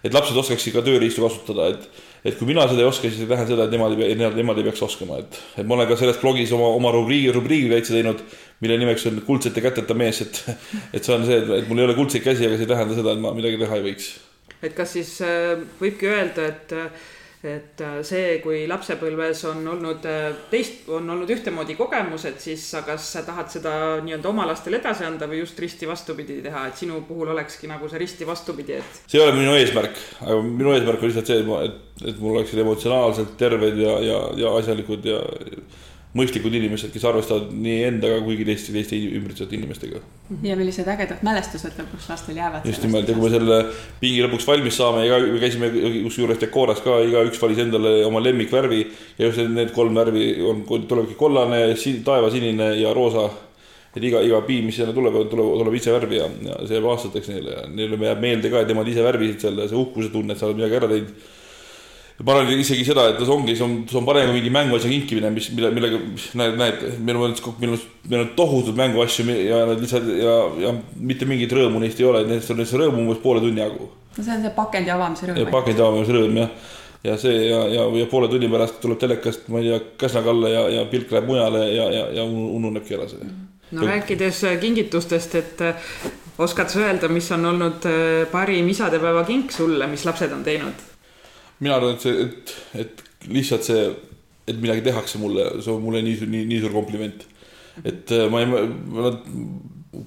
et 0.03 0.13
lapsed 0.13 0.37
oskaksid 0.37 0.73
ka 0.75 0.83
tööriistu 0.85 1.23
kasutada, 1.25 1.73
et 1.75 2.07
et 2.21 2.35
kui 2.37 2.45
mina 2.45 2.67
seda 2.69 2.83
ei 2.83 2.85
oska, 2.85 3.09
siis 3.09 3.23
ei 3.23 3.29
tähenda 3.29 3.49
seda, 3.49 3.65
et 3.65 3.73
nemad 3.73 3.95
ei, 3.97 4.13
nemad, 4.13 4.35
nemad 4.37 4.59
ei 4.61 4.65
peaks 4.67 4.83
oskama, 4.85 5.17
et, 5.23 5.39
et 5.57 5.65
ma 5.65 5.73
olen 5.77 5.87
ka 5.89 5.97
selles 5.97 6.19
blogis 6.21 6.51
oma, 6.53 6.67
oma 6.77 6.91
rubriigi, 6.93 7.31
rubriigi 7.33 7.71
täitsa 7.71 7.95
teinud, 7.95 8.21
mille 8.61 8.77
nimeks 8.77 9.07
on 9.09 9.17
kuldsete 9.25 9.63
käteta 9.65 9.97
mees, 9.97 10.21
et 10.21 10.41
et 10.95 11.01
see 11.01 11.15
on 11.15 11.25
see, 11.25 11.39
et 11.57 11.69
mul 11.69 11.81
ei 11.81 11.87
ole 11.89 11.97
kuldseid 11.97 12.25
käsi, 12.25 12.45
aga 12.45 12.59
see 12.59 12.67
ei 12.67 12.73
tähenda 12.75 12.99
seda, 12.99 13.15
et 13.15 13.23
ma 13.23 13.33
midagi 13.37 13.57
teha 13.61 13.79
ei 13.79 13.87
võiks. 13.89 14.11
et 14.61 14.77
kas 14.77 14.93
siis 14.99 15.15
äh, 15.25 15.65
võibki 15.81 16.11
öelda, 16.11 16.45
et 16.53 16.77
et 17.43 17.81
äh, 17.81 17.99
see, 18.05 18.37
kui 18.43 18.63
lapsepõlves 18.69 19.43
on 19.49 19.65
olnud 19.73 20.05
äh, 20.09 20.27
teist, 20.51 20.83
on 20.93 21.09
olnud 21.09 21.29
ühtemoodi 21.33 21.75
kogemused, 21.79 22.37
siis 22.43 22.65
sa 22.73 22.83
kas 22.85 23.07
sa 23.15 23.23
tahad 23.25 23.49
seda 23.53 23.73
nii-öelda 24.05 24.29
oma 24.29 24.45
lastele 24.49 24.77
edasi 24.81 25.07
anda 25.07 25.29
või 25.29 25.41
just 25.41 25.59
risti 25.61 25.89
vastupidi 25.89 26.41
teha, 26.45 26.67
et 26.69 26.81
sinu 26.81 27.01
puhul 27.07 27.33
olekski 27.33 27.69
nagu 27.71 27.89
see 27.89 28.01
risti 28.03 28.27
vastupidi, 28.29 28.77
et. 28.77 28.99
see 29.07 29.21
ei 29.21 29.25
ole 29.25 29.37
minu 29.39 29.55
eesmärk, 29.57 30.03
aga 30.21 30.41
minu 30.45 30.75
eesmärk 30.75 31.01
on 31.01 31.11
lihtsalt 31.11 31.33
see, 31.33 31.45
et 31.65 31.87
et 32.01 32.17
mul 32.17 32.39
oleksid 32.39 32.61
emotsionaalselt 32.63 33.35
terved 33.37 33.77
ja, 33.77 33.91
ja, 34.01 34.19
ja 34.37 34.53
asjalikud 34.57 35.05
ja 35.05 35.19
mõistlikud 36.17 36.55
inimesed, 36.57 36.91
kes 36.91 37.05
arvestavad 37.07 37.51
nii 37.55 37.77
endaga 37.87 38.17
kui 38.25 38.39
teiste, 38.47 38.73
teiste 38.75 38.97
ümbritsevate 38.99 39.55
inimestega. 39.55 40.01
ja 40.43 40.57
millised 40.59 40.87
ägedad 40.91 41.21
mälestused 41.23 41.77
lõpuks 41.79 42.09
lastel 42.11 42.39
jäävad. 42.39 42.65
just 42.67 42.83
nimelt 42.83 43.07
ja 43.07 43.15
kui 43.15 43.29
me 43.29 43.35
selle 43.35 43.59
pingi 44.01 44.25
lõpuks 44.25 44.47
valmis 44.47 44.79
saame 44.81 45.05
ja 45.05 45.19
me 45.23 45.39
käisime 45.39 45.71
kusjuures 46.03 46.41
dekooras 46.41 46.83
ka, 46.83 46.99
igaüks 47.07 47.39
valis 47.41 47.63
endale 47.63 47.93
oma 48.05 48.23
lemmikvärvi 48.23 48.81
ja 49.19 49.29
just 49.29 49.39
need 49.47 49.71
kolm 49.75 49.95
värvi 49.95 50.33
on, 50.43 50.65
tulebki 50.67 51.15
kollane, 51.19 51.63
taevasinine 52.05 52.73
ja 52.81 52.93
roosa 52.93 53.29
et 53.95 54.03
iga, 54.07 54.21
iga 54.23 54.39
piim, 54.47 54.67
mis 54.69 54.77
sinna 54.79 54.93
tuleb, 54.95 55.17
tuleb, 55.31 55.51
tuleb 55.59 55.75
ise 55.75 55.91
värvi 55.95 56.19
ja, 56.19 56.27
ja 56.47 56.57
see 56.67 56.79
aastateks 56.79 57.31
neile 57.33 57.55
ja 57.57 57.67
neile 57.67 57.99
jääb 57.99 58.23
meelde 58.23 58.51
ka, 58.51 58.63
et 58.63 58.71
nemad 58.71 58.87
ise 58.87 59.03
värvisid 59.03 59.43
seal 59.43 59.59
ja 59.59 59.67
see 59.67 59.79
uhkuse 59.79 60.11
tunne, 60.13 60.35
et 60.35 60.39
sa 60.39 60.47
oled 60.47 60.61
midagi 60.61 60.79
ära 60.79 60.91
teinud. 60.91 61.29
Ma 62.19 62.33
arvan 62.35 62.59
isegi 62.59 62.83
seda, 62.85 63.07
et 63.11 63.21
see 63.21 63.33
ongi, 63.33 63.55
see 63.57 63.65
on, 63.65 63.77
see 63.89 63.97
on 63.97 64.07
parem 64.07 64.29
kui 64.29 64.37
mingi 64.39 64.51
mänguasja 64.53 64.91
kinkimine, 64.91 65.31
mis, 65.35 65.47
mille, 65.55 65.71
millega, 65.75 66.01
näed, 66.39 66.59
näed, 66.59 66.83
meil 66.99 67.21
on, 67.21 67.33
meil 67.61 67.73
on, 67.75 67.85
meil 68.11 68.25
on 68.25 68.33
tohutud 68.37 68.77
mänguasju 68.77 69.25
ja 69.37 69.63
nad 69.69 69.81
lihtsalt 69.81 70.11
ja, 70.19 70.35
ja 70.65 70.75
mitte 70.99 71.29
mingit 71.29 71.55
rõõmu 71.57 71.81
neist 71.81 72.01
ei 72.01 72.09
ole, 72.09 72.25
neist 72.29 72.53
on 72.53 72.61
neist 72.61 72.77
rõõmu 72.77 73.05
umbes 73.05 73.23
poole 73.23 73.41
tunni 73.43 73.63
jagu. 73.63 73.89
no 74.17 74.23
see 74.23 74.35
on 74.35 74.45
see 74.45 74.53
pakendi 74.57 74.93
avamise 74.93 75.31
rõõm. 75.31 75.51
pakendi 75.55 75.85
avamise 75.87 76.17
rõõm 76.17 76.41
jah 76.43 76.51
ja 77.03 77.15
see 77.17 77.47
ja, 77.47 77.63
ja, 77.73 77.87
ja 77.97 78.09
poole 78.11 78.29
tunni 78.29 78.49
pärast 78.51 78.77
tuleb 78.83 78.99
telekast, 79.01 79.47
ma 79.49 79.63
ei 79.63 79.71
tea, 79.71 79.79
käsna 80.05 80.21
alla 80.35 80.51
ja, 80.51 80.67
ja 80.77 80.85
pilk 80.91 81.13
läheb 81.15 81.31
mujale 81.31 81.65
ja, 81.71 81.87
ja, 81.95 82.05
ja 82.19 82.27
ununebki 82.27 82.99
ära 82.99 83.09
see 83.09 83.23
mm. 83.23 83.31
-hmm 83.31 83.49
no 83.71 83.87
rääkides 83.87 84.43
äh, 84.43 84.59
kingitustest, 84.59 85.35
et 85.35 85.61
äh, 85.61 85.75
oskad 86.37 86.69
sa 86.69 86.79
öelda, 86.79 87.07
mis 87.07 87.31
on 87.31 87.45
olnud 87.45 87.85
äh, 87.87 88.27
parim 88.31 88.69
isadepäeva 88.69 89.23
kink 89.23 89.51
sulle, 89.51 89.87
mis 89.87 90.05
lapsed 90.05 90.31
on 90.35 90.43
teinud? 90.43 90.90
Mina 91.61 91.77
arvan, 91.77 91.95
et 91.95 92.05
see, 92.05 92.25
et, 92.25 92.55
et 92.83 93.27
lihtsalt 93.31 93.67
see, 93.67 93.85
et 94.49 94.57
midagi 94.57 94.83
tehakse 94.85 95.21
mulle, 95.21 95.45
see 95.61 95.73
on 95.73 95.83
mulle 95.83 96.01
nii, 96.05 96.17
nii, 96.25 96.47
nii 96.49 96.63
suur 96.63 96.75
kompliment. 96.75 97.27
et 97.87 98.11
ma 98.31 98.41
ei, 98.41 98.49
nad, 98.49 99.21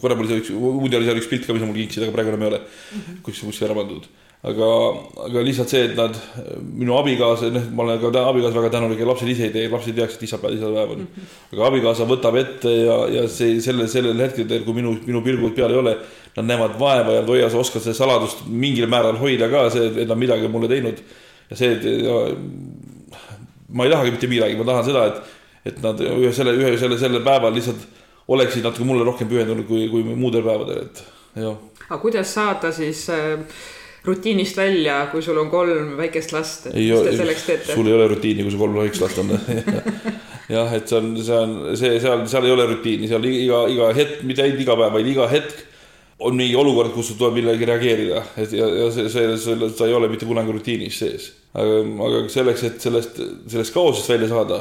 varem 0.02 0.20
oli 0.24 0.42
üks, 0.42 0.52
muidu 0.52 0.98
oli 0.98 1.16
üks 1.16 1.30
pilt 1.30 1.46
ka, 1.46 1.54
mis 1.54 1.64
nad 1.64 1.70
mulle 1.70 1.86
kinksid, 1.86 2.04
aga 2.04 2.16
praegu 2.16 2.34
enam 2.34 2.44
ei 2.44 2.52
ole 2.52 2.60
kuskil, 3.24 3.48
kuskil 3.48 3.70
ära 3.70 3.78
pandud 3.78 4.10
aga, 4.44 4.68
aga 5.24 5.42
lihtsalt 5.44 5.72
see, 5.72 5.86
et 5.88 5.94
nad, 5.96 6.16
minu 6.60 6.96
abikaasa, 6.98 7.48
noh, 7.54 7.64
ma 7.76 7.86
olen 7.86 8.00
ka 8.02 8.10
abikaasa 8.28 8.58
väga 8.58 8.72
tänulik 8.74 9.00
ja 9.00 9.08
lapsed 9.08 9.30
ise 9.32 9.46
ei 9.48 9.54
tee, 9.54 9.70
lapsed 9.72 9.94
ei 9.94 9.98
teaks, 10.02 10.18
et 10.18 10.26
isapäev, 10.28 10.56
isapäev 10.58 10.92
on. 10.94 11.06
aga 11.54 11.68
abikaasa 11.70 12.08
võtab 12.08 12.36
ette 12.40 12.74
ja, 12.82 12.98
ja 13.14 13.24
see 13.32 13.56
sellel, 13.64 13.88
sellel 13.90 14.20
hetkedel, 14.26 14.64
kui 14.66 14.76
minu, 14.76 14.96
minu 15.06 15.24
pilgud 15.24 15.56
peal 15.56 15.72
ei 15.72 15.80
ole, 15.80 15.96
nad 16.36 16.50
näevad 16.50 16.76
vaeva 16.80 17.18
ja 17.18 17.24
Toia, 17.24 17.48
sa 17.50 17.62
oskad 17.62 17.84
seda 17.84 17.96
saladust 17.96 18.44
mingil 18.50 18.88
määral 18.92 19.16
hoida 19.20 19.48
ka, 19.52 19.68
see, 19.72 19.88
et 19.94 20.10
nad 20.10 20.20
midagi 20.20 20.50
mulle 20.52 20.68
teinud. 20.72 21.00
Ja 21.50 21.58
see, 21.58 21.94
ma 23.68 23.86
ei 23.86 23.92
tahagi 23.92 24.14
mitte 24.14 24.30
midagi, 24.30 24.58
ma 24.60 24.68
tahan 24.70 24.88
seda, 24.88 25.04
et, 25.10 25.36
et 25.72 25.84
nad 25.84 26.00
ühe 26.00 26.32
selle, 26.32 26.56
ühe 26.58 26.74
selle, 26.80 26.98
sellel 27.00 27.24
päeval 27.26 27.54
lihtsalt 27.56 27.86
oleksid 28.34 28.64
natuke 28.64 28.88
mulle 28.88 29.04
rohkem 29.04 29.28
pühendunud 29.28 29.68
kui, 29.68 29.86
kui 29.92 30.04
muudel 30.06 30.44
päevadel, 30.46 30.86
et 30.86 31.04
jah. 31.44 31.56
aga 31.88 32.02
kuidas 32.02 32.36
saada 32.36 32.72
siis 32.72 33.08
äh 33.12 33.40
rutiinist 34.04 34.56
välja, 34.56 34.98
kui 35.12 35.22
sul 35.24 35.38
on 35.40 35.50
kolm 35.52 35.94
väikest 35.96 36.34
last, 36.34 36.66
et 36.68 36.76
mis 36.76 37.06
te 37.06 37.14
selleks 37.16 37.44
teete? 37.46 37.72
sul 37.72 37.88
ei 37.88 37.96
ole 37.96 38.08
rutiini, 38.12 38.44
kui 38.44 38.52
sul 38.52 38.60
kolm 38.60 38.76
väikest 38.82 39.04
last 39.04 39.20
on 39.22 39.32
jah, 40.56 40.74
et 40.76 40.90
see 40.90 40.98
on, 40.98 41.14
see 41.16 41.38
on 41.38 41.54
see, 41.72 41.94
seal, 42.02 42.26
seal 42.28 42.48
ei 42.48 42.52
ole 42.52 42.66
rutiini, 42.74 43.08
seal 43.08 43.24
iga, 43.28 43.62
iga 43.72 43.92
hetk, 43.96 44.20
mitte 44.28 44.44
ainult 44.44 44.60
iga 44.66 44.76
päev, 44.80 44.98
vaid 44.98 45.08
iga 45.14 45.28
hetk 45.32 45.62
on 46.18 46.36
mingi 46.38 46.54
olukord, 46.56 46.92
kus 46.94 47.10
sul 47.10 47.18
tuleb 47.18 47.40
millegi 47.40 47.66
reageerida, 47.68 48.22
et 48.38 48.52
ja, 48.54 48.68
ja 48.68 48.90
see, 48.94 49.08
see, 49.10 49.32
see, 49.40 49.70
sa 49.74 49.88
ei 49.88 49.96
ole 49.96 50.08
mitte 50.12 50.28
kunagi 50.28 50.54
rutiinis 50.54 51.00
sees. 51.02 51.32
aga, 51.54 51.80
aga 52.08 52.22
selleks, 52.32 52.62
et 52.68 52.78
sellest, 52.82 53.18
sellest 53.50 53.74
kaosest 53.74 54.12
välja 54.12 54.30
saada, 54.30 54.60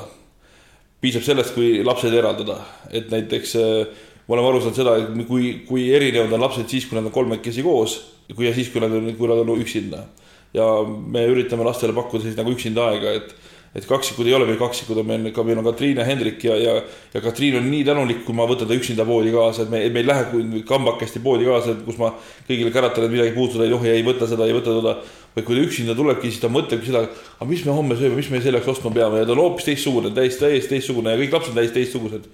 piisab 1.04 1.26
sellest, 1.26 1.54
kui 1.54 1.84
lapsed 1.86 2.16
eraldada, 2.16 2.58
et 2.90 3.12
näiteks 3.14 3.56
äh, 3.60 4.02
me 4.26 4.38
oleme 4.38 4.50
aru 4.50 4.64
saanud 4.64 4.82
seda, 4.82 4.98
et 5.04 5.28
kui, 5.28 5.54
kui 5.68 5.90
erinevad 5.94 6.34
on 6.34 6.46
lapsed 6.48 6.70
siis, 6.72 6.88
kui 6.90 6.98
nad 6.98 7.06
on 7.10 7.16
kolmekesi 7.16 7.66
koos 7.66 8.00
kui 8.32 8.48
ja 8.48 8.54
siis, 8.56 8.70
kui 8.72 8.82
nad 8.82 8.94
on, 8.94 9.10
kui 9.18 9.30
nad 9.30 9.42
on 9.44 9.60
üksinda. 9.60 10.06
ja 10.54 10.66
me 10.86 11.24
üritame 11.26 11.66
lastele 11.66 11.96
pakkuda 11.98 12.22
sellist 12.22 12.38
nagu 12.38 12.52
üksinda 12.54 12.84
aega, 12.92 13.16
et 13.18 13.32
et 13.74 13.86
kaksikud 13.90 14.28
ei 14.30 14.36
ole 14.38 14.46
meil 14.46 14.60
kaksikud, 14.62 15.00
on 15.02 15.08
meil 15.08 15.24
meil 15.24 15.58
on 15.58 15.66
Katriin 15.66 15.98
ja 15.98 16.06
Hendrik 16.06 16.44
ja, 16.46 16.56
ja, 16.62 16.76
ja 17.14 17.22
Katriin 17.22 17.58
on 17.58 17.70
nii 17.72 17.82
tänulik, 17.88 18.22
kui 18.26 18.36
ma 18.38 18.46
võtan 18.50 18.70
ta 18.70 18.78
üksinda 18.78 19.06
poodi 19.08 19.34
kaasa, 19.34 19.66
et 19.66 19.74
me, 19.74 19.82
me 19.90 20.04
ei 20.04 20.08
lähe 20.08 20.64
kambakesti 20.70 21.22
poodi 21.24 21.48
kaasa, 21.50 21.74
kus 21.86 21.98
ma 21.98 22.12
kõigile 22.48 22.74
käratan, 22.74 23.08
et 23.08 23.16
midagi 23.16 23.34
puutuda 23.34 23.66
ei 23.66 23.74
tohi, 23.74 23.90
ei 23.90 24.06
võta 24.06 24.30
seda, 24.30 24.46
ei 24.46 24.54
võta 24.54 24.78
toda. 24.78 24.98
vaid 25.34 25.48
kui 25.48 25.58
ta 25.58 25.66
üksinda 25.66 25.96
tulebki, 25.98 26.30
siis 26.30 26.44
ta 26.44 26.52
mõtlebki 26.54 26.92
seda, 26.92 27.08
aga 27.40 27.50
mis 27.50 27.66
me 27.66 27.74
homme 27.74 27.98
sööme, 27.98 28.20
mis 28.20 28.30
me 28.30 28.42
selle 28.42 28.60
jaoks 28.62 28.76
ostma 28.76 28.94
peame 28.94 29.24
ja 29.24 29.26
ta 29.26 29.34
on 29.34 29.42
hoopis 29.42 29.66
teistsugune, 29.66 30.14
täiesti, 30.14 30.44
täiesti 30.46 30.76
teistsugune 30.76 31.16
ja 31.16 31.18
kõik 31.18 31.34
lapsed 31.34 31.56
on 31.56 31.58
täiesti 31.58 31.80
teistsugused 31.80 32.30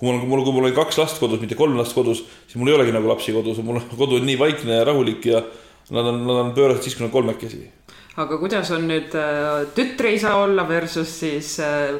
kui 0.00 0.08
mul, 0.08 0.18
mul, 0.26 0.42
kui 0.42 0.56
mul 0.56 0.66
oli 0.66 0.74
kaks 0.74 0.98
last 0.98 1.20
kodus, 1.22 1.38
mitte 1.38 1.54
kolm 1.54 1.76
last 1.78 1.94
kodus, 1.94 2.24
siis 2.48 2.58
mul 2.58 2.72
ei 2.72 2.78
olegi 2.80 2.94
nagu 2.96 3.06
lapsi 3.06 3.34
kodus, 3.36 3.60
mul 3.62 3.78
kodu 3.92 4.18
on 4.18 4.26
nii 4.26 4.38
vaikne 4.40 4.80
ja 4.80 4.86
rahulik 4.88 5.28
ja 5.28 5.44
Nad 5.90 6.06
on, 6.06 6.20
nad 6.22 6.36
on 6.38 6.52
pöörased 6.54 6.86
siis, 6.86 6.94
kui 6.94 7.02
nad 7.02 7.10
kolmekesi. 7.10 7.64
Aga 8.20 8.38
kuidas 8.40 8.70
on 8.74 8.88
nüüd 8.90 9.14
äh, 9.16 9.66
tütreisa 9.76 10.34
olla 10.40 10.66
versus 10.68 11.12
siis 11.22 11.54
äh, 11.64 11.96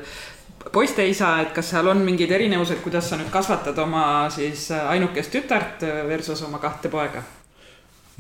poisteisa, 0.73 1.35
et 1.45 1.55
kas 1.57 1.73
seal 1.73 1.89
on 1.91 2.03
mingid 2.05 2.33
erinevused, 2.37 2.83
kuidas 2.85 3.11
sa 3.11 3.19
nüüd 3.21 3.31
kasvatad 3.33 3.79
oma 3.83 4.03
siis 4.33 4.69
äh, 4.75 4.89
ainukest 4.95 5.33
tütart 5.35 5.87
versus 6.09 6.43
oma 6.47 6.61
kahte 6.63 6.93
poega? 6.93 7.25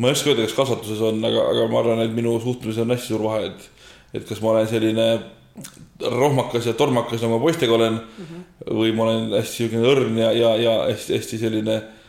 ma 0.01 0.09
ei 0.09 0.17
oska 0.17 0.33
öelda, 0.33 0.47
kas 0.49 0.57
kasvatuses 0.57 1.03
on, 1.05 1.21
aga, 1.29 1.45
aga 1.53 1.69
ma 1.69 1.83
arvan, 1.83 2.01
et 2.07 2.17
minu 2.17 2.39
suhtlemises 2.41 2.81
on 2.85 2.95
hästi 2.95 3.13
suur 3.13 3.27
vahe, 3.27 3.51
et, 3.51 3.69
et 4.17 4.27
kas 4.29 4.41
ma 4.41 4.55
olen 4.55 4.69
selline 4.71 5.09
rohmakas 6.01 6.71
ja 6.71 6.73
tormakas, 6.79 7.21
nagu 7.21 7.37
ma 7.37 7.43
poistega 7.43 7.75
olen 7.77 7.99
mm, 7.99 8.29
-hmm. 8.29 8.77
või 8.79 8.95
ma 8.97 9.09
olen 9.09 9.35
hästi 9.37 9.65
siukene 9.65 9.89
õrn 9.93 10.21
ja, 10.23 10.31
ja, 10.33 10.55
ja 10.57 10.77
hästi-hästi 10.89 11.41
selline 11.43 11.77
äh, 11.77 12.00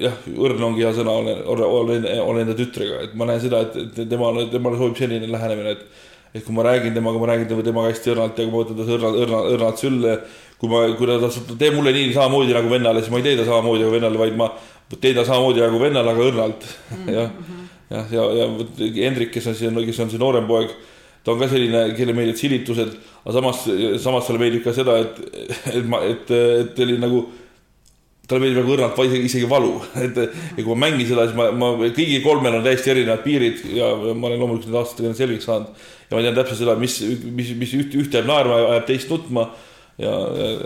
jah, 0.00 0.20
õrn 0.34 0.68
ongi 0.70 0.84
hea 0.84 0.92
sõna, 0.96 1.16
olen, 1.22 1.42
olen, 1.46 2.06
olen 2.24 2.44
enda 2.44 2.56
tütrega, 2.58 3.02
et 3.06 3.16
ma 3.18 3.28
näen 3.28 3.42
seda, 3.42 3.64
et, 3.66 3.76
et 3.84 4.00
temale, 4.08 4.46
temale 4.52 4.80
sobib 4.80 4.98
selline 5.00 5.28
lähenemine, 5.30 5.76
et 5.76 6.08
et 6.34 6.44
kui 6.46 6.54
ma 6.54 6.62
räägin 6.62 6.94
temaga, 6.94 7.18
ma 7.18 7.26
räägin 7.26 7.48
temaga 7.64 7.88
hästi 7.90 8.12
õrnalt 8.12 8.36
ja 8.38 8.44
kui 8.46 8.52
ma 8.52 8.60
võtan 8.62 8.76
ta 8.78 8.84
õrnalt, 8.86 9.16
õrnalt, 9.24 9.48
õrnalt 9.56 9.80
sülle, 9.82 10.12
kui 10.60 10.70
ma, 10.70 10.82
kui 10.94 11.08
ta, 11.08 11.16
ta 11.26 11.56
teeb 11.58 11.74
mulle 11.74 11.94
nii 11.96 12.12
samamoodi 12.14 12.54
nagu 12.54 12.70
vennale, 12.70 13.02
siis 13.02 13.10
ma 13.10 13.18
ei 13.18 13.26
tee 13.26 13.38
ta 13.40 13.46
samamoodi 13.48 13.82
nagu 13.82 13.96
vennale, 13.96 14.20
vaid 14.20 14.36
ma 14.38 14.46
teen 14.94 15.18
ta 15.18 15.24
samamoodi 15.26 15.64
nagu 15.64 15.80
vennale, 15.82 16.14
aga 16.14 16.28
õrnalt 16.28 16.68
mm. 16.68 17.00
-hmm. 17.00 17.16
jah, 17.16 17.32
jah, 17.90 18.14
ja, 18.14 18.28
ja, 18.38 18.46
ja 18.78 19.08
Hendrik, 19.08 19.32
kes 19.34 19.50
on 19.50 19.58
siin, 19.58 19.82
kes 19.86 20.00
on 20.04 20.14
see 20.14 20.22
noorem 20.22 20.46
poeg, 20.46 20.70
ta 21.24 21.34
on 21.34 21.42
ka 21.42 21.50
selline, 21.50 21.82
kellele 21.98 22.16
meeldivad 22.16 22.38
silitused, 22.38 22.94
aga 23.24 23.34
samas, 23.34 23.66
samas 23.98 24.26
talle 24.26 24.38
meeldib 24.38 24.62
ka 24.64 24.72
seda, 24.76 25.00
et, 25.02 25.18
et 25.74 25.86
ma, 25.86 26.04
et, 26.06 26.30
et 26.30 26.74
ta 26.76 26.86
oli 26.86 26.98
nagu 27.02 27.26
talle 28.30 28.44
meeldib 28.44 28.62
nagu 28.62 28.74
õrnalt 28.76 29.00
isegi, 29.06 29.28
isegi 29.28 29.48
valu, 29.50 29.74
et 30.00 30.20
ja 30.20 30.62
kui 30.62 30.70
ma 30.72 30.86
mängin 30.86 31.08
seda, 31.08 31.26
siis 31.28 31.38
ma, 31.38 31.50
ma 31.52 31.72
kõigil 31.82 32.22
kolmel 32.24 32.58
on 32.58 32.66
täiesti 32.66 32.94
erinevad 32.94 33.24
piirid 33.26 33.64
ja 33.76 33.90
ma 33.98 34.30
olen 34.30 34.40
loomulikult 34.40 34.68
nende 34.70 34.82
aastatega 34.82 35.14
selgeks 35.18 35.48
saanud. 35.50 35.86
ja 36.08 36.16
ma 36.16 36.24
tean 36.24 36.38
täpselt 36.38 36.62
seda, 36.62 36.76
mis, 36.80 37.00
mis, 37.26 37.54
mis 37.60 37.76
üht, 37.78 37.96
ühte 38.00 38.20
jääb 38.20 38.30
naerma, 38.30 38.60
ajab 38.74 38.90
teist 38.90 39.12
nutma. 39.12 39.48
ja, 40.00 40.16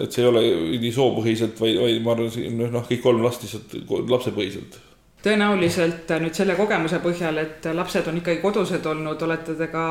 et 0.04 0.14
see 0.14 0.24
ei 0.24 0.30
ole 0.30 0.46
nii 0.86 0.94
soopõhiselt, 0.94 1.60
vaid, 1.60 1.78
vaid 1.82 2.02
ma 2.04 2.16
arvan, 2.16 2.58
noh, 2.78 2.90
kõik 2.90 3.02
kolm 3.04 3.24
last 3.24 3.46
lihtsalt 3.46 3.78
lapsepõhiselt 3.90 4.82
tõenäoliselt 5.24 6.10
nüüd 6.20 6.36
selle 6.36 6.56
kogemuse 6.58 6.98
põhjal, 7.00 7.38
et 7.40 7.68
lapsed 7.72 8.08
on 8.10 8.18
ikkagi 8.20 8.42
kodused 8.42 8.84
olnud, 8.86 9.22
olete 9.24 9.54
te 9.56 9.70
ka 9.72 9.84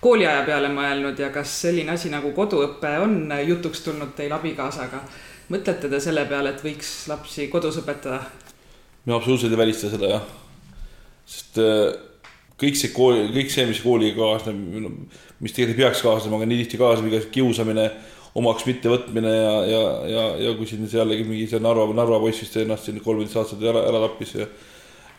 kooliaja 0.00 0.44
peale 0.46 0.70
mõelnud 0.72 1.20
ja 1.20 1.28
kas 1.34 1.52
selline 1.66 1.92
asi 1.96 2.12
nagu 2.12 2.32
koduõpe 2.36 2.94
on 3.04 3.34
jutuks 3.44 3.84
tulnud 3.84 4.14
teil 4.16 4.32
abikaasaga? 4.36 5.02
Mõtlete 5.50 5.90
te 5.90 6.00
selle 6.02 6.24
peale, 6.30 6.54
et 6.54 6.62
võiks 6.64 6.92
lapsi 7.10 7.48
kodus 7.52 7.80
õpetada? 7.82 8.22
me 9.06 9.16
absoluutselt 9.16 9.52
ei 9.54 9.58
välista 9.58 9.88
seda 9.90 10.10
jah, 10.10 10.24
sest 11.26 11.58
äh, 11.62 11.90
kõik 12.60 12.76
see 12.76 12.92
kooli, 12.92 13.28
kõik 13.34 13.52
see, 13.52 13.66
mis 13.70 13.80
kooliga 13.82 14.18
kaasneb, 14.18 14.56
mis 15.40 15.54
tegelikult 15.56 15.78
ei 15.78 15.84
peaks 15.84 16.02
kaasnema, 16.04 16.36
aga 16.36 16.48
nii 16.50 16.64
tihti 16.64 16.80
kaasneb 16.80 17.08
igasugune 17.08 17.34
kiusamine, 17.36 17.86
omaks 18.40 18.66
mittevõtmine 18.68 19.30
ja, 19.32 19.54
ja, 19.66 19.80
ja, 20.12 20.26
ja 20.44 20.52
kui 20.58 20.68
siin 20.68 20.84
jällegi 20.86 21.24
mingi 21.26 21.48
see 21.50 21.62
Narva, 21.62 21.88
Narva 21.96 22.20
poiss 22.22 22.44
vist 22.44 22.60
ennast 22.60 22.86
siin 22.86 23.00
kolmeteistaastaselt 23.02 23.64
ära, 23.72 23.82
ära 23.88 24.02
tappis 24.04 24.36
ja 24.36 24.46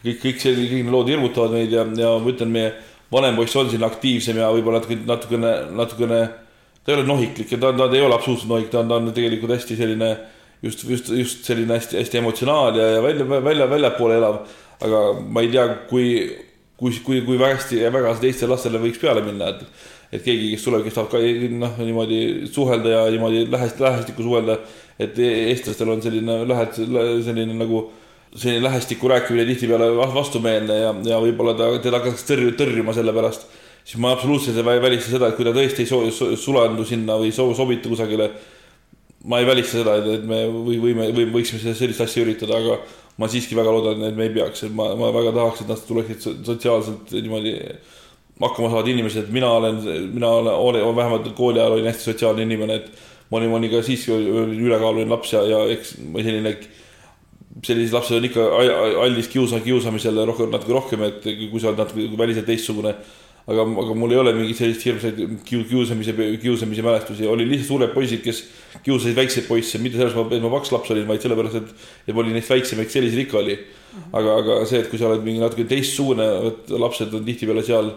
kõik, 0.06 0.22
kõik 0.22 0.40
see, 0.40 0.54
kõik 0.56 0.78
need 0.78 0.94
lood 0.94 1.12
hirmutavad 1.12 1.58
meid 1.58 1.74
ja, 1.76 1.84
ja 1.98 2.14
ma 2.22 2.32
ütlen, 2.32 2.54
meie 2.54 2.70
vanem 3.12 3.36
poiss 3.36 3.58
on 3.60 3.68
siin 3.74 3.84
aktiivsem 3.84 4.40
ja 4.40 4.48
võib-olla 4.54 4.80
natuke, 4.80 5.02
natukene, 5.10 5.52
natukene 5.76 6.22
ta 6.84 6.92
ei 6.92 6.98
ole 6.98 7.08
nohiklik 7.08 7.52
ja 7.52 7.60
ta, 7.62 7.74
ta 7.78 7.90
ei 7.94 8.04
ole 8.06 8.18
absoluutselt 8.18 8.50
nohik, 8.50 8.70
ta 8.74 8.82
on, 8.82 8.90
ta 8.90 9.00
on 9.00 9.12
tegelikult 9.14 9.54
hästi 9.56 9.78
selline 9.80 10.12
just, 10.62 10.84
just, 10.90 11.10
just 11.14 11.46
selline 11.46 11.78
hästi-hästi 11.78 12.22
emotsionaal 12.22 12.78
ja, 12.80 12.90
ja 12.96 13.04
välja, 13.04 13.28
välja, 13.44 13.70
väljapoole 13.70 14.18
elav. 14.18 14.44
aga 14.82 15.02
ma 15.22 15.42
ei 15.46 15.52
tea, 15.54 15.68
kui, 15.90 16.06
kui, 16.78 16.94
kui, 17.06 17.22
kui 17.26 17.38
väga 17.38 17.60
hästi 17.60 17.84
ja 17.84 17.92
väga 17.94 18.16
teistele 18.22 18.56
lastele 18.56 18.82
võiks 18.82 19.02
peale 19.02 19.26
minna, 19.26 19.54
et 19.54 19.90
et 20.12 20.24
keegi, 20.26 20.50
kes 20.52 20.66
tuleb, 20.66 20.82
kes 20.84 20.98
tahab 20.98 21.08
ka 21.14 21.20
noh, 21.56 21.78
niimoodi 21.80 22.18
suhelda 22.52 22.90
ja 22.92 23.04
niimoodi 23.14 23.46
lähest-, 23.48 23.80
lähestikku 23.80 24.26
suhelda, 24.26 24.58
et 25.00 25.16
eestlastel 25.24 25.94
on 25.94 26.02
selline 26.04 26.42
lähed-, 26.50 26.82
selline 27.24 27.56
nagu 27.56 27.86
selline 28.36 28.66
lähestikku 28.66 29.08
rääkimine 29.08 29.46
tihtipeale 29.48 29.88
vastumeelne 30.16 30.80
ja, 30.82 30.92
ja 31.14 31.20
võib-olla 31.24 31.56
ta, 31.56 31.70
teda 31.84 32.02
hakatakse 32.02 32.28
tõrju-, 32.34 32.58
tõrjuma 32.60 32.96
selle 32.98 33.16
pärast 33.16 33.48
siis 33.84 34.00
ma 34.02 34.14
absoluutselt 34.16 34.58
ei 34.58 34.82
välista 34.82 35.14
seda, 35.14 35.30
et 35.30 35.38
kui 35.38 35.48
ta 35.48 35.54
tõesti 35.56 35.86
ei 35.86 35.90
so, 35.90 36.02
sulandu 36.38 36.86
sinna 36.88 37.18
või 37.20 37.32
so, 37.36 37.48
sobitu 37.58 37.92
kusagile, 37.92 38.30
ma 39.30 39.42
ei 39.42 39.48
välista 39.48 39.80
seda, 39.80 39.98
et, 40.02 40.10
et 40.20 40.28
me 40.28 40.44
või 40.52 40.80
võime, 40.82 41.10
või 41.16 41.28
võiksime 41.38 41.76
sellist 41.78 42.02
asja 42.04 42.26
üritada, 42.26 42.58
aga 42.58 42.80
ma 43.22 43.30
siiski 43.30 43.58
väga 43.58 43.74
loodan, 43.74 44.04
et 44.08 44.18
me 44.18 44.28
ei 44.28 44.36
peaks, 44.36 44.66
et 44.68 44.76
ma, 44.76 44.92
ma 44.98 45.12
väga 45.14 45.34
tahaks, 45.36 45.64
et 45.64 45.72
nad 45.72 45.88
tuleksid 45.88 46.46
sotsiaalselt 46.48 47.14
niimoodi 47.18 47.56
hakkama 48.42 48.72
saavad 48.72 48.90
inimesed, 48.90 49.30
mina 49.34 49.50
olen, 49.54 49.82
mina 50.14 50.30
olen, 50.40 50.54
olen, 50.54 50.96
vähemalt 50.98 51.34
kooli 51.38 51.60
ajal 51.62 51.78
olin 51.78 51.90
hästi 51.92 52.08
sotsiaalne 52.10 52.46
inimene, 52.48 52.80
et 52.82 53.10
ma 53.30 53.38
olin, 53.38 53.52
ma 53.52 53.60
olin 53.60 53.74
ka 53.76 53.82
siis, 53.86 54.08
ülekaaluline 54.10 55.12
laps 55.12 55.36
ja, 55.36 55.44
ja 55.46 55.60
eks 55.76 55.94
ma 56.10 56.24
selline, 56.26 56.56
sellised 57.62 57.94
lapsed 57.94 58.18
on 58.18 58.26
ikka 58.26 58.48
aldis 59.04 59.30
kiusa, 59.30 59.60
kiusamisele 59.62 60.26
rohkem, 60.26 60.50
natuke 60.54 60.74
rohkem, 60.74 61.06
et 61.10 61.28
kui 61.52 61.62
sa 61.62 61.70
oled 61.70 61.84
natuke 61.84 62.08
väliselt 62.18 62.50
teistsugune 62.50 62.96
aga, 63.48 63.66
aga 63.84 63.96
mul 63.98 64.14
ei 64.14 64.20
ole 64.22 64.34
mingit 64.38 64.60
sellist 64.60 64.86
hirmsaid 64.86 65.22
kiusamise, 65.48 66.14
kiusamise 66.42 66.86
mälestusi, 66.86 67.28
oli 67.30 67.48
lihtsalt 67.50 67.72
suured 67.72 67.94
poisid, 67.96 68.22
kes 68.26 68.44
kiusasid 68.86 69.18
väikseid 69.18 69.48
poisse, 69.48 69.82
mitte 69.82 70.00
sellepärast, 70.00 70.36
et 70.38 70.46
ma 70.46 70.54
paks 70.54 70.74
laps 70.76 70.94
olin, 70.94 71.08
vaid 71.10 71.26
sellepärast, 71.26 71.58
et, 71.62 71.90
et 72.06 72.14
ma 72.14 72.24
olin 72.24 72.38
neist 72.38 72.54
väiksem, 72.54 72.84
eks 72.84 72.98
selliseid 73.00 73.26
ikka 73.26 73.42
oli. 73.42 73.58
aga, 74.12 74.38
aga 74.44 74.62
see, 74.70 74.84
et 74.84 74.88
kui 74.92 75.02
sa 75.02 75.10
oled 75.10 75.26
mingi 75.26 75.42
natuke 75.44 75.66
teistsugune, 75.68 76.28
et 76.52 76.72
lapsed 76.80 77.18
on 77.18 77.26
tihtipeale 77.28 77.66
seal 77.68 77.92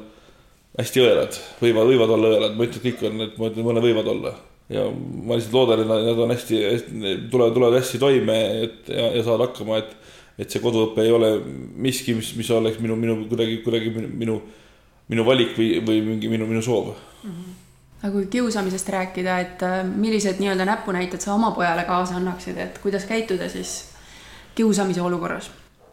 hästi 0.78 1.04
õelad, 1.04 1.38
võivad, 1.60 1.92
võivad 1.92 2.16
olla 2.16 2.32
õelad, 2.34 2.56
ma 2.56 2.64
ei 2.64 2.72
ütle, 2.72 2.80
et 2.80 2.88
kõik 2.88 3.06
on, 3.10 3.22
et 3.28 3.38
ma 3.38 3.52
ütlen, 3.52 3.68
mõned 3.68 3.84
võivad 3.84 4.10
olla. 4.10 4.34
ja 4.72 4.88
ma 4.88 5.36
lihtsalt 5.36 5.54
loodan, 5.54 5.84
et 5.84 5.90
nad 5.92 6.24
on 6.24 6.32
hästi, 6.32 6.58
hästi, 6.64 7.14
tulevad, 7.30 7.54
tulevad 7.54 7.78
hästi 7.78 8.00
toime, 8.00 8.38
et 8.64 8.90
ja, 8.90 9.10
ja 9.18 9.22
saavad 9.22 9.48
hakkama, 9.50 9.82
et 9.84 9.94
et 10.34 10.50
see 10.50 10.58
koduõpe 10.58 11.04
ei 11.04 11.12
ole 11.14 11.28
miski, 11.78 12.14
mis, 12.18 12.32
mis 12.34 12.48
oleks 12.50 12.80
minu, 12.82 12.96
minu 12.98 13.20
kuidagi, 13.30 13.60
kuidagi 13.62 13.92
minu, 13.94 14.08
minu 14.18 14.38
minu 15.12 15.24
valik 15.26 15.56
või, 15.58 15.68
või 15.84 16.00
mingi 16.04 16.30
minu, 16.32 16.46
minu 16.48 16.62
soov 16.64 16.92
mm. 16.92 17.30
-hmm. 17.30 17.56
aga 18.02 18.12
kui 18.12 18.26
kiusamisest 18.36 18.88
rääkida, 18.88 19.40
et 19.40 19.62
äh, 19.62 19.82
millised 19.84 20.40
nii-öelda 20.40 20.64
näpunäited 20.68 21.20
sa 21.20 21.34
oma 21.34 21.50
pojale 21.50 21.84
kaasa 21.84 22.16
annaksid, 22.20 22.58
et 22.58 22.78
kuidas 22.78 23.04
käituda 23.10 23.48
siis 23.48 23.94
kiusamise 24.54 25.02
olukorras? 25.02 25.50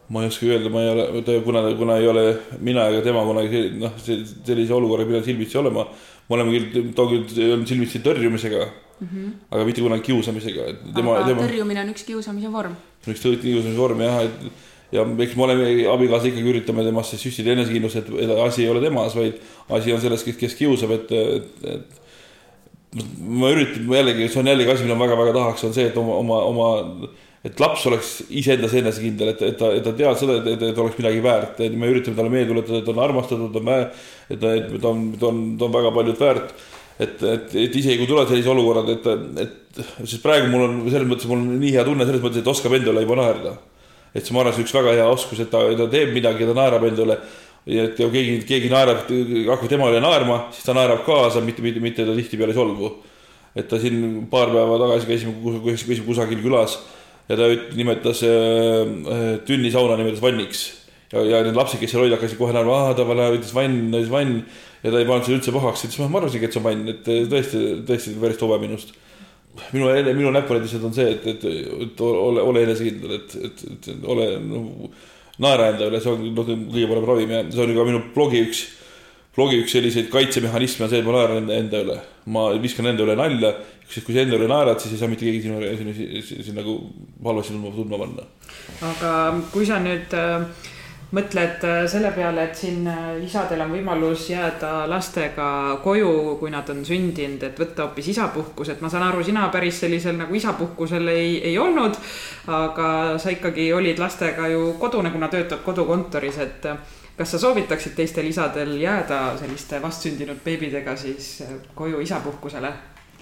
ma 0.08 0.22
ei 0.22 0.28
oska 0.28 0.46
öelda, 0.46 0.70
ma 0.70 0.82
ei 0.82 0.88
ole, 0.90 1.40
kuna, 1.44 1.62
kuna 1.76 1.96
ei 1.96 2.08
ole 2.08 2.24
mina 2.60 2.86
ega 2.90 3.02
tema 3.02 3.24
kunagi 3.24 3.62
noh, 3.80 3.92
sellise 3.98 4.74
olukorra 4.74 5.06
pidanud 5.08 5.24
silmitsi 5.24 5.58
olema. 5.58 5.86
me 6.28 6.36
oleme 6.36 6.52
küll, 6.56 6.90
ta 6.96 7.02
on 7.02 7.12
küll 7.12 7.52
olnud 7.52 7.68
silmitsi 7.68 8.00
tõrjumisega 8.04 8.64
mm, 8.64 9.08
-hmm. 9.08 9.30
aga 9.50 9.64
mitte 9.64 9.80
kunagi 9.80 10.02
kiusamisega. 10.02 10.66
aga 10.92 11.24
tema... 11.28 11.40
tõrjumine 11.44 11.84
on 11.84 11.94
üks 11.94 12.04
kiusamise 12.08 12.52
vorm. 12.52 12.76
üks 13.06 13.22
kiusamise 13.22 13.76
vorm 13.78 14.00
jah, 14.00 14.22
et 14.26 14.52
ja 14.92 15.06
eks 15.24 15.34
me 15.38 15.46
oleme 15.46 15.72
abikaasa 15.88 16.28
ikkagi 16.28 16.52
üritame 16.52 16.84
temasse 16.84 17.16
süstida 17.20 17.54
enesekindlust, 17.54 18.02
et, 18.02 18.12
et 18.26 18.32
asi 18.44 18.66
ei 18.66 18.70
ole 18.72 18.82
temas, 18.84 19.16
vaid 19.16 19.40
asi 19.72 19.94
on 19.94 20.00
selles, 20.02 20.24
kes, 20.26 20.56
kiusab, 20.58 20.92
et, 20.98 21.12
et, 21.16 21.66
et 21.72 22.00
ma 23.24 23.52
üritan 23.54 23.88
jällegi, 23.88 24.28
see 24.28 24.42
on 24.42 24.50
jällegi 24.52 24.74
asi, 24.74 24.86
mida 24.86 24.98
ma 24.98 25.06
väga-väga 25.06 25.36
tahaks, 25.38 25.64
on 25.68 25.72
see, 25.76 25.88
et 25.88 25.96
oma, 26.00 26.18
oma, 26.20 26.42
oma, 26.50 27.08
et 27.48 27.64
laps 27.64 27.86
oleks 27.88 28.12
iseendas 28.42 28.76
enesekindel, 28.82 29.32
et, 29.32 29.46
et 29.48 29.58
ta, 29.62 29.72
et 29.78 29.86
ta 29.86 29.96
teab 29.96 30.20
seda, 30.20 30.36
et, 30.42 30.52
et, 30.52 30.66
et 30.68 30.84
oleks 30.84 31.00
midagi 31.00 31.24
väärt, 31.24 31.64
et 31.64 31.72
me 31.72 31.88
üritame 31.94 32.20
talle 32.20 32.34
meelde 32.34 32.52
tuletada, 32.52 32.82
et 32.84 32.92
on 32.92 33.02
armastatud, 33.08 33.58
on 33.62 33.66
väär, 33.72 33.88
et 34.28 34.36
ta, 34.44 34.54
et 34.60 34.70
ta 34.76 34.92
on, 34.92 35.08
ta 35.16 35.32
on, 35.32 35.42
ta 35.56 35.70
on 35.70 35.76
väga 35.80 35.96
paljud 35.96 36.20
väärt. 36.20 36.54
et, 37.02 37.16
et, 37.24 37.54
et 37.64 37.76
isegi 37.80 37.96
kui 37.98 38.06
tulevad 38.06 38.28
sellised 38.28 38.52
olukorrad, 38.52 38.92
et, 38.92 39.06
et, 39.40 39.84
sest 40.04 40.20
praegu 40.22 40.52
mul 40.52 40.68
on 40.68 40.80
selles 40.92 41.08
mõttes, 41.08 41.26
mul 41.26 41.40
on 41.40 41.54
nii 41.56 41.72
hea 41.72 41.88
tunne 41.88 42.04
selles 42.04 42.20
mõttes, 42.22 42.44
et 42.44 42.50
oskab 42.52 42.76
endale 42.76 43.06
juba 43.06 43.16
naerda 43.18 43.56
et 44.12 44.24
see, 44.24 44.34
ma 44.34 44.42
arvan, 44.42 44.54
see 44.56 44.66
üks 44.66 44.74
väga 44.76 44.96
hea 44.98 45.06
oskus, 45.08 45.40
et 45.42 45.50
ta, 45.52 45.62
ta 45.78 45.88
teeb 45.92 46.12
midagi, 46.16 46.48
ta 46.48 46.56
naerab 46.56 46.84
endale. 46.88 47.18
ja 47.66 47.86
et 47.86 47.96
keegi, 47.96 48.40
keegi 48.46 48.70
naerab, 48.72 49.06
hakkab 49.06 49.70
tema 49.70 49.88
üle 49.90 50.00
naerma, 50.02 50.48
siis 50.52 50.66
ta 50.66 50.74
naerab 50.76 51.04
kaasa, 51.06 51.40
mitte, 51.44 51.62
mitte, 51.62 51.80
mitte 51.80 52.06
ta 52.06 52.16
tihtipeale 52.16 52.52
ei 52.52 52.58
solvu. 52.58 52.92
et 53.54 53.68
ta 53.68 53.78
siin 53.78 54.26
paar 54.32 54.48
päeva 54.48 54.78
tagasi 54.80 55.06
käisime, 55.06 55.34
käisime 55.66 56.06
kusagil 56.06 56.40
külas 56.40 56.78
ja 57.28 57.36
ta 57.36 57.50
nimetas 57.76 58.22
äh, 58.24 59.40
tünnisauna 59.44 59.98
nimetas 60.00 60.22
vanniks 60.24 60.62
ja, 61.12 61.20
ja 61.20 61.42
need 61.44 61.56
lapsed, 61.56 61.80
kes 61.80 61.92
seal 61.92 62.06
olid, 62.06 62.16
hakkasid 62.16 62.40
kohe 62.40 62.54
naerma, 62.56 62.78
aa, 62.88 62.94
ta 62.96 63.04
ütles 63.04 63.52
vann, 63.52 63.90
ütles 63.92 64.08
vann 64.12 64.38
ja 64.82 64.90
ta 64.90 65.02
ei 65.02 65.08
pannud 65.08 65.28
seda 65.28 65.36
üldse 65.36 65.54
pahaks, 65.54 65.84
ütles, 65.86 66.00
ma 66.08 66.22
arvasingi, 66.22 66.48
et 66.48 66.56
see 66.56 66.62
on 66.62 66.66
vann, 66.66 66.88
et 66.94 67.10
tõesti, 67.30 67.62
tõesti 67.88 68.16
päris 68.22 68.40
tobe 68.40 68.58
minust 68.62 68.96
minu, 69.72 69.88
minu 70.16 70.30
näpunäidised 70.34 70.84
on 70.84 70.94
see, 70.96 71.08
et, 71.16 71.26
et, 71.26 71.44
et 71.86 72.04
ole, 72.04 72.42
ole 72.42 72.62
enesekindel, 72.66 73.16
et, 73.18 73.34
et, 73.48 73.64
et 73.72 74.06
ole 74.08 74.28
no, 74.44 74.62
naera 75.42 75.72
enda 75.72 75.88
üle, 75.90 76.00
see 76.02 76.12
on 76.12 76.24
noh, 76.36 76.46
kõige 76.46 76.88
parem 76.90 77.08
ravim 77.10 77.34
ja 77.34 77.42
see 77.50 77.64
on 77.64 77.74
ka 77.76 77.86
minu 77.88 78.02
blogi 78.16 78.42
üks, 78.46 78.64
blogi 79.36 79.60
üks 79.62 79.76
selliseid 79.76 80.10
kaitsemehhanisme 80.12 80.86
on 80.86 80.92
see, 80.92 81.02
et 81.02 81.08
ma 81.08 81.16
naeran 81.18 81.42
enda, 81.42 81.60
enda 81.64 81.84
üle. 81.86 82.00
ma 82.32 82.48
viskan 82.62 82.90
enda 82.92 83.06
üle 83.06 83.16
nalja, 83.18 83.54
sest 83.88 84.06
kui 84.06 84.16
sa 84.16 84.24
enda 84.24 84.38
üle 84.38 84.48
naerad, 84.50 84.80
siis 84.80 84.96
ei 84.96 85.02
saa 85.02 85.10
mitte 85.12 85.26
keegi 85.28 85.46
sinu, 85.46 85.60
sinu, 85.80 86.22
sinu 86.28 86.58
nagu 86.60 86.76
halvasti 87.24 87.56
tundma, 87.56 87.74
tundma 87.76 88.04
panna. 88.04 88.28
aga 88.92 89.16
kui 89.52 89.68
sa 89.68 89.80
nüüd 89.82 90.16
äh 90.16 90.78
mõtled 91.12 91.64
äh, 91.68 91.82
selle 91.90 92.10
peale, 92.16 92.46
et 92.48 92.56
siin 92.56 92.86
äh, 92.88 93.18
isadel 93.24 93.60
on 93.64 93.74
võimalus 93.74 94.24
jääda 94.30 94.86
lastega 94.88 95.48
koju, 95.84 96.38
kui 96.40 96.52
nad 96.52 96.68
on 96.72 96.80
sündinud, 96.88 97.42
et 97.44 97.60
võtta 97.60 97.86
hoopis 97.86 98.08
isapuhkus, 98.14 98.72
et 98.72 98.80
ma 98.80 98.88
saan 98.92 99.04
aru, 99.10 99.24
sina 99.26 99.48
päris 99.52 99.82
sellisel 99.84 100.16
nagu 100.16 100.34
isapuhkusel 100.34 101.12
ei, 101.12 101.36
ei 101.52 101.58
olnud. 101.58 101.98
aga 102.52 103.18
sa 103.22 103.30
ikkagi 103.30 103.68
olid 103.72 104.00
lastega 104.00 104.48
ju 104.48 104.72
kodune, 104.80 105.12
kuna 105.12 105.28
töötad 105.28 105.60
kodukontoris, 105.64 106.38
et 106.42 106.70
äh, 106.70 106.80
kas 107.16 107.36
sa 107.36 107.42
soovitaksid 107.44 107.94
teistel 107.96 108.30
isadel 108.32 108.72
jääda 108.80 109.36
selliste 109.40 109.82
vastsündinud 109.82 110.40
beebidega 110.44 110.96
siis 110.96 111.42
koju 111.74 112.00
isapuhkusele? 112.00 112.72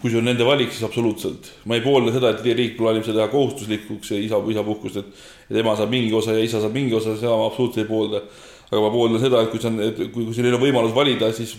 Kui 0.01 0.11
see 0.13 0.21
on 0.21 0.29
nende 0.29 0.47
valik, 0.47 0.71
siis 0.73 0.85
absoluutselt. 0.87 1.51
ma 1.69 1.77
ei 1.77 1.85
poolda 1.85 2.13
seda, 2.15 2.33
et 2.33 2.45
riik 2.57 2.77
plaanib 2.79 3.05
seda 3.05 3.23
teha 3.23 3.33
kohustuslikuks, 3.33 4.13
isa, 4.17 4.41
isapuhkust, 4.55 5.01
et, 5.03 5.27
et 5.51 5.61
ema 5.63 5.75
saab 5.77 5.93
mingi 5.93 6.15
osa 6.17 6.37
ja 6.37 6.45
isa 6.45 6.63
saab 6.63 6.77
mingi 6.77 6.97
osa, 6.97 7.17
seda 7.21 7.37
ma 7.37 7.51
absoluutselt 7.51 7.85
ei 7.85 7.91
poolda. 7.91 8.23
aga 8.71 8.81
ma 8.85 8.91
pooldan 8.95 9.23
seda, 9.23 9.43
et 9.43 9.51
kui 9.51 9.61
see 9.61 9.71
on, 9.71 9.79
kui, 9.99 10.25
kui 10.25 10.35
selline 10.37 10.61
võimalus 10.63 10.95
valida, 10.95 11.33
siis, 11.35 11.57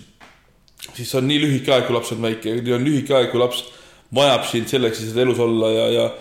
siis 0.94 1.06
see 1.06 1.20
on 1.20 1.28
nii 1.28 1.42
lühike 1.44 1.74
aeg, 1.76 1.88
kui 1.88 1.96
laps 1.98 2.14
on 2.16 2.22
väike, 2.24 2.56
on 2.76 2.86
lühike 2.88 3.18
aeg, 3.18 3.32
kui 3.34 3.42
laps 3.42 3.66
vajab 4.16 4.48
sind 4.48 4.72
selleks, 4.72 5.04
et 5.06 5.20
elus 5.24 5.40
olla 5.40 5.72
ja, 5.76 5.88
ja 5.98 6.12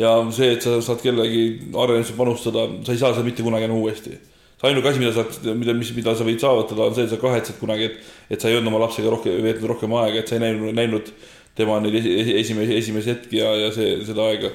ja 0.00 0.14
see, 0.32 0.54
et 0.54 0.64
sa 0.64 0.78
saad 0.80 1.02
kellegi 1.02 1.70
arenemisse 1.76 2.14
panustada, 2.16 2.62
sa 2.86 2.94
ei 2.94 3.00
saa 3.00 3.10
seda 3.12 3.24
mitte 3.26 3.44
kunagi 3.44 3.66
enam 3.66 3.82
uuesti 3.82 4.14
ainuke 4.62 4.88
asi, 4.88 5.00
mida 5.00 5.12
sa, 5.12 5.24
mida, 5.56 5.74
mis, 5.76 5.90
mida 5.96 6.14
sa 6.16 6.26
võid 6.26 6.42
saavutada, 6.42 6.88
on 6.88 6.96
see, 6.96 7.06
et 7.06 7.12
sa 7.14 7.18
kahetsed 7.20 7.56
kunagi, 7.60 7.88
et, 7.88 8.08
et 8.36 8.42
sa 8.42 8.50
ei 8.50 8.58
olnud 8.58 8.72
oma 8.72 8.82
lapsega 8.84 9.12
rohkem, 9.12 9.38
veetnud 9.44 9.70
rohkem 9.72 9.94
aega, 10.02 10.20
et 10.20 10.28
sa 10.28 10.36
ei 10.36 10.42
näinud, 10.44 10.74
näinud 10.76 11.12
tema 11.60 11.78
neid 11.82 11.96
esimesi, 12.00 12.76
esimesi 12.78 13.12
hetki 13.14 13.40
ja, 13.40 13.52
ja 13.66 13.70
see, 13.74 14.00
seda 14.08 14.26
aega. 14.30 14.50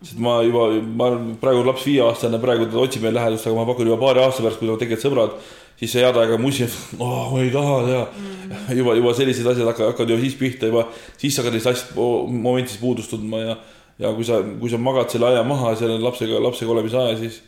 sest 0.00 0.20
ma 0.22 0.38
juba, 0.46 0.68
ma 0.96 1.08
olen 1.10 1.32
praegu 1.40 1.64
laps 1.66 1.82
viieaastane, 1.88 2.38
praegu 2.40 2.68
ta 2.70 2.78
otsib 2.80 3.02
meil 3.04 3.16
lähedust, 3.16 3.48
aga 3.48 3.58
ma 3.58 3.66
pakun 3.68 3.90
juba 3.90 3.98
paari 4.00 4.22
aasta 4.22 4.44
pärast, 4.44 4.60
kui 4.60 4.68
ta 4.68 4.76
on 4.76 4.80
tegelikult 4.80 5.06
sõbrad, 5.08 5.34
siis 5.80 5.92
see 5.92 6.04
head 6.04 6.16
aega 6.20 6.38
musi, 6.40 6.68
et 6.68 7.02
oh, 7.02 7.32
ma 7.32 7.42
ei 7.42 7.50
taha 7.52 7.76
teha 7.88 8.06
mm.. 8.06 8.70
juba, 8.78 8.94
juba 9.00 9.12
sellised 9.18 9.50
asjad 9.50 9.68
hakkavad, 9.72 9.92
hakkavad 9.92 10.14
juba 10.14 10.24
siis 10.24 10.38
pihta 10.40 10.70
juba, 10.70 10.86
siis 11.20 11.36
hakkad 11.40 11.56
neist 11.56 11.70
asjast 11.72 11.92
momendis 11.98 12.78
puudust 12.80 13.12
tundma 13.12 13.42
ja, 13.42 13.58
ja 14.00 14.14
kui 14.16 14.24
sa, 14.28 14.40
kui 14.62 14.72
sa 14.72 14.80
magad 14.80 15.12
selle 15.12 15.28
aja 15.32 15.44
maha, 15.48 15.74
selle 15.80 15.98
lapsega, 16.00 16.40
lapsega 16.46 16.76
olemise 16.76 17.00
aja, 17.02 17.18
siis, 17.20 17.40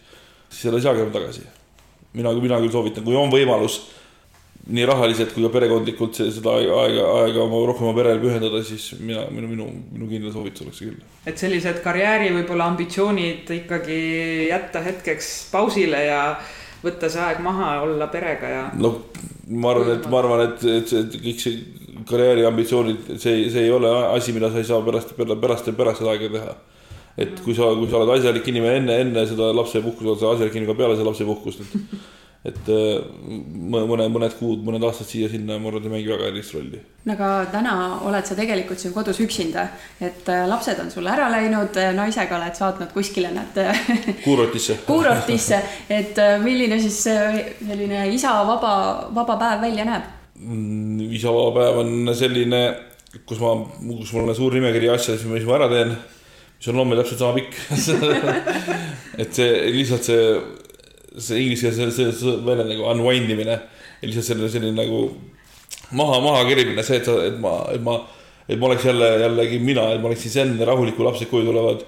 siis 0.51 0.67
seda 0.67 0.81
ei 0.81 0.87
saagi 0.89 1.05
enam 1.05 1.15
tagasi. 1.15 1.47
mina, 2.13 2.33
mina 2.37 2.61
küll 2.61 2.75
soovitan, 2.75 3.05
kui 3.07 3.17
on 3.17 3.33
võimalus 3.33 3.81
nii 4.71 4.85
rahaliselt 4.87 5.33
kui 5.35 5.43
ka 5.43 5.51
perekondlikult 5.57 6.21
seda 6.21 6.55
aega, 6.55 7.07
aega 7.25 7.43
oma 7.43 7.65
rohkem 7.67 7.89
oma 7.89 7.97
perele 7.99 8.23
pühendada, 8.23 8.63
siis 8.67 8.93
mina, 9.01 9.25
minu, 9.35 9.51
minu, 9.51 9.67
minu 9.91 10.11
kindel 10.11 10.31
soovitus 10.35 10.67
oleks 10.67 10.79
see 10.79 10.91
küll. 10.91 11.01
et 11.27 11.39
sellised 11.41 11.83
karjääri 11.83 12.31
võib-olla 12.37 12.69
ambitsioonid 12.71 13.51
ikkagi 13.59 13.99
jätta 14.53 14.85
hetkeks 14.87 15.33
pausile 15.51 16.05
ja 16.07 16.23
võtta 16.83 17.11
see 17.11 17.23
aeg 17.25 17.43
maha, 17.43 17.75
olla 17.89 18.07
perega 18.13 18.55
ja. 18.55 18.63
no 18.79 18.95
ma 19.51 19.75
arvan, 19.75 19.97
et 19.97 20.09
ma 20.11 20.23
arvan, 20.23 20.45
et, 20.47 20.65
et 20.79 20.95
see 20.95 21.23
kõik 21.27 21.43
see 21.43 21.59
karjääri 22.07 22.47
ambitsioonid, 22.47 23.13
see, 23.19 23.51
see 23.51 23.67
ei 23.67 23.75
ole 23.75 23.91
asi, 24.15 24.35
mida 24.35 24.51
sa 24.51 24.63
ei 24.63 24.71
saa 24.71 24.83
pärast, 24.87 25.17
pärast, 25.19 25.75
pärast 25.77 26.03
seda 26.03 26.15
aega 26.15 26.31
teha. 26.39 26.57
et 27.19 27.43
kui 27.45 27.55
sa, 27.59 27.75
kui 27.77 27.91
sa 27.91 27.99
oled 27.99 28.15
asjalik 28.15 28.47
inimene 28.49 28.79
enne, 28.81 29.03
enne 29.09 29.27
seda 29.29 29.51
lapsepuhkust, 29.59 30.07
oled 30.07 30.23
sa 30.23 30.37
asjalik 30.37 30.55
inimene 30.55 30.73
ka 30.73 30.79
peale 30.79 30.97
seda 30.97 31.11
lapsepuhkust, 31.11 31.67
et 31.67 32.22
et 32.43 32.69
äh, 32.75 33.03
mõne, 33.71 34.09
mõned 34.11 34.33
kuud, 34.35 34.65
mõned 34.67 34.83
aastad 34.83 35.07
siia-sinna, 35.07 35.61
ma 35.63 35.71
arvan, 35.71 35.85
ei 35.87 35.93
mängi 35.93 36.11
väga 36.11 36.27
erilist 36.27 36.55
rolli. 36.57 36.81
aga 37.15 37.29
täna 37.53 37.75
oled 38.09 38.27
sa 38.27 38.35
tegelikult 38.39 38.83
siin 38.83 38.95
kodus 38.95 39.21
üksinda, 39.23 39.69
et 40.03 40.27
äh, 40.27 40.43
lapsed 40.51 40.81
on 40.83 40.91
sul 40.91 41.07
ära 41.07 41.29
läinud, 41.31 41.79
äh, 41.79 41.93
naisega 41.95 42.35
oled 42.41 42.59
saatnud 42.59 42.91
kuskile 42.95 43.31
nad 43.35 43.61
kuurortisse 44.27 44.81
kuurortisse, 44.89 45.61
et 45.91 46.19
milline 46.43 46.81
siis 46.83 46.99
selline 47.07 48.09
isa 48.11 48.35
vaba, 48.49 48.75
vaba 49.15 49.39
päev 49.39 49.63
välja 49.69 49.87
näeb? 49.87 50.09
Mm, 50.43 51.13
isa 51.15 51.31
vaba 51.31 51.53
päev 51.61 51.79
on 51.85 52.11
selline, 52.19 52.65
kus 53.23 53.39
ma, 53.39 53.55
kus 54.01 54.11
mul 54.17 54.27
on 54.27 54.35
suur 54.35 54.59
nimekiri 54.59 54.91
asjadest, 54.91 55.31
mis 55.31 55.47
ma 55.47 55.61
ära 55.61 55.71
teen, 55.71 55.95
mis 56.59 56.73
on 56.73 56.83
loomulikult 56.83 57.07
täpselt 57.07 57.23
sama 57.23 57.39
pikk 57.39 57.55
et 59.23 59.31
see 59.39 59.55
lihtsalt 59.79 60.11
see 60.11 60.27
see 61.19 61.43
inglise 61.45 61.73
keeles 61.75 61.97
see, 61.97 62.13
see 62.17 62.39
väljend 62.47 62.73
nagu 62.73 62.89
unwind 62.93 63.31
imine 63.31 63.57
ja 63.57 64.09
lihtsalt 64.09 64.29
selline, 64.31 64.51
selline 64.53 64.77
nagu 64.77 65.05
maha, 65.97 66.21
maha 66.25 66.45
kerimine, 66.49 66.85
see, 66.87 67.01
et 67.01 67.09
sa, 67.09 67.17
et 67.27 67.39
ma, 67.41 67.57
et 67.73 67.83
ma, 67.85 67.99
et 68.49 68.59
ma 68.59 68.71
oleks 68.71 68.87
jälle, 68.89 69.09
jällegi 69.23 69.61
mina, 69.63 69.89
et 69.93 70.03
ma 70.03 70.11
oleksin 70.11 70.35
zen, 70.35 70.55
rahuliku 70.67 71.05
lapsed 71.07 71.31
koju 71.31 71.51
tulevad. 71.51 71.85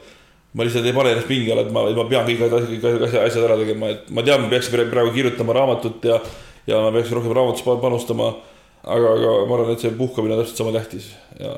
ma 0.55 0.62
lihtsalt 0.62 0.87
ei 0.87 0.95
pane 0.95 1.11
ennast 1.11 1.27
pingi 1.27 1.51
alla, 1.51 1.64
et 1.66 1.72
ma, 1.75 1.83
ma 1.97 2.05
pean 2.07 2.27
kõik 2.29 2.45
asjad, 2.47 2.68
kõik 2.79 3.16
asjad 3.25 3.43
ära 3.43 3.57
tegema, 3.59 3.89
et 3.91 4.11
ma 4.14 4.22
tean, 4.22 4.45
ma 4.45 4.53
peaks 4.53 4.68
praegu 4.70 5.11
kirjutama 5.16 5.57
raamatut 5.57 6.07
ja, 6.07 6.20
ja 6.70 6.83
ma 6.85 6.93
peaks 6.95 7.11
rohkem 7.11 7.35
raamatus 7.35 7.66
panustama. 7.83 8.35
aga, 8.85 9.11
aga 9.16 9.33
ma 9.49 9.57
arvan, 9.57 9.72
et 9.72 9.83
see 9.83 9.91
puhkamine 9.99 10.37
on 10.37 10.43
täpselt 10.43 10.61
sama 10.61 10.72
tähtis 10.77 11.09
ja 11.41 11.57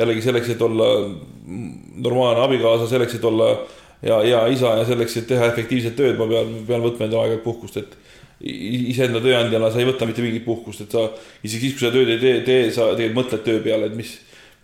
jällegi 0.00 0.22
selleks, 0.24 0.48
et 0.48 0.62
olla 0.62 0.86
normaalne 2.00 2.42
abikaasa, 2.44 2.88
selleks, 2.88 3.14
et 3.18 3.24
olla 3.24 3.52
ja 4.02 4.20
hea 4.24 4.40
isa 4.54 4.76
ja 4.80 4.86
selleks, 4.88 5.16
et 5.20 5.28
teha 5.30 5.50
efektiivset 5.52 5.96
tööd, 5.98 6.16
ma 6.18 6.28
pean, 6.30 6.54
pean 6.68 6.84
võtma 6.84 7.06
endale 7.06 7.26
aeg-ajalt 7.26 7.44
puhkust, 7.44 7.80
et 7.80 7.96
iseenda 8.40 9.20
tööandjana 9.20 9.68
sa 9.70 9.82
ei 9.82 9.88
võta 9.88 10.08
mitte 10.08 10.24
mingit 10.24 10.46
puhkust, 10.46 10.86
et 10.86 10.96
sa 10.96 11.06
isegi 11.44 11.68
siis, 11.68 11.76
kui 11.76 11.84
sa 11.84 11.92
tööd 11.92 12.08
ei 12.08 12.20
tee, 12.22 12.38
tee, 12.46 12.70
sa 12.72 12.92
tegelikult 12.94 13.18
mõtled 13.20 13.44
töö 13.44 13.64
peale, 13.64 13.90
et 13.90 13.98
mis, 13.98 14.14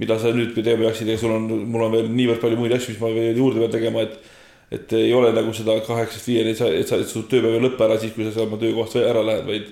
mida 0.00 0.16
sa 0.20 0.32
nüüd 0.32 0.54
tegema 0.56 0.86
peaksid 0.86 1.12
ja 1.12 1.18
sul 1.20 1.34
on, 1.36 1.50
mul 1.68 1.84
on 1.88 1.92
veel 1.92 2.08
niivõrd 2.12 2.40
palju 2.40 2.60
muid 2.60 2.76
asju, 2.76 2.94
mis 2.94 3.02
ma 3.02 3.12
veel 3.12 3.36
juurde 3.36 3.62
pean 3.64 3.76
tegema, 3.76 4.06
et 4.08 4.32
et 4.66 4.90
ei 4.98 5.12
ole 5.14 5.28
nagu 5.30 5.52
seda 5.54 5.76
kaheksast 5.86 6.26
viieni, 6.26 6.50
et 6.50 6.58
sa, 6.58 6.66
et 6.66 6.88
sa, 6.90 6.96
et 6.98 7.06
su 7.06 7.20
tööpäev 7.30 7.54
ei 7.54 7.60
lõpe 7.62 7.84
ära 7.86 8.00
siis, 8.02 8.10
kui 8.16 8.24
sa 8.26 8.42
oma 8.42 8.56
töökohast 8.58 8.96
ära 8.98 9.20
lähed, 9.22 9.44
vaid 9.46 9.68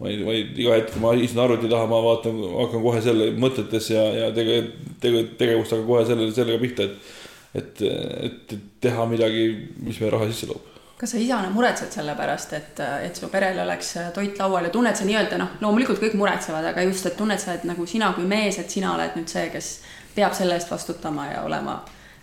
vaid, 0.00 0.24
vaid 0.26 0.58
iga 0.58 0.78
hetk, 0.78 0.96
ma 1.02 1.14
istun 1.16 1.44
arvuti 1.44 1.70
taha, 1.70 1.86
ma 1.90 2.00
vaatan, 2.02 2.40
hakkan 2.58 2.82
kohe 2.82 3.02
selle 3.04 3.30
mõtetes 3.40 3.90
ja, 3.92 4.02
ja 4.18 4.30
tege-, 4.34 4.64
tege-, 5.02 5.26
tegevust 5.38 5.74
hakkan 5.74 5.86
kohe 5.88 6.06
selle, 6.08 6.30
sellega 6.34 6.62
pihta, 6.62 6.88
et 6.88 7.12
et, 7.54 7.82
et 7.82 8.54
teha 8.82 9.06
midagi, 9.10 9.48
mis 9.82 10.00
meie 10.00 10.14
raha 10.14 10.30
sisse 10.30 10.50
toob 10.50 10.70
kas 11.04 11.10
sa 11.10 11.18
isana 11.18 11.50
muretsed 11.50 11.90
selle 11.92 12.14
pärast, 12.16 12.52
et, 12.56 12.78
et 13.04 13.18
su 13.18 13.28
perel 13.28 13.58
oleks 13.64 13.90
toit 14.14 14.38
laual 14.40 14.68
ja 14.68 14.70
tunned 14.72 14.96
sa 14.96 15.04
nii-öelda 15.04 15.36
noh, 15.40 15.56
loomulikult 15.60 15.98
kõik 16.00 16.14
muretsevad, 16.16 16.68
aga 16.70 16.84
just, 16.86 17.04
et 17.10 17.16
tunned 17.18 17.42
sa, 17.42 17.56
et 17.58 17.66
nagu 17.68 17.84
sina 17.90 18.12
kui 18.16 18.24
mees, 18.30 18.56
et 18.62 18.70
sina 18.70 18.94
oled 18.94 19.18
nüüd 19.18 19.28
see, 19.28 19.48
kes 19.52 19.72
peab 20.14 20.36
selle 20.38 20.56
eest 20.56 20.70
vastutama 20.70 21.26
ja 21.32 21.42
olema 21.44 21.80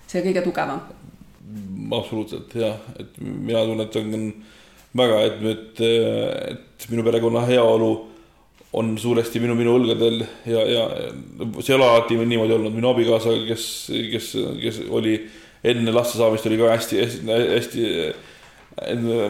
see 0.08 0.24
kõige 0.24 0.44
tugevam? 0.48 0.82
absoluutselt 1.92 2.54
jah, 2.56 2.78
et 3.00 3.18
mina 3.20 3.66
tunnetan 3.68 4.16
väga, 4.98 5.20
et 5.28 5.42
nüüd, 5.44 5.82
et 5.84 6.88
minu 6.90 7.04
perekonna 7.04 7.44
heaolu 7.50 7.92
on 8.74 8.96
suuresti 8.98 9.42
minu, 9.44 9.56
minu 9.60 9.76
õlgadel 9.76 10.22
ja, 10.48 10.62
ja 10.64 10.84
see 11.60 11.74
ei 11.74 11.78
ole 11.78 11.88
alati 11.90 12.16
niimoodi 12.16 12.56
olnud, 12.56 12.76
minu 12.76 12.92
abikaasa, 12.94 13.34
kes, 13.50 13.66
kes, 14.14 14.34
kes 14.62 14.82
oli 14.90 15.18
enne 15.64 15.94
laste 15.94 16.18
saamist 16.18 16.48
oli 16.48 16.60
ka 16.62 16.72
hästi, 16.72 17.02
hästi, 17.04 17.40
hästi 17.52 17.90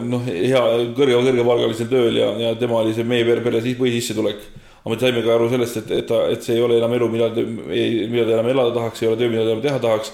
noh, 0.06 0.26
hea, 0.28 0.62
kõrge, 0.96 1.18
kõrgepalgalisel 1.18 1.90
tööl 1.90 2.18
ja, 2.20 2.30
ja 2.40 2.54
tema 2.58 2.78
oli 2.80 2.94
see 2.96 3.06
meie 3.08 3.26
pere, 3.26 3.42
pere 3.44 3.62
põhisissetulek. 3.78 4.44
aga 4.82 4.94
me 4.94 4.98
saime 5.00 5.22
ka 5.26 5.34
aru 5.34 5.48
sellest, 5.50 5.80
et, 5.82 5.94
et 5.98 6.06
ta, 6.06 6.24
et 6.32 6.42
see 6.42 6.56
ei 6.56 6.62
ole 6.62 6.78
enam 6.78 6.94
elu, 6.94 7.08
mida, 7.10 7.30
mida 7.34 8.26
ta 8.28 8.38
enam 8.38 8.50
elada 8.54 8.74
tahaks, 8.78 9.02
ei 9.02 9.10
ole 9.10 9.18
töö, 9.18 9.30
mida 9.32 9.44
ta 9.44 9.56
enam 9.56 9.64
teha 9.64 9.82
tahaks. 9.82 10.12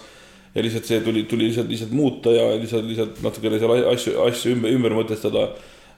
ja 0.54 0.64
lihtsalt 0.64 0.88
see 0.88 1.00
tuli, 1.04 1.22
tuli 1.28 1.50
lihtsalt, 1.50 1.68
lihtsalt 1.68 1.92
muuta 1.92 2.32
ja 2.32 2.48
lihtsalt, 2.56 2.88
lihtsalt 2.88 3.20
natukene 3.22 3.60
seal 3.60 3.74
asju, 3.92 4.14
asju 4.24 4.54
ümber, 4.56 4.72
ümber 4.74 4.96
mõtestada 4.96 5.50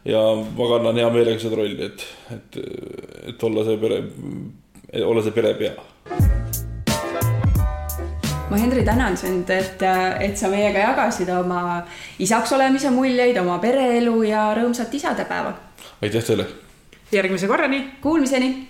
ja 0.05 0.21
ma 0.57 0.69
kannan 0.69 0.97
hea 0.97 1.11
meelega 1.13 1.41
seda 1.43 1.59
rolli, 1.61 1.85
et, 1.85 2.07
et, 2.35 2.59
et 3.33 3.45
olla 3.45 3.65
see 3.67 3.77
pere, 3.81 4.01
olla 5.05 5.23
see 5.25 5.35
perepea. 5.37 5.75
ma, 8.51 8.57
Henri, 8.57 8.85
tänan 8.85 9.17
sind, 9.17 9.51
et, 9.51 9.83
et 10.21 10.39
sa 10.39 10.49
meiega 10.51 10.87
jagasid 10.89 11.29
oma 11.35 11.83
isaks 12.19 12.57
olemise 12.57 12.91
muljeid, 12.95 13.39
oma 13.43 13.61
pereelu 13.63 14.17
ja 14.27 14.49
rõõmsat 14.57 14.95
isadepäeva. 14.95 15.55
aitäh 16.03 16.25
teile. 16.25 16.49
järgmise 17.13 17.47
korrani. 17.47 17.85
Kuulmiseni 18.01 18.70